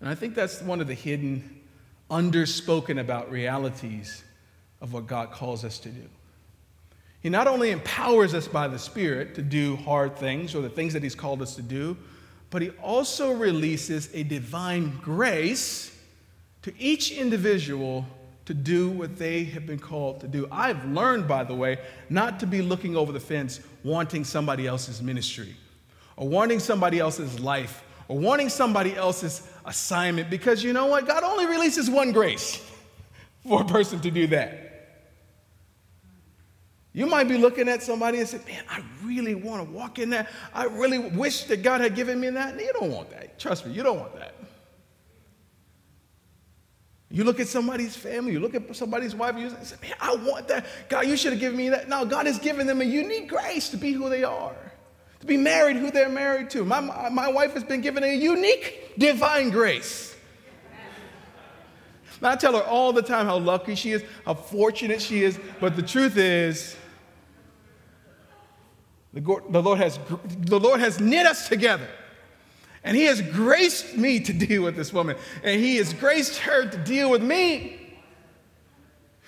And 0.00 0.08
I 0.08 0.16
think 0.16 0.34
that's 0.34 0.60
one 0.60 0.80
of 0.80 0.88
the 0.88 0.94
hidden, 0.94 1.62
underspoken 2.10 3.00
about 3.00 3.30
realities 3.30 4.24
of 4.80 4.92
what 4.92 5.06
God 5.06 5.30
calls 5.30 5.64
us 5.64 5.78
to 5.78 5.88
do. 5.88 6.08
He 7.20 7.30
not 7.30 7.46
only 7.46 7.70
empowers 7.70 8.34
us 8.34 8.48
by 8.48 8.66
the 8.66 8.78
Spirit 8.78 9.36
to 9.36 9.42
do 9.42 9.76
hard 9.76 10.16
things 10.16 10.54
or 10.54 10.60
the 10.60 10.68
things 10.68 10.92
that 10.92 11.04
He's 11.04 11.14
called 11.14 11.40
us 11.40 11.54
to 11.54 11.62
do, 11.62 11.96
but 12.50 12.62
He 12.62 12.70
also 12.82 13.32
releases 13.32 14.10
a 14.12 14.24
divine 14.24 14.98
grace 15.02 15.96
to 16.62 16.72
each 16.80 17.12
individual 17.12 18.04
to 18.46 18.54
do 18.54 18.88
what 18.88 19.16
they 19.16 19.44
have 19.44 19.66
been 19.66 19.78
called 19.78 20.20
to 20.20 20.28
do. 20.28 20.48
I've 20.50 20.84
learned, 20.86 21.28
by 21.28 21.44
the 21.44 21.54
way, 21.54 21.78
not 22.08 22.40
to 22.40 22.46
be 22.46 22.62
looking 22.62 22.96
over 22.96 23.12
the 23.12 23.20
fence 23.20 23.60
wanting 23.84 24.24
somebody 24.24 24.66
else's 24.66 25.02
ministry 25.02 25.54
or 26.16 26.28
wanting 26.28 26.60
somebody 26.60 27.00
else's 27.00 27.38
life 27.40 27.82
or 28.08 28.18
wanting 28.18 28.48
somebody 28.48 28.94
else's 28.94 29.48
assignment 29.64 30.30
because 30.30 30.62
you 30.62 30.72
know 30.72 30.86
what? 30.86 31.06
God 31.06 31.24
only 31.24 31.46
releases 31.46 31.90
one 31.90 32.12
grace 32.12 32.64
for 33.46 33.62
a 33.62 33.64
person 33.64 34.00
to 34.00 34.10
do 34.10 34.28
that. 34.28 34.62
You 36.92 37.04
might 37.04 37.28
be 37.28 37.36
looking 37.36 37.68
at 37.68 37.82
somebody 37.82 38.20
and 38.20 38.28
say, 38.28 38.40
Man, 38.46 38.64
I 38.70 38.80
really 39.04 39.34
want 39.34 39.66
to 39.66 39.70
walk 39.70 39.98
in 39.98 40.08
that. 40.10 40.30
I 40.54 40.64
really 40.64 40.98
wish 40.98 41.44
that 41.44 41.62
God 41.62 41.82
had 41.82 41.94
given 41.94 42.18
me 42.18 42.30
that. 42.30 42.58
You 42.58 42.72
don't 42.72 42.90
want 42.90 43.10
that. 43.10 43.38
Trust 43.38 43.66
me, 43.66 43.72
you 43.72 43.82
don't 43.82 43.98
want 43.98 44.14
that. 44.14 44.35
You 47.16 47.24
look 47.24 47.40
at 47.40 47.48
somebody's 47.48 47.96
family, 47.96 48.32
you 48.32 48.40
look 48.40 48.54
at 48.54 48.76
somebody's 48.76 49.14
wife, 49.14 49.36
you 49.38 49.48
say, 49.62 49.76
Man, 49.80 49.94
I 50.00 50.14
want 50.16 50.48
that. 50.48 50.66
God, 50.90 51.06
you 51.06 51.16
should 51.16 51.32
have 51.32 51.40
given 51.40 51.56
me 51.56 51.70
that. 51.70 51.88
No, 51.88 52.04
God 52.04 52.26
has 52.26 52.38
given 52.38 52.66
them 52.66 52.82
a 52.82 52.84
unique 52.84 53.28
grace 53.28 53.70
to 53.70 53.78
be 53.78 53.92
who 53.92 54.10
they 54.10 54.22
are 54.22 54.54
to 55.20 55.26
be 55.26 55.36
married 55.36 55.76
who 55.76 55.90
they're 55.90 56.08
married 56.08 56.50
to. 56.50 56.64
My, 56.64 56.80
my 56.80 57.28
wife 57.28 57.54
has 57.54 57.64
been 57.64 57.80
given 57.80 58.04
a 58.04 58.14
unique 58.14 58.92
divine 58.98 59.50
grace. 59.50 60.14
I 62.22 62.36
tell 62.36 62.54
her 62.54 62.62
all 62.62 62.92
the 62.92 63.02
time 63.02 63.26
how 63.26 63.38
lucky 63.38 63.74
she 63.74 63.92
is, 63.92 64.02
how 64.24 64.34
fortunate 64.34 65.02
she 65.02 65.22
is, 65.22 65.38
but 65.60 65.76
the 65.76 65.82
truth 65.82 66.16
is, 66.16 66.76
the, 69.12 69.20
the, 69.50 69.62
Lord 69.62 69.78
has, 69.78 69.98
the 70.38 70.60
Lord 70.60 70.80
has 70.80 71.00
knit 71.00 71.26
us 71.26 71.48
together. 71.48 71.88
And 72.86 72.96
He 72.96 73.02
has 73.06 73.20
graced 73.20 73.96
me 73.96 74.20
to 74.20 74.32
deal 74.32 74.62
with 74.62 74.76
this 74.76 74.92
woman, 74.92 75.16
and 75.42 75.60
He 75.60 75.76
has 75.76 75.92
graced 75.92 76.38
her 76.38 76.70
to 76.70 76.78
deal 76.78 77.10
with 77.10 77.22
me. 77.22 77.80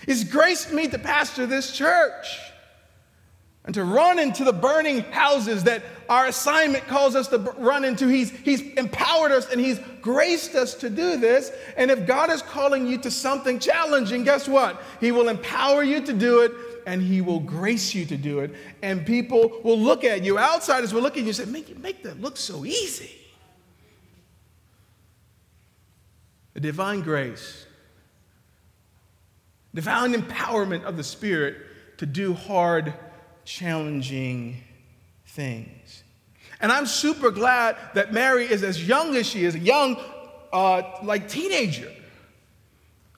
He's 0.06 0.22
graced 0.22 0.72
me 0.72 0.86
to 0.86 0.98
pastor 0.98 1.44
this 1.44 1.72
church 1.72 2.38
and 3.64 3.74
to 3.74 3.82
run 3.82 4.20
into 4.20 4.44
the 4.44 4.52
burning 4.52 5.00
houses 5.00 5.64
that 5.64 5.82
our 6.08 6.26
assignment 6.26 6.86
calls 6.86 7.16
us 7.16 7.26
to 7.28 7.38
run 7.58 7.84
into. 7.84 8.06
He's, 8.06 8.30
he's 8.30 8.62
empowered 8.74 9.32
us 9.32 9.50
and 9.50 9.60
He's 9.60 9.80
graced 10.00 10.54
us 10.54 10.74
to 10.74 10.88
do 10.88 11.16
this. 11.16 11.50
And 11.76 11.90
if 11.90 12.06
God 12.06 12.30
is 12.30 12.42
calling 12.42 12.86
you 12.86 12.96
to 12.98 13.10
something 13.10 13.58
challenging, 13.58 14.22
guess 14.22 14.48
what? 14.48 14.80
He 15.00 15.10
will 15.10 15.28
empower 15.28 15.82
you 15.82 16.00
to 16.02 16.12
do 16.12 16.42
it 16.42 16.52
and 16.86 17.02
He 17.02 17.20
will 17.20 17.40
grace 17.40 17.92
you 17.92 18.06
to 18.06 18.16
do 18.16 18.38
it. 18.38 18.54
And 18.82 19.04
people 19.04 19.60
will 19.64 19.80
look 19.80 20.04
at 20.04 20.22
you, 20.22 20.38
outsiders 20.38 20.94
will 20.94 21.02
look 21.02 21.16
at 21.16 21.24
you 21.24 21.26
and 21.26 21.36
say, 21.36 21.44
Make, 21.44 21.76
make 21.76 22.04
that 22.04 22.20
look 22.20 22.36
so 22.36 22.64
easy. 22.64 23.16
Divine 26.60 27.02
grace, 27.02 27.66
divine 29.74 30.14
empowerment 30.14 30.84
of 30.84 30.96
the 30.96 31.04
Spirit 31.04 31.56
to 31.98 32.06
do 32.06 32.34
hard 32.34 32.94
challenging 33.44 34.62
things. 35.26 36.02
And 36.60 36.72
I'm 36.72 36.86
super 36.86 37.30
glad 37.30 37.76
that 37.94 38.12
Mary 38.12 38.44
is 38.44 38.62
as 38.64 38.86
young 38.86 39.14
as 39.16 39.26
she 39.26 39.44
is, 39.44 39.54
a 39.54 39.58
young, 39.60 39.96
uh, 40.52 40.82
like 41.02 41.28
teenager. 41.28 41.92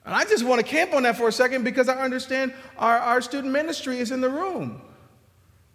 And 0.05 0.15
I 0.15 0.23
just 0.25 0.43
want 0.43 0.61
to 0.61 0.67
camp 0.67 0.93
on 0.93 1.03
that 1.03 1.17
for 1.17 1.27
a 1.27 1.31
second 1.31 1.63
because 1.63 1.89
I 1.89 2.01
understand 2.01 2.53
our, 2.77 2.97
our 2.97 3.21
student 3.21 3.53
ministry 3.53 3.99
is 3.99 4.11
in 4.11 4.21
the 4.21 4.29
room. 4.29 4.81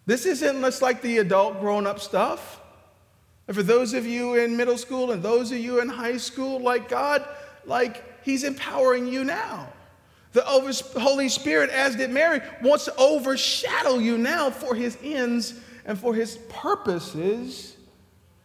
This 0.04 0.26
isn't 0.26 0.60
just 0.60 0.82
like 0.82 1.02
the 1.02 1.18
adult 1.18 1.60
grown 1.60 1.86
up 1.86 1.98
stuff. 1.98 2.60
And 3.48 3.56
for 3.56 3.62
those 3.62 3.92
of 3.92 4.06
you 4.06 4.34
in 4.34 4.56
middle 4.56 4.78
school 4.78 5.12
and 5.12 5.22
those 5.22 5.52
of 5.52 5.58
you 5.58 5.80
in 5.80 5.88
high 5.88 6.16
school, 6.16 6.60
like 6.60 6.88
God, 6.88 7.26
like 7.66 8.24
He's 8.24 8.44
empowering 8.44 9.06
you 9.06 9.24
now. 9.24 9.68
The 10.32 10.42
Holy 10.42 11.28
Spirit, 11.30 11.70
as 11.70 11.96
did 11.96 12.10
Mary, 12.10 12.40
wants 12.60 12.84
to 12.86 12.94
overshadow 12.96 13.98
you 13.98 14.18
now 14.18 14.50
for 14.50 14.74
his 14.74 14.98
ends 15.02 15.54
and 15.86 15.98
for 15.98 16.14
his 16.14 16.36
purposes. 16.50 17.74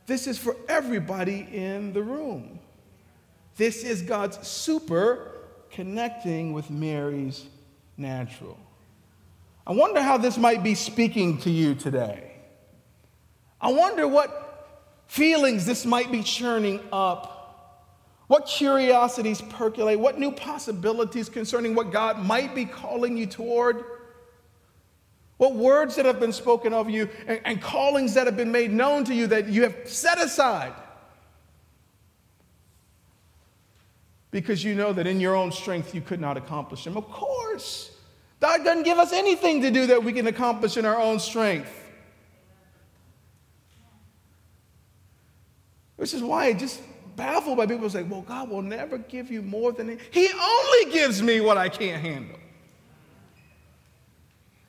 This 0.05 0.25
is 0.25 0.37
for 0.37 0.55
everybody 0.69 1.47
in 1.51 1.91
the 1.91 2.01
room. 2.01 2.59
This 3.57 3.83
is 3.83 4.03
God's 4.03 4.47
super 4.47 5.31
connecting 5.69 6.53
with 6.53 6.69
Mary's 6.69 7.45
natural. 7.97 8.57
I 9.67 9.73
wonder 9.73 10.01
how 10.01 10.17
this 10.17 10.37
might 10.37 10.63
be 10.63 10.75
speaking 10.75 11.39
to 11.39 11.49
you 11.49 11.75
today. 11.75 12.31
I 13.59 13.73
wonder 13.73 14.07
what 14.07 14.85
feelings 15.07 15.65
this 15.65 15.85
might 15.85 16.09
be 16.09 16.23
churning 16.23 16.79
up 16.93 17.40
what 18.31 18.45
curiosities 18.45 19.41
percolate? 19.41 19.99
What 19.99 20.17
new 20.17 20.31
possibilities 20.31 21.27
concerning 21.27 21.75
what 21.75 21.91
God 21.91 22.17
might 22.17 22.55
be 22.55 22.63
calling 22.63 23.17
you 23.17 23.25
toward? 23.25 23.83
What 25.35 25.53
words 25.53 25.97
that 25.97 26.05
have 26.05 26.21
been 26.21 26.31
spoken 26.31 26.71
of 26.71 26.89
you 26.89 27.09
and, 27.27 27.41
and 27.43 27.61
callings 27.61 28.13
that 28.13 28.27
have 28.27 28.37
been 28.37 28.53
made 28.53 28.71
known 28.71 29.03
to 29.03 29.13
you 29.13 29.27
that 29.27 29.49
you 29.49 29.63
have 29.63 29.75
set 29.83 30.17
aside? 30.17 30.71
Because 34.31 34.63
you 34.63 34.75
know 34.75 34.93
that 34.93 35.07
in 35.07 35.19
your 35.19 35.35
own 35.35 35.51
strength 35.51 35.93
you 35.93 35.99
could 35.99 36.21
not 36.21 36.37
accomplish 36.37 36.85
them. 36.85 36.95
Of 36.95 37.09
course, 37.09 37.93
God 38.39 38.63
doesn't 38.63 38.83
give 38.83 38.97
us 38.97 39.11
anything 39.11 39.61
to 39.63 39.71
do 39.71 39.87
that 39.87 40.05
we 40.05 40.13
can 40.13 40.27
accomplish 40.27 40.77
in 40.77 40.85
our 40.85 40.97
own 40.97 41.19
strength. 41.19 41.77
Which 45.97 46.13
is 46.13 46.23
why 46.23 46.45
it 46.45 46.59
just 46.59 46.79
baffled 47.21 47.55
by 47.55 47.67
people 47.67 47.83
who 47.83 47.89
say, 47.89 48.01
well, 48.01 48.23
God 48.23 48.49
will 48.49 48.63
never 48.63 48.97
give 48.97 49.29
you 49.29 49.43
more 49.43 49.71
than 49.71 49.99
He 50.09 50.27
only 50.27 50.91
gives 50.91 51.21
me 51.21 51.39
what 51.39 51.55
I 51.55 51.69
can't 51.69 52.01
handle. 52.01 52.39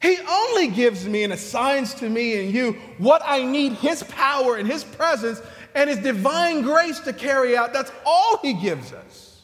He 0.03 0.18
only 0.28 0.68
gives 0.68 1.09
me 1.09 1.24
and 1.24 1.32
assigns 1.32 1.94
to 1.94 2.11
me 2.11 2.44
and 2.44 2.53
you 2.53 2.74
what 2.98 3.22
I 3.24 3.42
need 3.42 3.72
His 3.72 4.03
power 4.03 4.57
and 4.57 4.70
His 4.70 4.84
presence 4.84 5.40
and 5.74 5.88
His 5.88 6.00
divine 6.00 6.61
grace 6.61 7.00
to 7.00 7.14
carry 7.14 7.57
out. 7.57 7.72
That's 7.72 7.90
all 8.05 8.38
He 8.42 8.53
gives 8.53 8.92
us. 8.92 9.40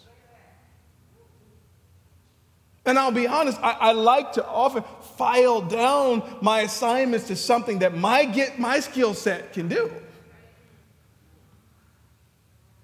And 2.84 2.98
I'll 2.98 3.10
be 3.10 3.26
honest, 3.26 3.58
I, 3.62 3.70
I, 3.72 3.92
like 3.92 4.32
to 4.32 4.46
often 4.46 4.84
file 5.16 5.62
down 5.62 6.22
my 6.42 6.60
assignments 6.60 7.28
to 7.28 7.36
something 7.36 7.78
that 7.78 7.96
my, 7.96 8.26
get, 8.26 8.58
my 8.58 8.80
skill 8.80 9.14
set 9.14 9.54
can 9.54 9.68
do. 9.68 9.90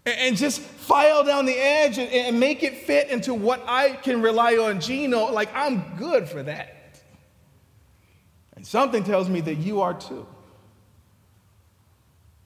And, 0.06 0.36
just 0.36 0.60
file 0.60 1.24
down 1.24 1.46
the 1.46 1.56
edge 1.56 1.96
and, 1.96 2.10
and 2.10 2.38
make 2.38 2.62
it 2.62 2.76
fit 2.76 3.08
into 3.08 3.32
what 3.32 3.62
I 3.66 3.92
can 3.92 4.20
rely 4.20 4.56
on 4.56 4.80
Gino. 4.80 5.32
Like, 5.32 5.48
I'm 5.54 5.96
good 5.96 6.28
for 6.28 6.42
that. 6.42 7.00
And 8.54 8.66
something 8.66 9.02
tells 9.02 9.30
me 9.30 9.40
that 9.40 9.54
you 9.54 9.80
are 9.80 9.94
too. 9.94 10.26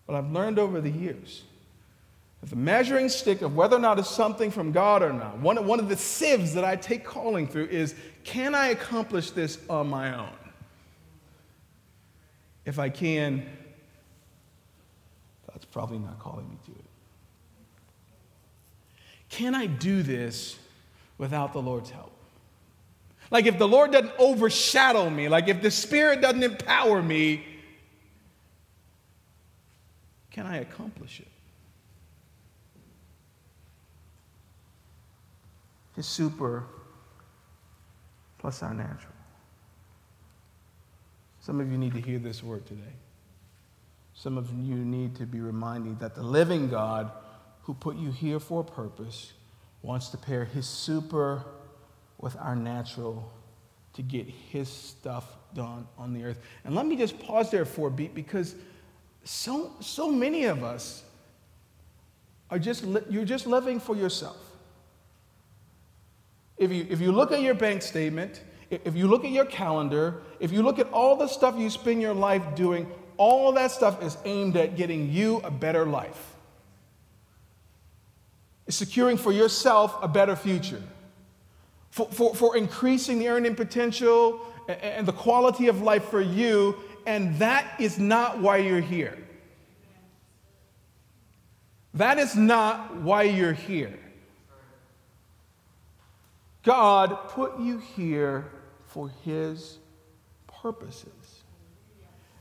But 0.07 0.15
I've 0.15 0.31
learned 0.31 0.59
over 0.59 0.81
the 0.81 0.91
years 0.91 1.43
that 2.41 2.51
the 2.51 2.57
measuring 2.57 3.09
stick 3.09 3.43
of 3.43 3.57
whether 3.57 3.77
or 3.77 3.81
not 3.81 3.99
it's 3.99 4.09
something 4.09 4.51
from 4.51 4.73
God 4.73 5.03
or 5.03 5.13
not, 5.13 5.39
one, 5.39 5.67
one 5.67 5.81
of 5.81 5.89
the 5.89 5.97
sieves 5.97 6.55
that 6.55 6.65
I 6.65 6.77
take 6.77 7.05
calling 7.05 7.47
through 7.47 7.67
is 7.67 7.95
can 8.25 8.55
I 8.55 8.69
accomplish 8.69 9.31
this 9.31 9.59
on 9.69 9.89
my 9.89 10.17
own? 10.17 10.31
If 12.65 12.79
I 12.79 12.91
can, 12.91 13.47
God's 15.51 15.65
probably 15.65 15.99
not 15.99 16.19
calling 16.19 16.49
me 16.49 16.57
to 16.67 16.71
it. 16.73 16.85
Can 19.39 19.55
I 19.55 19.67
do 19.67 20.03
this 20.03 20.59
without 21.17 21.53
the 21.53 21.63
Lord's 21.63 21.91
help? 21.91 22.11
Like 23.31 23.47
if 23.47 23.57
the 23.57 23.69
Lord 23.69 23.93
doesn't 23.93 24.11
overshadow 24.19 25.09
me, 25.09 25.29
like 25.29 25.47
if 25.47 25.63
the 25.63 25.71
Spirit 25.71 26.21
doesn't 26.21 26.43
empower 26.43 27.01
me, 27.01 27.45
can 30.33 30.45
I 30.45 30.57
accomplish 30.57 31.21
it? 31.21 31.29
His 35.95 36.07
super 36.09 36.65
plus 38.39 38.61
our 38.65 38.75
natural. 38.75 39.13
Some 41.39 41.61
of 41.61 41.71
you 41.71 41.79
need 41.79 41.95
to 41.95 42.01
hear 42.01 42.19
this 42.19 42.43
word 42.43 42.67
today. 42.67 42.97
Some 44.15 44.37
of 44.37 44.51
you 44.51 44.75
need 44.75 45.15
to 45.15 45.27
be 45.27 45.39
reminded 45.39 46.01
that 46.01 46.17
the 46.17 46.25
living 46.25 46.69
God 46.69 47.13
who 47.69 47.75
put 47.75 47.97
you 47.97 48.11
here 48.11 48.41
for 48.41 48.63
a 48.63 48.65
purpose 48.65 49.35
wants 49.83 50.09
to 50.09 50.17
pair 50.17 50.47
his 50.47 50.67
super 50.67 51.45
with 52.17 52.35
our 52.41 52.57
natural 52.57 53.31
to 53.93 54.01
get 54.01 54.27
his 54.27 54.71
stuff 54.71 55.37
done 55.55 55.87
on 55.99 56.15
the 56.15 56.25
earth. 56.25 56.41
And 56.65 56.75
let 56.75 56.87
me 56.87 56.97
just 56.97 57.19
pause 57.19 57.51
there 57.51 57.67
for 57.67 57.89
a 57.89 57.91
beat 57.91 58.15
because 58.15 58.55
so, 59.23 59.71
so 59.81 60.11
many 60.11 60.45
of 60.45 60.65
us 60.65 61.05
are 62.49 62.59
just, 62.59 62.85
li- 62.85 63.05
you're 63.11 63.27
just 63.27 63.47
living 63.47 63.81
for 63.81 63.95
yourself. 63.95 64.39
If 66.57 66.73
you, 66.73 66.87
if 66.89 67.03
you 67.03 67.13
look 67.13 67.33
at 67.33 67.43
your 67.43 67.53
bank 67.53 67.83
statement, 67.83 68.41
if 68.71 68.97
you 68.97 69.09
look 69.09 69.27
at 69.27 69.31
your 69.31 69.45
calendar, 69.45 70.23
if 70.41 70.53
you 70.53 70.63
look 70.63 70.79
at 70.79 70.91
all 70.91 71.17
the 71.17 71.29
stuff 71.29 71.55
you 71.59 71.69
spend 71.69 72.01
your 72.01 72.15
life 72.15 72.55
doing, 72.55 72.91
all 73.19 73.53
that 73.53 73.73
stuff 73.73 74.03
is 74.03 74.17
aimed 74.25 74.57
at 74.57 74.75
getting 74.75 75.13
you 75.13 75.43
a 75.45 75.51
better 75.51 75.85
life. 75.85 76.37
It's 78.69 78.77
securing 78.77 79.17
for 79.17 79.33
yourself 79.33 79.97
a 80.01 80.07
better 80.07 80.37
future, 80.37 80.83
for, 81.91 82.07
for, 82.13 82.37
for 82.37 82.57
increasing 82.57 83.19
the 83.19 83.29
earning 83.29 83.57
potential 83.57 84.47
and, 84.69 84.81
and 84.81 85.09
the 85.09 85.13
quality 85.13 85.67
of 85.67 85.83
life 85.83 86.05
for 86.05 86.21
you 86.21 86.77
and 87.09 87.39
that 87.39 87.81
is 87.81 87.99
not 87.99 88.39
why 88.39 88.59
you're 88.59 88.83
here. 88.83 89.17
That 91.95 92.19
is 92.19 92.37
not 92.37 92.97
why 92.97 93.23
you're 93.23 93.55
here. 93.55 93.99
God 96.63 97.31
put 97.31 97.59
you 97.59 97.79
here 97.79 98.51
for 98.89 99.11
His 99.25 99.79
purposes. 100.47 101.45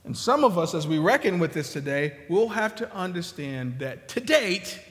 And 0.03 0.17
some 0.17 0.43
of 0.43 0.57
us, 0.57 0.73
as 0.73 0.85
we 0.85 0.97
reckon 0.97 1.39
with 1.39 1.53
this 1.53 1.71
today, 1.71 2.17
will 2.27 2.49
have 2.49 2.75
to 2.75 2.93
understand 2.93 3.79
that 3.79 4.09
to 4.09 4.19
date, 4.19 4.81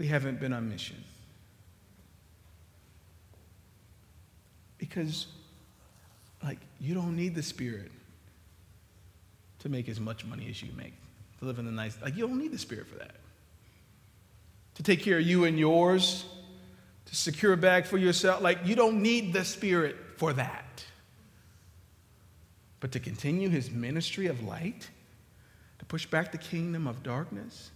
we 0.00 0.06
haven't 0.06 0.40
been 0.40 0.54
on 0.54 0.66
mission. 0.66 0.96
Because, 4.78 5.26
like, 6.42 6.56
you 6.80 6.94
don't 6.94 7.14
need 7.16 7.34
the 7.34 7.42
Spirit 7.42 7.92
to 9.58 9.68
make 9.68 9.90
as 9.90 10.00
much 10.00 10.24
money 10.24 10.46
as 10.48 10.62
you 10.62 10.70
make, 10.74 10.94
to 11.40 11.44
live 11.44 11.58
in 11.58 11.66
a 11.66 11.70
nice, 11.70 11.98
like 12.00 12.16
you 12.16 12.26
don't 12.26 12.38
need 12.38 12.50
the 12.50 12.58
Spirit 12.58 12.86
for 12.86 12.94
that. 12.94 13.14
To 14.76 14.82
take 14.82 15.02
care 15.02 15.18
of 15.18 15.26
you 15.26 15.44
and 15.44 15.58
yours, 15.58 16.24
to 17.04 17.14
secure 17.14 17.52
a 17.52 17.58
bag 17.58 17.84
for 17.84 17.98
yourself, 17.98 18.40
like 18.40 18.60
you 18.64 18.74
don't 18.74 19.02
need 19.02 19.34
the 19.34 19.44
Spirit 19.44 19.96
for 20.16 20.32
that. 20.32 20.82
But 22.80 22.92
to 22.92 23.00
continue 23.00 23.50
his 23.50 23.70
ministry 23.70 24.28
of 24.28 24.42
light, 24.42 24.88
to 25.78 25.84
push 25.84 26.06
back 26.06 26.32
the 26.32 26.38
kingdom 26.38 26.86
of 26.86 27.02
darkness, 27.02 27.70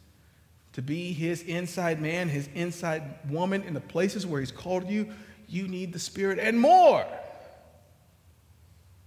to 0.75 0.83
be 0.83 1.12
his 1.12 1.43
inside 1.43 2.01
man, 2.01 2.29
his 2.29 2.49
inside 2.55 3.03
woman 3.31 3.62
in 3.62 3.75
the 3.75 3.81
places 3.81 4.27
where 4.27 4.41
he's 4.41 4.53
called 4.53 4.89
you, 4.91 5.09
you 5.49 5.68
need 5.68 5.93
the 5.93 5.99
Spirit 5.99 6.39
and 6.39 6.59
more. 6.61 7.07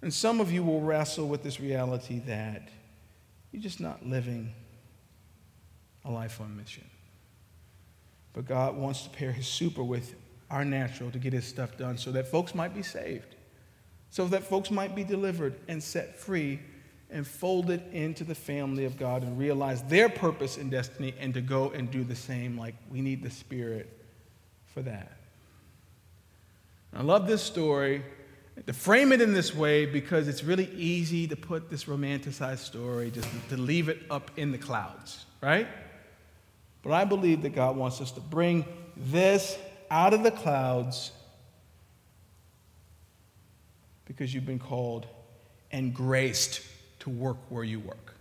And 0.02 0.14
some 0.14 0.40
of 0.40 0.52
you 0.52 0.64
will 0.64 0.82
wrestle 0.82 1.28
with 1.28 1.44
this 1.44 1.60
reality 1.60 2.20
that 2.28 2.70
you're 3.52 3.62
just 3.62 3.80
not 3.80 4.06
living 4.06 4.54
a 6.06 6.12
life 6.12 6.40
on 6.40 6.56
mission. 6.56 6.86
But 8.34 8.46
God 8.46 8.78
wants 8.78 9.04
to 9.04 9.10
pair 9.10 9.32
his 9.32 9.48
super 9.48 9.84
with 9.84 10.16
our 10.50 10.64
natural 10.64 11.12
to 11.12 11.20
get 11.20 11.34
his 11.34 11.46
stuff 11.46 11.78
done 11.78 11.98
so 11.98 12.12
that 12.12 12.28
folks 12.28 12.56
might 12.56 12.74
be 12.74 12.84
saved, 12.84 13.36
so 14.10 14.26
that 14.28 14.44
folks 14.44 14.72
might 14.72 14.96
be 14.96 15.04
delivered 15.04 15.56
and 15.68 15.84
set 15.84 16.18
free 16.18 16.62
and 17.10 17.26
folded 17.26 17.82
into 17.94 18.24
the 18.24 18.36
family 18.36 18.86
of 18.86 18.98
God 18.98 19.24
and 19.24 19.38
realize 19.38 19.82
their 19.84 20.10
purpose 20.10 20.58
and 20.58 20.70
destiny 20.70 21.14
and 21.20 21.34
to 21.34 21.42
go 21.42 21.70
and 21.70 21.90
do 21.90 22.04
the 22.04 22.16
same. 22.16 22.58
Like 22.58 22.76
we 22.92 23.02
need 23.02 23.24
the 23.24 23.30
Spirit 23.30 23.90
for 24.66 24.82
that. 24.82 25.12
I 26.94 27.04
love 27.04 27.28
this 27.28 27.42
story 27.42 28.04
to 28.66 28.74
frame 28.74 29.12
it 29.12 29.22
in 29.22 29.34
this 29.34 29.54
way 29.54 29.86
because 29.86 30.28
it's 30.28 30.44
really 30.44 30.70
easy 30.74 31.28
to 31.28 31.36
put 31.36 31.70
this 31.70 31.86
romanticized 31.86 32.60
story, 32.60 33.12
just 33.12 33.30
to 33.50 33.58
leave 33.58 33.88
it 33.88 34.00
up 34.10 34.32
in 34.36 34.52
the 34.52 34.58
clouds, 34.58 35.26
right? 35.42 35.68
But 36.82 36.94
I 36.94 37.06
believe 37.06 37.44
that 37.44 37.54
God 37.54 37.76
wants 37.76 38.02
us 38.02 38.12
to 38.12 38.20
bring 38.20 38.66
this 38.96 39.58
out 39.92 40.14
of 40.14 40.24
the 40.24 40.32
clouds 40.32 41.12
because 44.06 44.34
you've 44.34 44.46
been 44.46 44.60
called 44.60 45.06
and 45.72 45.94
graced 45.94 46.62
to 47.08 47.14
work 47.14 47.38
where 47.48 47.64
you 47.64 47.80
work. 47.80 48.16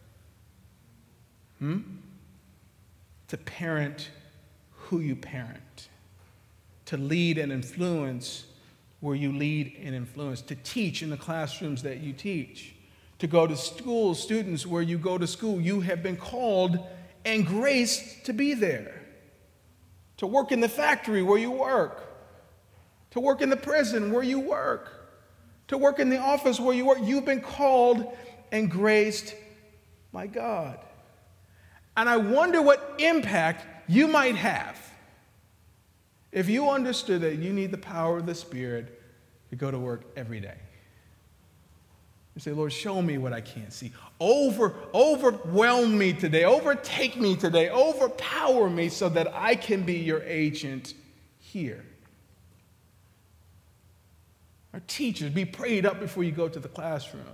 Hmm? 1.58 1.80
To 3.28 3.36
parent 3.36 4.10
who 4.70 5.00
you 5.00 5.16
parent, 5.16 5.88
to 6.84 6.96
lead 6.96 7.36
and 7.36 7.50
influence 7.50 8.44
where 9.00 9.16
you 9.16 9.32
lead 9.32 9.76
and 9.82 9.92
influence, 9.92 10.40
to 10.42 10.54
teach 10.54 11.02
in 11.02 11.10
the 11.10 11.16
classrooms 11.16 11.82
that 11.82 11.98
you 11.98 12.12
teach, 12.12 12.76
to 13.18 13.26
go 13.26 13.44
to 13.44 13.56
school, 13.56 14.14
students 14.14 14.64
where 14.64 14.82
you 14.82 14.98
go 14.98 15.18
to 15.18 15.26
school. 15.26 15.60
You 15.60 15.80
have 15.80 16.00
been 16.00 16.16
called 16.16 16.78
and 17.24 17.44
graced 17.44 18.24
to 18.26 18.32
be 18.32 18.54
there, 18.54 19.02
to 20.18 20.28
work 20.28 20.52
in 20.52 20.60
the 20.60 20.68
factory 20.68 21.24
where 21.24 21.38
you 21.38 21.50
work, 21.50 22.04
to 23.10 23.18
work 23.18 23.42
in 23.42 23.50
the 23.50 23.56
prison 23.56 24.12
where 24.12 24.22
you 24.22 24.38
work, 24.38 24.92
to 25.66 25.76
work 25.76 25.98
in 25.98 26.08
the 26.08 26.18
office 26.18 26.60
where 26.60 26.74
you 26.74 26.86
work. 26.86 26.98
You've 27.02 27.24
been 27.24 27.40
called 27.40 28.16
and 28.52 28.70
graced 28.70 29.34
my 30.12 30.26
God. 30.26 30.78
And 31.96 32.08
I 32.08 32.16
wonder 32.16 32.60
what 32.60 32.94
impact 32.98 33.66
you 33.88 34.06
might 34.06 34.36
have 34.36 34.78
if 36.32 36.48
you 36.48 36.68
understood 36.68 37.22
that 37.22 37.36
you 37.36 37.52
need 37.52 37.70
the 37.70 37.78
power 37.78 38.18
of 38.18 38.26
the 38.26 38.34
Spirit 38.34 39.00
to 39.50 39.56
go 39.56 39.70
to 39.70 39.78
work 39.78 40.02
every 40.16 40.40
day. 40.40 40.56
You 42.34 42.40
say, 42.40 42.52
Lord, 42.52 42.70
show 42.70 43.00
me 43.00 43.16
what 43.16 43.32
I 43.32 43.40
can't 43.40 43.72
see. 43.72 43.92
Over, 44.20 44.74
overwhelm 44.92 45.96
me 45.96 46.12
today, 46.12 46.44
overtake 46.44 47.16
me 47.16 47.34
today, 47.34 47.70
overpower 47.70 48.68
me 48.68 48.90
so 48.90 49.08
that 49.08 49.32
I 49.34 49.54
can 49.54 49.84
be 49.84 49.94
your 49.94 50.22
agent 50.24 50.92
here. 51.38 51.82
Our 54.74 54.82
teachers, 54.86 55.30
be 55.30 55.46
prayed 55.46 55.86
up 55.86 55.98
before 55.98 56.24
you 56.24 56.32
go 56.32 56.50
to 56.50 56.60
the 56.60 56.68
classroom. 56.68 57.24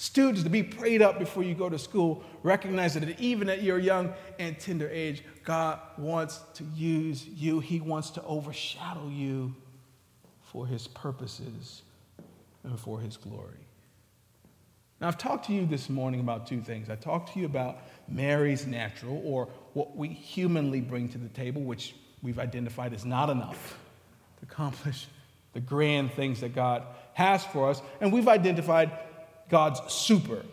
Students, 0.00 0.44
to 0.44 0.48
be 0.48 0.62
prayed 0.62 1.02
up 1.02 1.18
before 1.18 1.42
you 1.42 1.56
go 1.56 1.68
to 1.68 1.76
school, 1.76 2.22
recognize 2.44 2.94
that 2.94 3.18
even 3.18 3.48
at 3.48 3.64
your 3.64 3.80
young 3.80 4.14
and 4.38 4.56
tender 4.56 4.88
age, 4.88 5.24
God 5.42 5.80
wants 5.98 6.38
to 6.54 6.64
use 6.76 7.26
you. 7.26 7.58
He 7.58 7.80
wants 7.80 8.10
to 8.10 8.22
overshadow 8.22 9.08
you 9.08 9.56
for 10.40 10.68
His 10.68 10.86
purposes 10.86 11.82
and 12.62 12.78
for 12.78 13.00
His 13.00 13.16
glory. 13.16 13.66
Now, 15.00 15.08
I've 15.08 15.18
talked 15.18 15.46
to 15.46 15.52
you 15.52 15.66
this 15.66 15.90
morning 15.90 16.20
about 16.20 16.46
two 16.46 16.60
things. 16.60 16.88
I 16.88 16.94
talked 16.94 17.32
to 17.32 17.40
you 17.40 17.46
about 17.46 17.78
Mary's 18.06 18.68
natural, 18.68 19.20
or 19.24 19.48
what 19.72 19.96
we 19.96 20.06
humanly 20.06 20.80
bring 20.80 21.08
to 21.08 21.18
the 21.18 21.28
table, 21.28 21.62
which 21.62 21.96
we've 22.22 22.38
identified 22.38 22.94
as 22.94 23.04
not 23.04 23.30
enough 23.30 23.76
to 24.38 24.44
accomplish 24.44 25.08
the 25.54 25.60
grand 25.60 26.12
things 26.12 26.40
that 26.42 26.54
God 26.54 26.84
has 27.14 27.44
for 27.44 27.68
us, 27.68 27.82
and 28.00 28.12
we've 28.12 28.28
identified 28.28 28.92
God's 29.48 29.80
super. 29.92 30.44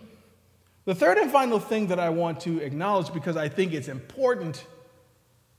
The 0.85 0.95
third 0.95 1.17
and 1.17 1.31
final 1.31 1.59
thing 1.59 1.87
that 1.87 1.99
I 1.99 2.09
want 2.09 2.41
to 2.41 2.59
acknowledge 2.59 3.13
because 3.13 3.37
I 3.37 3.49
think 3.49 3.73
it's 3.73 3.87
important 3.87 4.63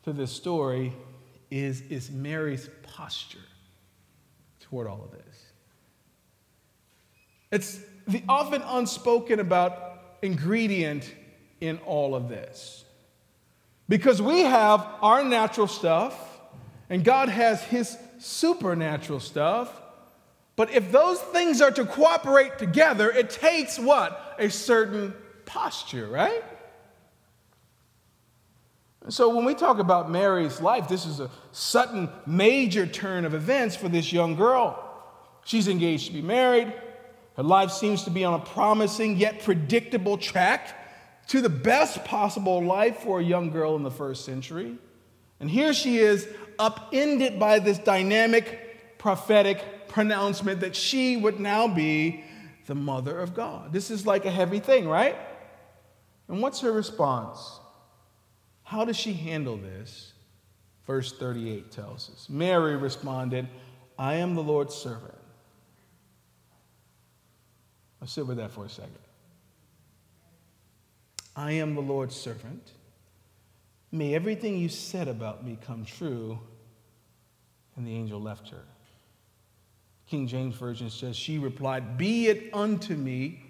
to 0.04 0.12
this 0.12 0.32
story 0.32 0.92
is, 1.50 1.80
is 1.82 2.10
Mary's 2.10 2.70
posture 2.82 3.38
toward 4.60 4.86
all 4.86 5.02
of 5.04 5.10
this. 5.10 5.44
It's 7.50 7.80
the 8.06 8.22
often 8.28 8.62
unspoken 8.62 9.40
about 9.40 10.16
ingredient 10.22 11.12
in 11.60 11.78
all 11.78 12.14
of 12.14 12.28
this. 12.28 12.84
Because 13.88 14.20
we 14.20 14.40
have 14.40 14.86
our 15.00 15.24
natural 15.24 15.68
stuff, 15.68 16.14
and 16.90 17.04
God 17.04 17.28
has 17.28 17.62
his 17.62 17.96
supernatural 18.18 19.20
stuff. 19.20 19.70
But 20.56 20.70
if 20.72 20.90
those 20.90 21.20
things 21.20 21.60
are 21.60 21.70
to 21.70 21.84
cooperate 21.84 22.58
together, 22.58 23.10
it 23.10 23.28
takes 23.30 23.78
what? 23.78 24.36
A 24.38 24.50
certain 24.50 25.14
posture, 25.44 26.08
right? 26.08 26.42
So 29.08 29.34
when 29.34 29.44
we 29.44 29.54
talk 29.54 29.78
about 29.78 30.10
Mary's 30.10 30.60
life, 30.60 30.88
this 30.88 31.06
is 31.06 31.20
a 31.20 31.30
sudden 31.52 32.08
major 32.26 32.86
turn 32.86 33.24
of 33.24 33.34
events 33.34 33.76
for 33.76 33.88
this 33.88 34.12
young 34.12 34.34
girl. 34.34 34.82
She's 35.44 35.68
engaged 35.68 36.08
to 36.08 36.12
be 36.12 36.22
married. 36.22 36.72
Her 37.36 37.42
life 37.42 37.70
seems 37.70 38.02
to 38.04 38.10
be 38.10 38.24
on 38.24 38.34
a 38.34 38.44
promising 38.44 39.16
yet 39.18 39.44
predictable 39.44 40.16
track 40.18 40.74
to 41.28 41.40
the 41.40 41.48
best 41.48 42.04
possible 42.04 42.62
life 42.64 42.98
for 42.98 43.20
a 43.20 43.22
young 43.22 43.50
girl 43.50 43.76
in 43.76 43.82
the 43.82 43.90
first 43.90 44.24
century. 44.24 44.76
And 45.38 45.50
here 45.50 45.74
she 45.74 45.98
is, 45.98 46.26
upended 46.58 47.38
by 47.38 47.58
this 47.58 47.78
dynamic 47.78 48.98
prophetic 48.98 49.62
pronouncement 49.96 50.60
that 50.60 50.76
she 50.76 51.16
would 51.16 51.40
now 51.40 51.66
be 51.66 52.22
the 52.66 52.74
mother 52.74 53.18
of 53.18 53.32
God. 53.32 53.72
This 53.72 53.90
is 53.90 54.06
like 54.06 54.26
a 54.26 54.30
heavy 54.30 54.60
thing, 54.60 54.86
right? 54.86 55.16
And 56.28 56.42
what's 56.42 56.60
her 56.60 56.70
response? 56.70 57.60
How 58.62 58.84
does 58.84 58.98
she 58.98 59.14
handle 59.14 59.56
this? 59.56 60.12
Verse 60.86 61.14
38 61.14 61.70
tells 61.70 62.10
us 62.10 62.26
Mary 62.28 62.76
responded, 62.76 63.48
I 63.98 64.16
am 64.16 64.34
the 64.34 64.42
Lord's 64.42 64.74
servant. 64.74 65.16
I'll 68.02 68.06
sit 68.06 68.26
with 68.26 68.36
that 68.36 68.50
for 68.50 68.66
a 68.66 68.68
second. 68.68 68.98
I 71.34 71.52
am 71.52 71.74
the 71.74 71.80
Lord's 71.80 72.14
servant. 72.14 72.72
May 73.90 74.14
everything 74.14 74.58
you 74.58 74.68
said 74.68 75.08
about 75.08 75.42
me 75.42 75.56
come 75.66 75.86
true. 75.86 76.38
And 77.76 77.86
the 77.86 77.94
angel 77.94 78.20
left 78.20 78.50
her. 78.50 78.62
King 80.08 80.26
James 80.26 80.54
Version 80.54 80.88
says, 80.90 81.16
She 81.16 81.38
replied, 81.38 81.98
Be 81.98 82.28
it 82.28 82.50
unto 82.54 82.94
me 82.94 83.42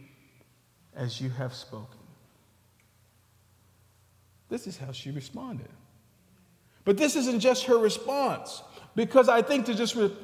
as 0.94 1.20
you 1.20 1.30
have 1.30 1.54
spoken. 1.54 1.98
This 4.48 4.66
is 4.66 4.78
how 4.78 4.92
she 4.92 5.10
responded. 5.10 5.68
But 6.84 6.96
this 6.96 7.16
isn't 7.16 7.40
just 7.40 7.64
her 7.64 7.76
response, 7.76 8.62
because 8.94 9.28
I 9.28 9.42
think 9.42 9.66
to 9.66 9.74
just 9.74 9.96
re- 9.96 10.16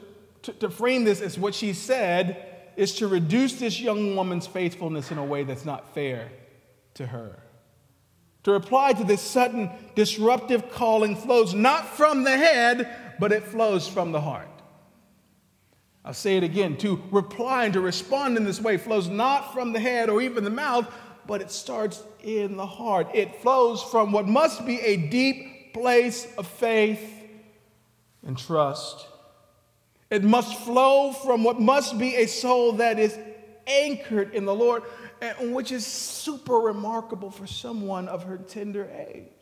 to, 0.43 0.53
to 0.55 0.70
frame 0.70 1.05
this 1.05 1.20
as 1.20 1.39
what 1.39 1.55
she 1.55 1.72
said 1.72 2.49
is 2.76 2.95
to 2.97 3.09
reduce 3.09 3.55
this 3.55 3.80
young 3.80 4.16
woman's 4.16 4.47
faithfulness 4.47 5.11
in 5.11 5.18
a 5.18 5.24
way 5.24 5.45
that's 5.45 5.64
not 5.64 5.95
fair 5.95 6.30
to 6.95 7.07
her. 7.07 7.43
To 8.45 8.53
reply 8.53 8.93
to 8.93 9.05
this 9.05 9.20
sudden 9.20 9.70
disruptive 9.95 10.70
calling 10.70 11.14
flows 11.14 11.55
not 11.55 11.87
from 11.89 12.24
the 12.24 12.37
head, 12.37 13.16
but 13.20 13.30
it 13.33 13.45
flows 13.45 13.87
from 13.87 14.12
the 14.12 14.20
heart. 14.20 14.49
I'll 16.05 16.14
say 16.14 16.36
it 16.36 16.42
again. 16.42 16.76
To 16.78 17.00
reply 17.11 17.64
and 17.64 17.74
to 17.74 17.80
respond 17.80 18.36
in 18.36 18.44
this 18.44 18.61
way 18.61 18.76
flows 18.76 19.09
not 19.09 19.53
from 19.53 19.72
the 19.72 19.80
head 19.80 20.11
or 20.11 20.20
even 20.20 20.44
the 20.44 20.50
mouth, 20.50 20.92
but 21.26 21.40
it 21.40 21.50
starts 21.50 22.03
in 22.22 22.57
the 22.57 22.66
heart. 22.66 23.09
It 23.14 23.36
flows 23.42 23.82
from 23.82 24.11
what 24.12 24.26
must 24.26 24.66
be 24.66 24.80
a 24.80 24.96
deep 24.96 25.72
place 25.72 26.26
of 26.36 26.46
faith 26.46 27.09
and 28.26 28.36
trust. 28.36 29.07
It 30.11 30.22
must 30.22 30.59
flow 30.59 31.12
from 31.12 31.44
what 31.44 31.61
must 31.61 31.98
be 31.98 32.16
a 32.16 32.26
soul 32.26 32.72
that 32.74 32.98
is 32.98 33.16
anchored 33.66 34.34
in 34.34 34.44
the 34.44 34.55
Lord, 34.55 34.82
and 35.20 35.55
which 35.55 35.72
is 35.72 35.86
super 35.86 36.57
remarkable 36.57 37.30
for 37.30 37.46
someone 37.46 38.09
of 38.09 38.24
her 38.24 38.36
tender 38.36 38.90
age. 39.09 39.41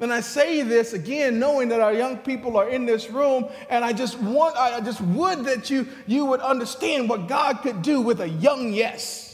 And 0.00 0.12
I 0.12 0.20
say 0.20 0.62
this 0.62 0.92
again, 0.92 1.40
knowing 1.40 1.68
that 1.70 1.80
our 1.80 1.92
young 1.92 2.18
people 2.18 2.56
are 2.56 2.68
in 2.68 2.86
this 2.86 3.10
room, 3.10 3.46
and 3.68 3.84
I 3.84 3.92
just 3.92 4.18
want, 4.20 4.56
I 4.56 4.80
just 4.80 5.00
would 5.00 5.44
that 5.44 5.70
you, 5.70 5.88
you 6.06 6.24
would 6.26 6.40
understand 6.40 7.08
what 7.08 7.26
God 7.26 7.62
could 7.62 7.82
do 7.82 8.00
with 8.00 8.20
a 8.20 8.28
young 8.28 8.72
yes. 8.72 9.28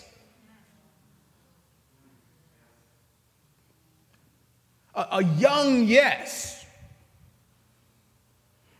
a, 4.94 5.06
a 5.12 5.24
young 5.24 5.84
yes. 5.84 6.64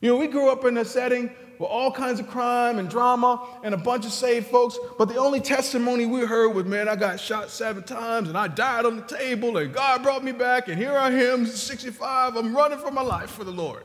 You 0.00 0.10
know, 0.10 0.16
we 0.16 0.28
grew 0.28 0.50
up 0.50 0.64
in 0.64 0.76
a 0.78 0.84
setting 0.84 1.34
with 1.58 1.68
all 1.68 1.90
kinds 1.90 2.20
of 2.20 2.28
crime 2.28 2.78
and 2.78 2.88
drama 2.88 3.46
and 3.62 3.74
a 3.74 3.78
bunch 3.78 4.04
of 4.04 4.12
saved 4.12 4.46
folks, 4.46 4.78
but 4.98 5.08
the 5.08 5.16
only 5.16 5.40
testimony 5.40 6.06
we 6.06 6.20
heard 6.20 6.54
was, 6.54 6.64
man, 6.64 6.88
I 6.88 6.96
got 6.96 7.20
shot 7.20 7.50
seven 7.50 7.82
times 7.82 8.28
and 8.28 8.36
I 8.36 8.48
died 8.48 8.84
on 8.84 8.96
the 8.96 9.02
table 9.02 9.56
and 9.56 9.72
God 9.72 10.02
brought 10.02 10.24
me 10.24 10.32
back 10.32 10.68
and 10.68 10.78
here 10.78 10.96
I 10.96 11.10
am, 11.10 11.46
65, 11.46 12.36
I'm 12.36 12.56
running 12.56 12.78
for 12.78 12.90
my 12.90 13.02
life 13.02 13.30
for 13.30 13.44
the 13.44 13.52
Lord. 13.52 13.84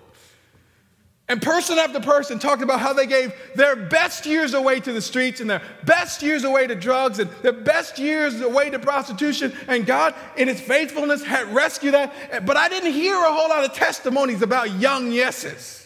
And 1.30 1.39
person 1.39 1.78
after 1.78 1.99
person 1.99 2.39
talked 2.39 2.63
about 2.63 2.80
how 2.80 2.91
they 2.91 3.05
gave 3.05 3.32
their 3.53 3.76
best 3.76 4.26
years 4.26 4.55
away 4.55 4.80
to 4.80 4.91
the 4.91 5.01
streets 5.01 5.41
and 5.41 5.47
their 5.47 5.61
best 5.86 6.24
years 6.24 6.43
away 6.43 6.65
to 6.65 6.74
drugs 6.74 7.20
and 7.20 7.30
their 7.43 7.53
best 7.53 7.99
years 7.99 8.41
away 8.41 8.72
to 8.72 8.80
prostitution. 8.80 9.53
And 9.67 9.86
God, 9.86 10.15
in 10.38 10.47
His 10.47 10.59
faithfulness, 10.59 11.24
had 11.24 11.47
rescued 11.53 11.93
that. 11.93 12.47
But 12.47 12.57
I 12.57 12.67
didn't 12.67 12.93
hear 12.93 13.15
a 13.15 13.32
whole 13.32 13.47
lot 13.47 13.63
of 13.63 13.74
testimonies 13.74 14.41
about 14.41 14.72
young 14.80 15.11
yeses. 15.11 15.78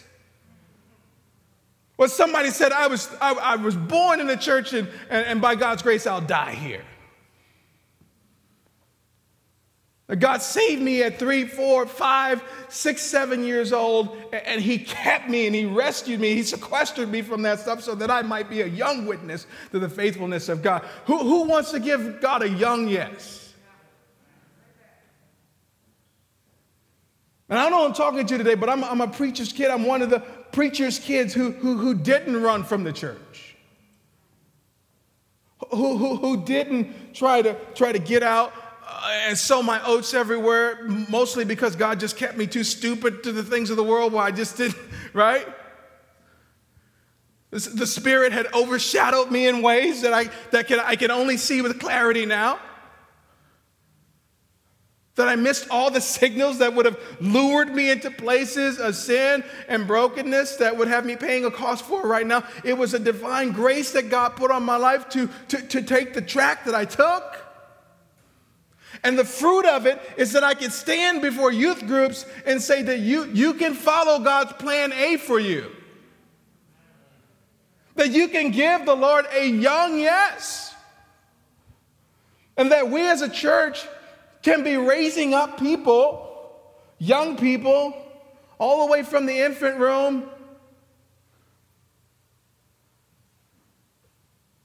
Well, 1.98 2.10
somebody 2.10 2.50
said, 2.50 2.72
I 2.72 2.88
was, 2.88 3.10
I, 3.22 3.34
I 3.34 3.56
was 3.56 3.76
born 3.76 4.20
in 4.20 4.28
the 4.28 4.38
church 4.38 4.74
and, 4.74 4.88
and, 5.10 5.26
and 5.28 5.42
by 5.42 5.56
God's 5.56 5.84
grace, 5.84 6.08
I'll 6.08 6.22
die 6.22 6.54
here. 6.54 6.84
God 10.20 10.42
saved 10.42 10.82
me 10.82 11.02
at 11.02 11.18
three, 11.18 11.46
four, 11.46 11.88
five, 11.88 12.44
six, 12.68 13.02
seven 13.02 13.44
years 13.44 13.72
old, 13.72 14.18
and 14.32 14.62
He 14.62 14.78
kept 14.78 15.30
me 15.30 15.48
and 15.48 15.56
He 15.56 15.66
rescued 15.66 16.20
me. 16.20 16.36
He 16.36 16.44
sequestered 16.44 17.10
me 17.10 17.22
from 17.22 17.42
that 17.44 17.60
stuff 17.60 17.82
so 17.82 17.96
that 17.96 18.12
I 18.12 18.22
might 18.22 18.50
be 18.50 18.62
a 18.62 18.68
young 18.68 19.06
witness 19.06 19.48
to 19.72 19.80
the 19.80 19.90
faithfulness 19.90 20.50
of 20.50 20.62
God. 20.62 20.84
Who, 21.06 21.18
who 21.20 21.44
wants 21.44 21.72
to 21.72 21.80
give 21.80 22.20
God 22.20 22.44
a 22.44 22.50
young 22.50 22.88
yes? 22.90 23.54
And 27.50 27.58
I 27.58 27.70
know 27.70 27.86
I'm 27.86 27.94
talking 27.94 28.26
to 28.26 28.34
you 28.34 28.38
today, 28.38 28.56
but 28.56 28.70
I'm, 28.70 28.84
I'm 28.84 29.02
a 29.02 29.08
preacher's 29.08 29.54
kid. 29.54 29.70
I'm 29.70 29.86
one 29.86 30.02
of 30.02 30.10
the 30.10 30.24
preacher's 30.54 31.00
kids 31.00 31.34
who, 31.34 31.52
who, 31.52 31.78
who 31.78 31.94
didn't 31.94 32.42
run 32.42 32.64
from 32.64 32.84
the 32.86 32.94
church, 32.94 33.56
who, 35.72 35.98
who, 35.98 36.16
who 36.16 36.46
didn't 36.46 37.14
try 37.14 37.42
to, 37.42 37.56
try 37.76 37.92
to 37.92 38.00
get 38.00 38.24
out 38.24 38.54
uh, 38.88 39.24
and 39.28 39.38
sow 39.38 39.62
my 39.62 39.84
oats 39.86 40.14
everywhere, 40.14 40.84
mostly 41.10 41.44
because 41.44 41.76
God 41.76 42.00
just 42.00 42.16
kept 42.16 42.38
me 42.38 42.48
too 42.48 42.64
stupid 42.64 43.24
to 43.24 43.32
the 43.32 43.44
things 43.44 43.70
of 43.70 43.78
the 43.78 43.84
world 43.84 44.14
where 44.14 44.24
I 44.24 44.32
just 44.32 44.56
didn't, 44.56 44.78
right? 45.14 45.48
The 47.50 47.86
Spirit 47.86 48.32
had 48.32 48.48
overshadowed 48.54 49.30
me 49.30 49.48
in 49.48 49.62
ways 49.62 50.02
that 50.02 50.12
I, 50.12 50.32
that 50.50 50.68
can, 50.68 50.80
I 50.80 50.96
can 50.96 51.12
only 51.12 51.38
see 51.38 51.62
with 51.62 51.80
clarity 51.80 52.26
now. 52.26 52.60
That 55.16 55.28
I 55.28 55.36
missed 55.36 55.68
all 55.70 55.92
the 55.92 56.02
signals 56.02 56.58
that 56.58 56.74
would 56.74 56.86
have 56.86 57.00
lured 57.20 57.74
me 57.74 57.92
into 57.92 58.10
places 58.10 58.80
of 58.80 58.96
sin 58.96 59.44
and 59.68 59.86
brokenness 59.86 60.56
that 60.56 60.76
would 60.76 60.88
have 60.88 61.06
me 61.06 61.16
paying 61.16 61.46
a 61.46 61.52
cost 61.52 61.86
for 61.86 62.02
right 62.08 62.26
now. 62.26 62.44
It 62.64 62.76
was 62.76 62.96
a 62.96 63.00
divine 63.00 63.52
grace 63.52 63.92
that 63.92 64.10
God 64.10 64.36
put 64.36 64.50
on 64.50 64.64
my 64.64 64.78
life 64.78 65.10
to, 65.10 65.30
to, 65.50 65.62
to 65.68 65.82
take 65.84 66.16
the 66.16 66.22
track 66.22 66.66
that 66.66 66.74
I 66.74 66.86
took. 66.86 67.38
And 69.04 69.20
the 69.20 69.26
fruit 69.26 69.66
of 69.66 69.86
it 69.86 70.02
is 70.18 70.32
that 70.34 70.44
I 70.44 70.54
can 70.54 70.72
stand 70.72 71.22
before 71.22 71.52
youth 71.52 71.86
groups 71.86 72.26
and 72.46 72.62
say 72.62 72.82
that 72.84 73.00
you, 73.00 73.26
you 73.26 73.54
can 73.54 73.74
follow 73.74 74.20
God's 74.20 74.54
plan 74.54 74.94
A 74.94 75.18
for 75.18 75.40
you. 75.40 75.70
That 77.96 78.12
you 78.12 78.30
can 78.30 78.52
give 78.52 78.86
the 78.86 78.96
Lord 78.96 79.26
a 79.32 79.46
young 79.48 80.00
yes. 80.00 80.74
And 82.56 82.72
that 82.72 82.90
we 82.90 83.08
as 83.08 83.22
a 83.22 83.30
church 83.30 83.86
can 84.44 84.64
be 84.64 84.78
raising 84.78 85.34
up 85.34 85.58
people, 85.58 86.30
young 87.00 87.38
people, 87.38 87.96
all 88.60 88.86
the 88.86 88.92
way 88.92 89.02
from 89.02 89.26
the 89.26 89.38
infant 89.38 89.80
room 89.80 90.30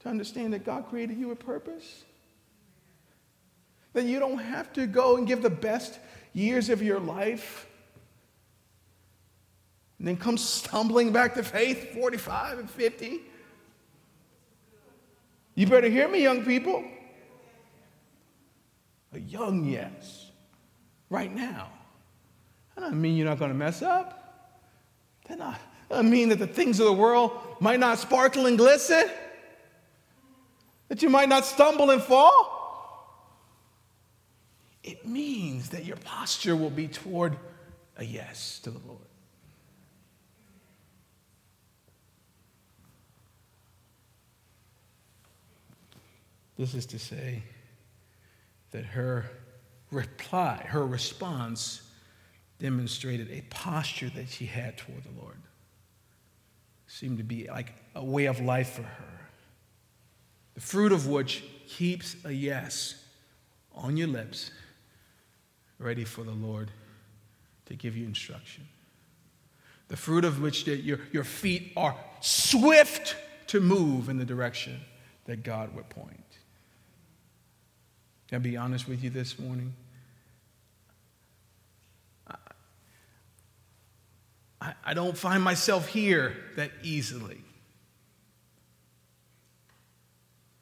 to 0.01 0.09
understand 0.09 0.53
that 0.53 0.65
God 0.65 0.87
created 0.89 1.17
you 1.17 1.27
with 1.29 1.39
purpose 1.39 2.03
That 3.93 4.05
you 4.05 4.19
don't 4.19 4.37
have 4.37 4.71
to 4.73 4.85
go 4.85 5.17
and 5.17 5.27
give 5.27 5.41
the 5.41 5.49
best 5.49 5.99
years 6.33 6.69
of 6.69 6.83
your 6.83 6.99
life 6.99 7.65
and 9.97 10.07
then 10.07 10.15
come 10.15 10.37
stumbling 10.37 11.11
back 11.11 11.33
to 11.35 11.43
faith 11.43 11.93
45 11.93 12.59
and 12.59 12.69
50. 12.69 13.19
You 15.55 15.67
better 15.67 15.89
hear 15.89 16.07
me, 16.07 16.23
young 16.23 16.45
people. 16.45 16.85
A 19.13 19.19
young 19.19 19.65
yes, 19.65 20.31
right 21.09 21.33
now. 21.33 21.69
That 22.75 22.81
doesn't 22.81 23.01
mean 23.01 23.17
you're 23.17 23.27
not 23.27 23.39
going 23.39 23.51
to 23.51 23.57
mess 23.57 23.81
up. 23.81 24.15
That 25.27 25.59
that 25.89 26.05
mean 26.05 26.29
that 26.29 26.39
the 26.39 26.47
things 26.47 26.79
of 26.79 26.85
the 26.85 26.93
world 26.93 27.31
might 27.59 27.79
not 27.79 27.99
sparkle 27.99 28.45
and 28.45 28.57
glisten. 28.57 29.09
That 30.87 31.01
you 31.01 31.09
might 31.09 31.29
not 31.29 31.45
stumble 31.45 31.89
and 31.89 32.01
fall. 32.01 32.57
It 34.83 35.05
means 35.05 35.69
that 35.69 35.85
your 35.85 35.97
posture 35.97 36.55
will 36.55 36.69
be 36.69 36.87
toward 36.87 37.37
a 37.97 38.05
yes 38.05 38.59
to 38.59 38.71
the 38.71 38.79
Lord. 38.87 38.99
This 46.57 46.73
is 46.73 46.85
to 46.87 46.99
say 46.99 47.43
that 48.71 48.85
her 48.85 49.29
reply, 49.91 50.65
her 50.67 50.85
response, 50.85 51.81
demonstrated 52.59 53.31
a 53.31 53.41
posture 53.49 54.09
that 54.09 54.29
she 54.29 54.45
had 54.45 54.77
toward 54.77 55.03
the 55.03 55.21
Lord. 55.21 55.37
Seemed 56.87 57.17
to 57.17 57.23
be 57.23 57.47
like 57.47 57.73
a 57.95 58.03
way 58.03 58.25
of 58.25 58.39
life 58.39 58.71
for 58.71 58.83
her. 58.83 59.19
The 60.55 60.61
fruit 60.61 60.91
of 60.91 61.07
which 61.07 61.43
keeps 61.67 62.15
a 62.25 62.31
yes 62.31 63.05
on 63.73 63.95
your 63.95 64.07
lips, 64.07 64.51
ready 65.77 66.03
for 66.03 66.23
the 66.23 66.31
Lord 66.31 66.71
to 67.67 67.75
give 67.75 67.95
you 67.95 68.05
instruction. 68.05 68.67
The 69.87 69.97
fruit 69.97 70.25
of 70.25 70.41
which 70.41 70.65
that 70.65 70.77
your, 70.77 70.99
your 71.11 71.23
feet 71.23 71.71
are 71.77 71.95
swift 72.19 73.15
to 73.47 73.59
move 73.59 74.09
in 74.09 74.17
the 74.17 74.25
direction 74.25 74.81
that 75.25 75.43
God 75.43 75.73
would 75.75 75.89
point. 75.89 76.18
Can 78.29 78.35
I 78.35 78.39
be 78.39 78.57
honest 78.57 78.87
with 78.87 79.03
you 79.03 79.09
this 79.09 79.39
morning? 79.39 79.73
I, 84.61 84.73
I 84.85 84.93
don't 84.93 85.17
find 85.17 85.41
myself 85.41 85.87
here 85.87 86.37
that 86.55 86.69
easily. 86.83 87.41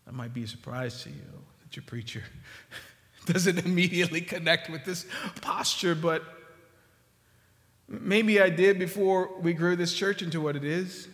That 0.06 0.14
might 0.14 0.34
be 0.34 0.44
a 0.44 0.48
surprise 0.48 1.04
to 1.04 1.10
you 1.10 1.16
that 1.62 1.76
your 1.76 1.84
preacher 1.84 2.24
doesn't 3.26 3.60
immediately 3.66 4.22
connect 4.22 4.70
with 4.70 4.86
this 4.86 5.06
posture, 5.42 5.94
but 5.94 6.24
maybe 7.90 8.40
I 8.40 8.50
did 8.50 8.80
before 8.80 9.38
we 9.42 9.52
grew 9.52 9.76
this 9.76 9.94
church 9.94 10.22
into 10.22 10.40
what 10.40 10.56
it 10.56 10.64
is. 10.64 11.10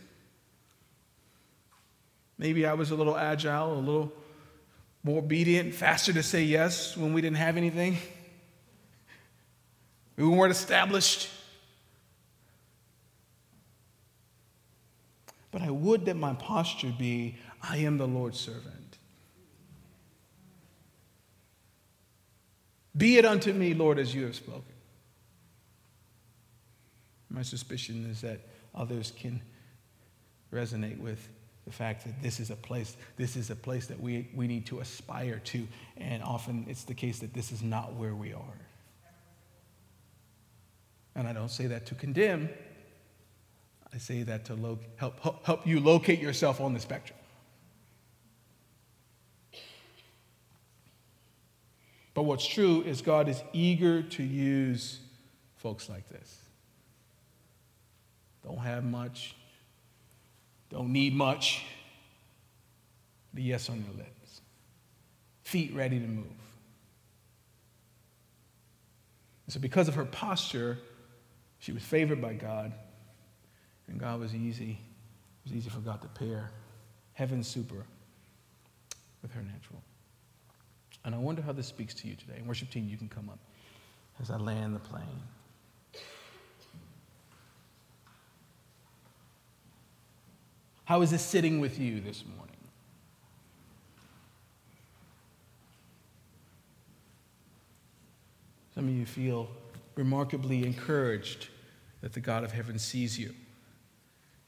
Maybe 2.38 2.68
I 2.68 2.74
was 2.74 2.92
a 2.92 2.96
little 2.96 3.18
agile, 3.18 3.74
a 3.74 3.80
little 3.80 4.14
more 5.04 5.20
obedient, 5.20 5.74
faster 5.74 6.14
to 6.14 6.24
say 6.24 6.44
yes 6.44 6.96
when 6.96 7.14
we 7.14 7.22
didn't 7.22 7.38
have 7.38 7.58
anything. 7.58 7.98
We 10.16 10.26
weren't 10.26 10.52
established. 10.52 11.30
But 15.52 15.62
I 15.62 15.70
would 15.70 16.06
that 16.06 16.16
my 16.16 16.34
posture 16.34 16.94
be 16.98 17.38
I 17.62 17.78
am 17.78 17.98
the 17.98 18.08
Lord's 18.08 18.40
servant. 18.40 18.98
Be 22.96 23.18
it 23.18 23.26
unto 23.26 23.52
me, 23.54 23.74
Lord, 23.74 24.00
as 24.00 24.14
you 24.14 24.24
have 24.24 24.36
spoken. 24.36 24.64
My 27.30 27.42
suspicion 27.42 28.08
is 28.10 28.22
that 28.22 28.40
others 28.76 29.12
can 29.18 29.42
resonate 30.52 31.00
with 31.00 31.28
the 31.66 31.72
fact 31.72 32.04
that 32.06 32.22
this 32.22 32.40
is 32.40 32.50
a 32.50 32.56
place 32.56 32.98
this 33.18 33.36
is 33.36 33.50
a 33.50 33.56
place 33.56 33.88
that 33.88 34.00
we, 34.00 34.28
we 34.36 34.48
need 34.48 34.66
to 34.68 34.80
aspire 34.80 35.40
to. 35.46 35.68
And 35.98 36.22
often 36.24 36.66
it's 36.68 36.84
the 36.84 36.94
case 36.94 37.20
that 37.20 37.34
this 37.34 37.52
is 37.52 37.62
not 37.62 37.94
where 37.96 38.16
we 38.16 38.34
are. 38.34 38.60
And 41.16 41.28
i 41.28 41.34
don't 41.34 41.52
say 41.52 41.68
that 41.68 41.86
to 41.88 41.96
condemn. 41.96 42.50
I 43.94 44.00
say 44.00 44.24
that 44.24 44.46
to 44.46 44.56
lo- 44.56 44.80
help, 44.96 45.20
help, 45.20 45.46
help 45.46 45.68
you 45.68 45.80
locate 45.80 46.20
yourself 46.20 46.60
on 46.60 46.74
the 46.74 46.80
spectrum. 46.80 47.20
But 52.16 52.24
what's 52.24 52.46
true 52.46 52.82
is 52.82 53.02
god 53.02 53.30
is 53.30 53.42
eager 53.54 54.02
to 54.02 54.24
use 54.24 55.00
folks 55.56 55.88
like 55.90 56.10
this. 56.10 56.40
Don't 58.44 58.58
have 58.58 58.84
much 58.84 59.36
don't 60.74 60.92
need 60.92 61.14
much. 61.14 61.64
The 63.34 63.44
yes 63.44 63.70
on 63.70 63.84
your 63.84 63.96
lips. 63.96 64.42
Feet 65.44 65.74
ready 65.74 66.00
to 66.00 66.08
move. 66.08 66.26
And 69.46 69.54
so, 69.54 69.60
because 69.60 69.88
of 69.88 69.96
her 69.96 70.06
posture, 70.06 70.78
she 71.60 71.72
was 71.72 71.84
favored 71.84 72.22
by 72.22 72.34
God, 72.34 72.74
and 73.88 74.00
God 74.00 74.20
was 74.20 74.34
easy. 74.34 74.80
It 75.46 75.50
was 75.50 75.58
easy 75.58 75.70
for 75.70 75.80
God 75.80 76.02
to 76.02 76.08
pair 76.08 76.52
heaven 77.14 77.44
super 77.44 77.86
with 79.22 79.32
her 79.32 79.42
natural. 79.42 79.82
And 81.06 81.14
I 81.14 81.18
wonder 81.18 81.42
how 81.42 81.52
this 81.52 81.68
speaks 81.68 81.94
to 81.96 82.08
you 82.08 82.16
today. 82.16 82.42
Worship 82.46 82.70
team, 82.70 82.88
you 82.90 82.98
can 82.98 83.10
come 83.10 83.30
up 83.30 83.40
as 84.22 84.32
I 84.32 84.38
land 84.38 84.76
the 84.76 84.80
plane. 84.80 85.22
How 90.86 91.02
is 91.02 91.12
this 91.12 91.22
sitting 91.22 91.60
with 91.60 91.80
you 91.80 92.02
this 92.02 92.24
morning? 92.26 92.56
Some 98.76 98.88
of 98.88 98.94
you 98.94 99.06
feel 99.06 99.50
remarkably 99.96 100.66
encouraged 100.66 101.50
that 102.02 102.14
the 102.14 102.20
God 102.20 102.44
of 102.44 102.52
heaven 102.52 102.80
sees 102.80 103.18
you. 103.18 103.34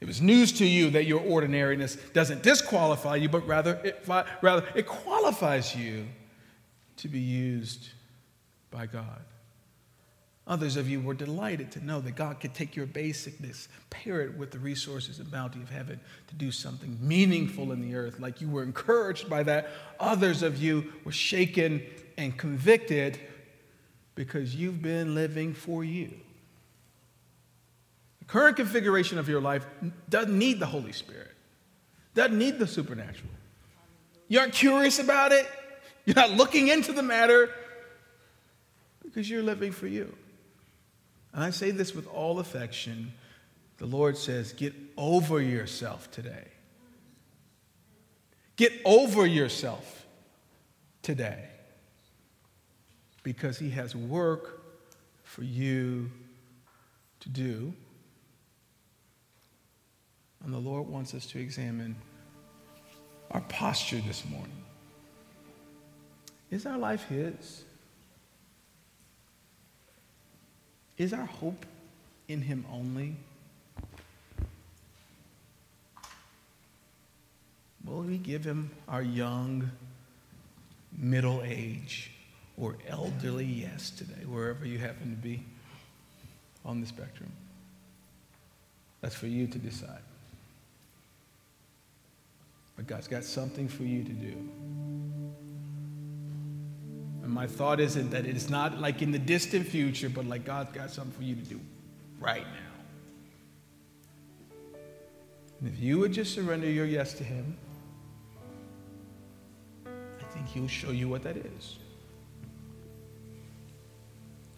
It 0.00 0.06
was 0.06 0.20
news 0.20 0.52
to 0.58 0.66
you 0.66 0.90
that 0.90 1.06
your 1.06 1.20
ordinariness 1.20 1.96
doesn't 2.12 2.42
disqualify 2.42 3.16
you, 3.16 3.28
but 3.28 3.46
rather 3.46 3.80
it, 3.82 4.04
rather 4.06 4.66
it 4.74 4.86
qualifies 4.86 5.74
you 5.74 6.06
to 6.98 7.08
be 7.08 7.20
used 7.20 7.88
by 8.70 8.86
God. 8.86 9.22
Others 10.48 10.76
of 10.76 10.88
you 10.88 11.00
were 11.00 11.14
delighted 11.14 11.72
to 11.72 11.84
know 11.84 12.00
that 12.00 12.14
God 12.14 12.38
could 12.38 12.54
take 12.54 12.76
your 12.76 12.86
basicness, 12.86 13.66
pair 13.90 14.20
it 14.20 14.38
with 14.38 14.52
the 14.52 14.60
resources 14.60 15.18
and 15.18 15.28
bounty 15.28 15.60
of 15.60 15.70
heaven 15.70 15.98
to 16.28 16.34
do 16.36 16.52
something 16.52 16.96
meaningful 17.00 17.72
in 17.72 17.80
the 17.80 17.96
earth, 17.96 18.20
like 18.20 18.40
you 18.40 18.48
were 18.48 18.62
encouraged 18.62 19.28
by 19.28 19.42
that. 19.42 19.68
Others 19.98 20.42
of 20.42 20.62
you 20.62 20.92
were 21.04 21.10
shaken 21.10 21.82
and 22.16 22.38
convicted 22.38 23.18
because 24.14 24.54
you've 24.54 24.80
been 24.80 25.16
living 25.16 25.52
for 25.52 25.82
you. 25.82 26.12
The 28.20 28.26
current 28.26 28.56
configuration 28.56 29.18
of 29.18 29.28
your 29.28 29.40
life 29.40 29.66
doesn't 30.08 30.36
need 30.36 30.60
the 30.60 30.66
Holy 30.66 30.92
Spirit, 30.92 31.34
doesn't 32.14 32.38
need 32.38 32.60
the 32.60 32.68
supernatural. 32.68 33.30
You 34.28 34.38
aren't 34.38 34.54
curious 34.54 35.00
about 35.00 35.32
it, 35.32 35.48
you're 36.04 36.14
not 36.14 36.30
looking 36.30 36.68
into 36.68 36.92
the 36.92 37.02
matter 37.02 37.50
because 39.02 39.28
you're 39.28 39.42
living 39.42 39.72
for 39.72 39.88
you. 39.88 40.14
And 41.36 41.44
I 41.44 41.50
say 41.50 41.70
this 41.70 41.94
with 41.94 42.06
all 42.08 42.38
affection. 42.38 43.12
The 43.76 43.84
Lord 43.84 44.16
says, 44.16 44.54
get 44.54 44.74
over 44.96 45.38
yourself 45.38 46.10
today. 46.10 46.48
Get 48.56 48.72
over 48.86 49.26
yourself 49.26 50.06
today. 51.02 51.44
Because 53.22 53.58
He 53.58 53.68
has 53.70 53.94
work 53.94 54.62
for 55.24 55.44
you 55.44 56.10
to 57.20 57.28
do. 57.28 57.74
And 60.42 60.54
the 60.54 60.58
Lord 60.58 60.88
wants 60.88 61.12
us 61.12 61.26
to 61.26 61.38
examine 61.38 61.96
our 63.32 63.42
posture 63.42 64.00
this 64.06 64.24
morning. 64.24 64.64
Is 66.50 66.64
our 66.64 66.78
life 66.78 67.06
His? 67.08 67.65
Is 70.98 71.12
our 71.12 71.26
hope 71.26 71.66
in 72.28 72.40
Him 72.40 72.64
only? 72.72 73.16
Will 77.84 78.02
we 78.02 78.18
give 78.18 78.44
Him 78.44 78.70
our 78.88 79.02
young, 79.02 79.70
middle 80.96 81.42
age, 81.44 82.10
or 82.56 82.76
elderly 82.88 83.44
yes 83.44 83.90
today, 83.90 84.24
wherever 84.26 84.66
you 84.66 84.78
happen 84.78 85.10
to 85.10 85.16
be 85.16 85.42
on 86.64 86.80
the 86.80 86.86
spectrum? 86.86 87.30
That's 89.02 89.14
for 89.14 89.26
you 89.26 89.46
to 89.46 89.58
decide. 89.58 90.00
But 92.76 92.86
God's 92.86 93.08
got 93.08 93.24
something 93.24 93.68
for 93.68 93.84
you 93.84 94.02
to 94.02 94.12
do. 94.12 94.48
My 97.36 97.46
thought 97.46 97.80
isn't 97.80 98.08
that 98.12 98.24
it's 98.24 98.48
not 98.48 98.80
like 98.80 99.02
in 99.02 99.12
the 99.12 99.18
distant 99.18 99.66
future, 99.66 100.08
but 100.08 100.24
like 100.24 100.46
God's 100.46 100.72
got 100.72 100.90
something 100.90 101.12
for 101.12 101.22
you 101.22 101.34
to 101.34 101.42
do 101.42 101.60
right 102.18 102.46
now. 102.46 102.72
And 105.60 105.68
if 105.70 105.78
you 105.78 105.98
would 105.98 106.14
just 106.14 106.32
surrender 106.34 106.66
your 106.66 106.86
yes 106.86 107.12
to 107.12 107.24
Him, 107.24 107.58
I 109.84 110.24
think 110.32 110.48
He'll 110.48 110.66
show 110.66 110.92
you 110.92 111.10
what 111.10 111.22
that 111.24 111.36
is. 111.36 111.76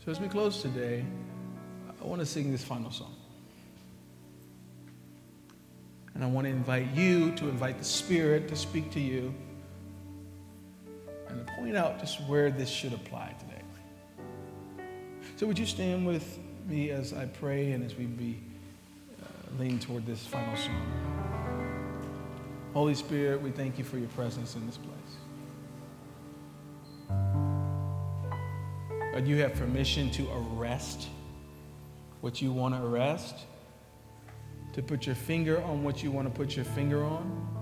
So 0.04 0.12
as 0.12 0.20
we 0.20 0.28
close 0.28 0.62
today, 0.62 1.04
I 2.00 2.04
want 2.06 2.20
to 2.20 2.26
sing 2.26 2.52
this 2.52 2.62
final 2.62 2.92
song. 2.92 3.16
And 6.14 6.22
I 6.22 6.28
want 6.28 6.44
to 6.44 6.52
invite 6.52 6.94
you 6.94 7.32
to 7.32 7.48
invite 7.48 7.78
the 7.78 7.84
Spirit 7.84 8.46
to 8.46 8.54
speak 8.54 8.92
to 8.92 9.00
you 9.00 9.34
and 11.28 11.46
to 11.46 11.52
point 11.54 11.76
out 11.76 11.98
just 12.00 12.20
where 12.22 12.50
this 12.50 12.68
should 12.68 12.92
apply 12.92 13.34
today. 13.38 13.62
So, 15.36 15.46
would 15.46 15.58
you 15.58 15.66
stand 15.66 16.06
with 16.06 16.38
me 16.66 16.90
as 16.90 17.12
I 17.12 17.26
pray 17.26 17.72
and 17.72 17.84
as 17.84 17.94
we 17.94 18.06
be 18.06 18.40
uh, 19.22 19.62
lean 19.62 19.78
toward 19.78 20.04
this 20.04 20.26
final 20.26 20.56
song? 20.56 21.08
Holy 22.74 22.94
Spirit, 22.94 23.40
we 23.40 23.50
thank 23.50 23.78
you 23.78 23.84
for 23.84 23.98
your 23.98 24.08
presence 24.08 24.54
in 24.54 24.66
this 24.66 24.78
place. 24.78 24.88
God, 29.12 29.26
you 29.26 29.36
have 29.38 29.54
permission 29.54 30.10
to 30.12 30.28
arrest 30.30 31.08
what 32.20 32.42
you 32.42 32.52
want 32.52 32.74
to 32.74 32.84
arrest, 32.84 33.34
to 34.72 34.82
put 34.82 35.06
your 35.06 35.14
finger 35.14 35.62
on 35.62 35.82
what 35.82 36.02
you 36.02 36.10
want 36.10 36.32
to 36.32 36.36
put 36.36 36.56
your 36.56 36.64
finger 36.64 37.04
on. 37.04 37.57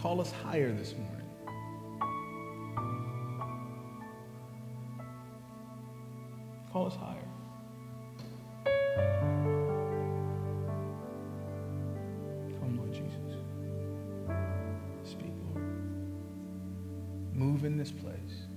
Call 0.00 0.18
us 0.22 0.32
higher 0.32 0.72
this 0.72 0.94
morning. 0.94 1.26
Call 6.72 6.86
us 6.86 6.96
higher. 6.96 7.28
Come, 12.58 12.78
Lord 12.78 12.92
Jesus. 12.94 13.36
Speak, 15.04 15.34
Lord. 15.52 15.64
Move 17.34 17.66
in 17.66 17.76
this 17.76 17.92
place. 17.92 18.49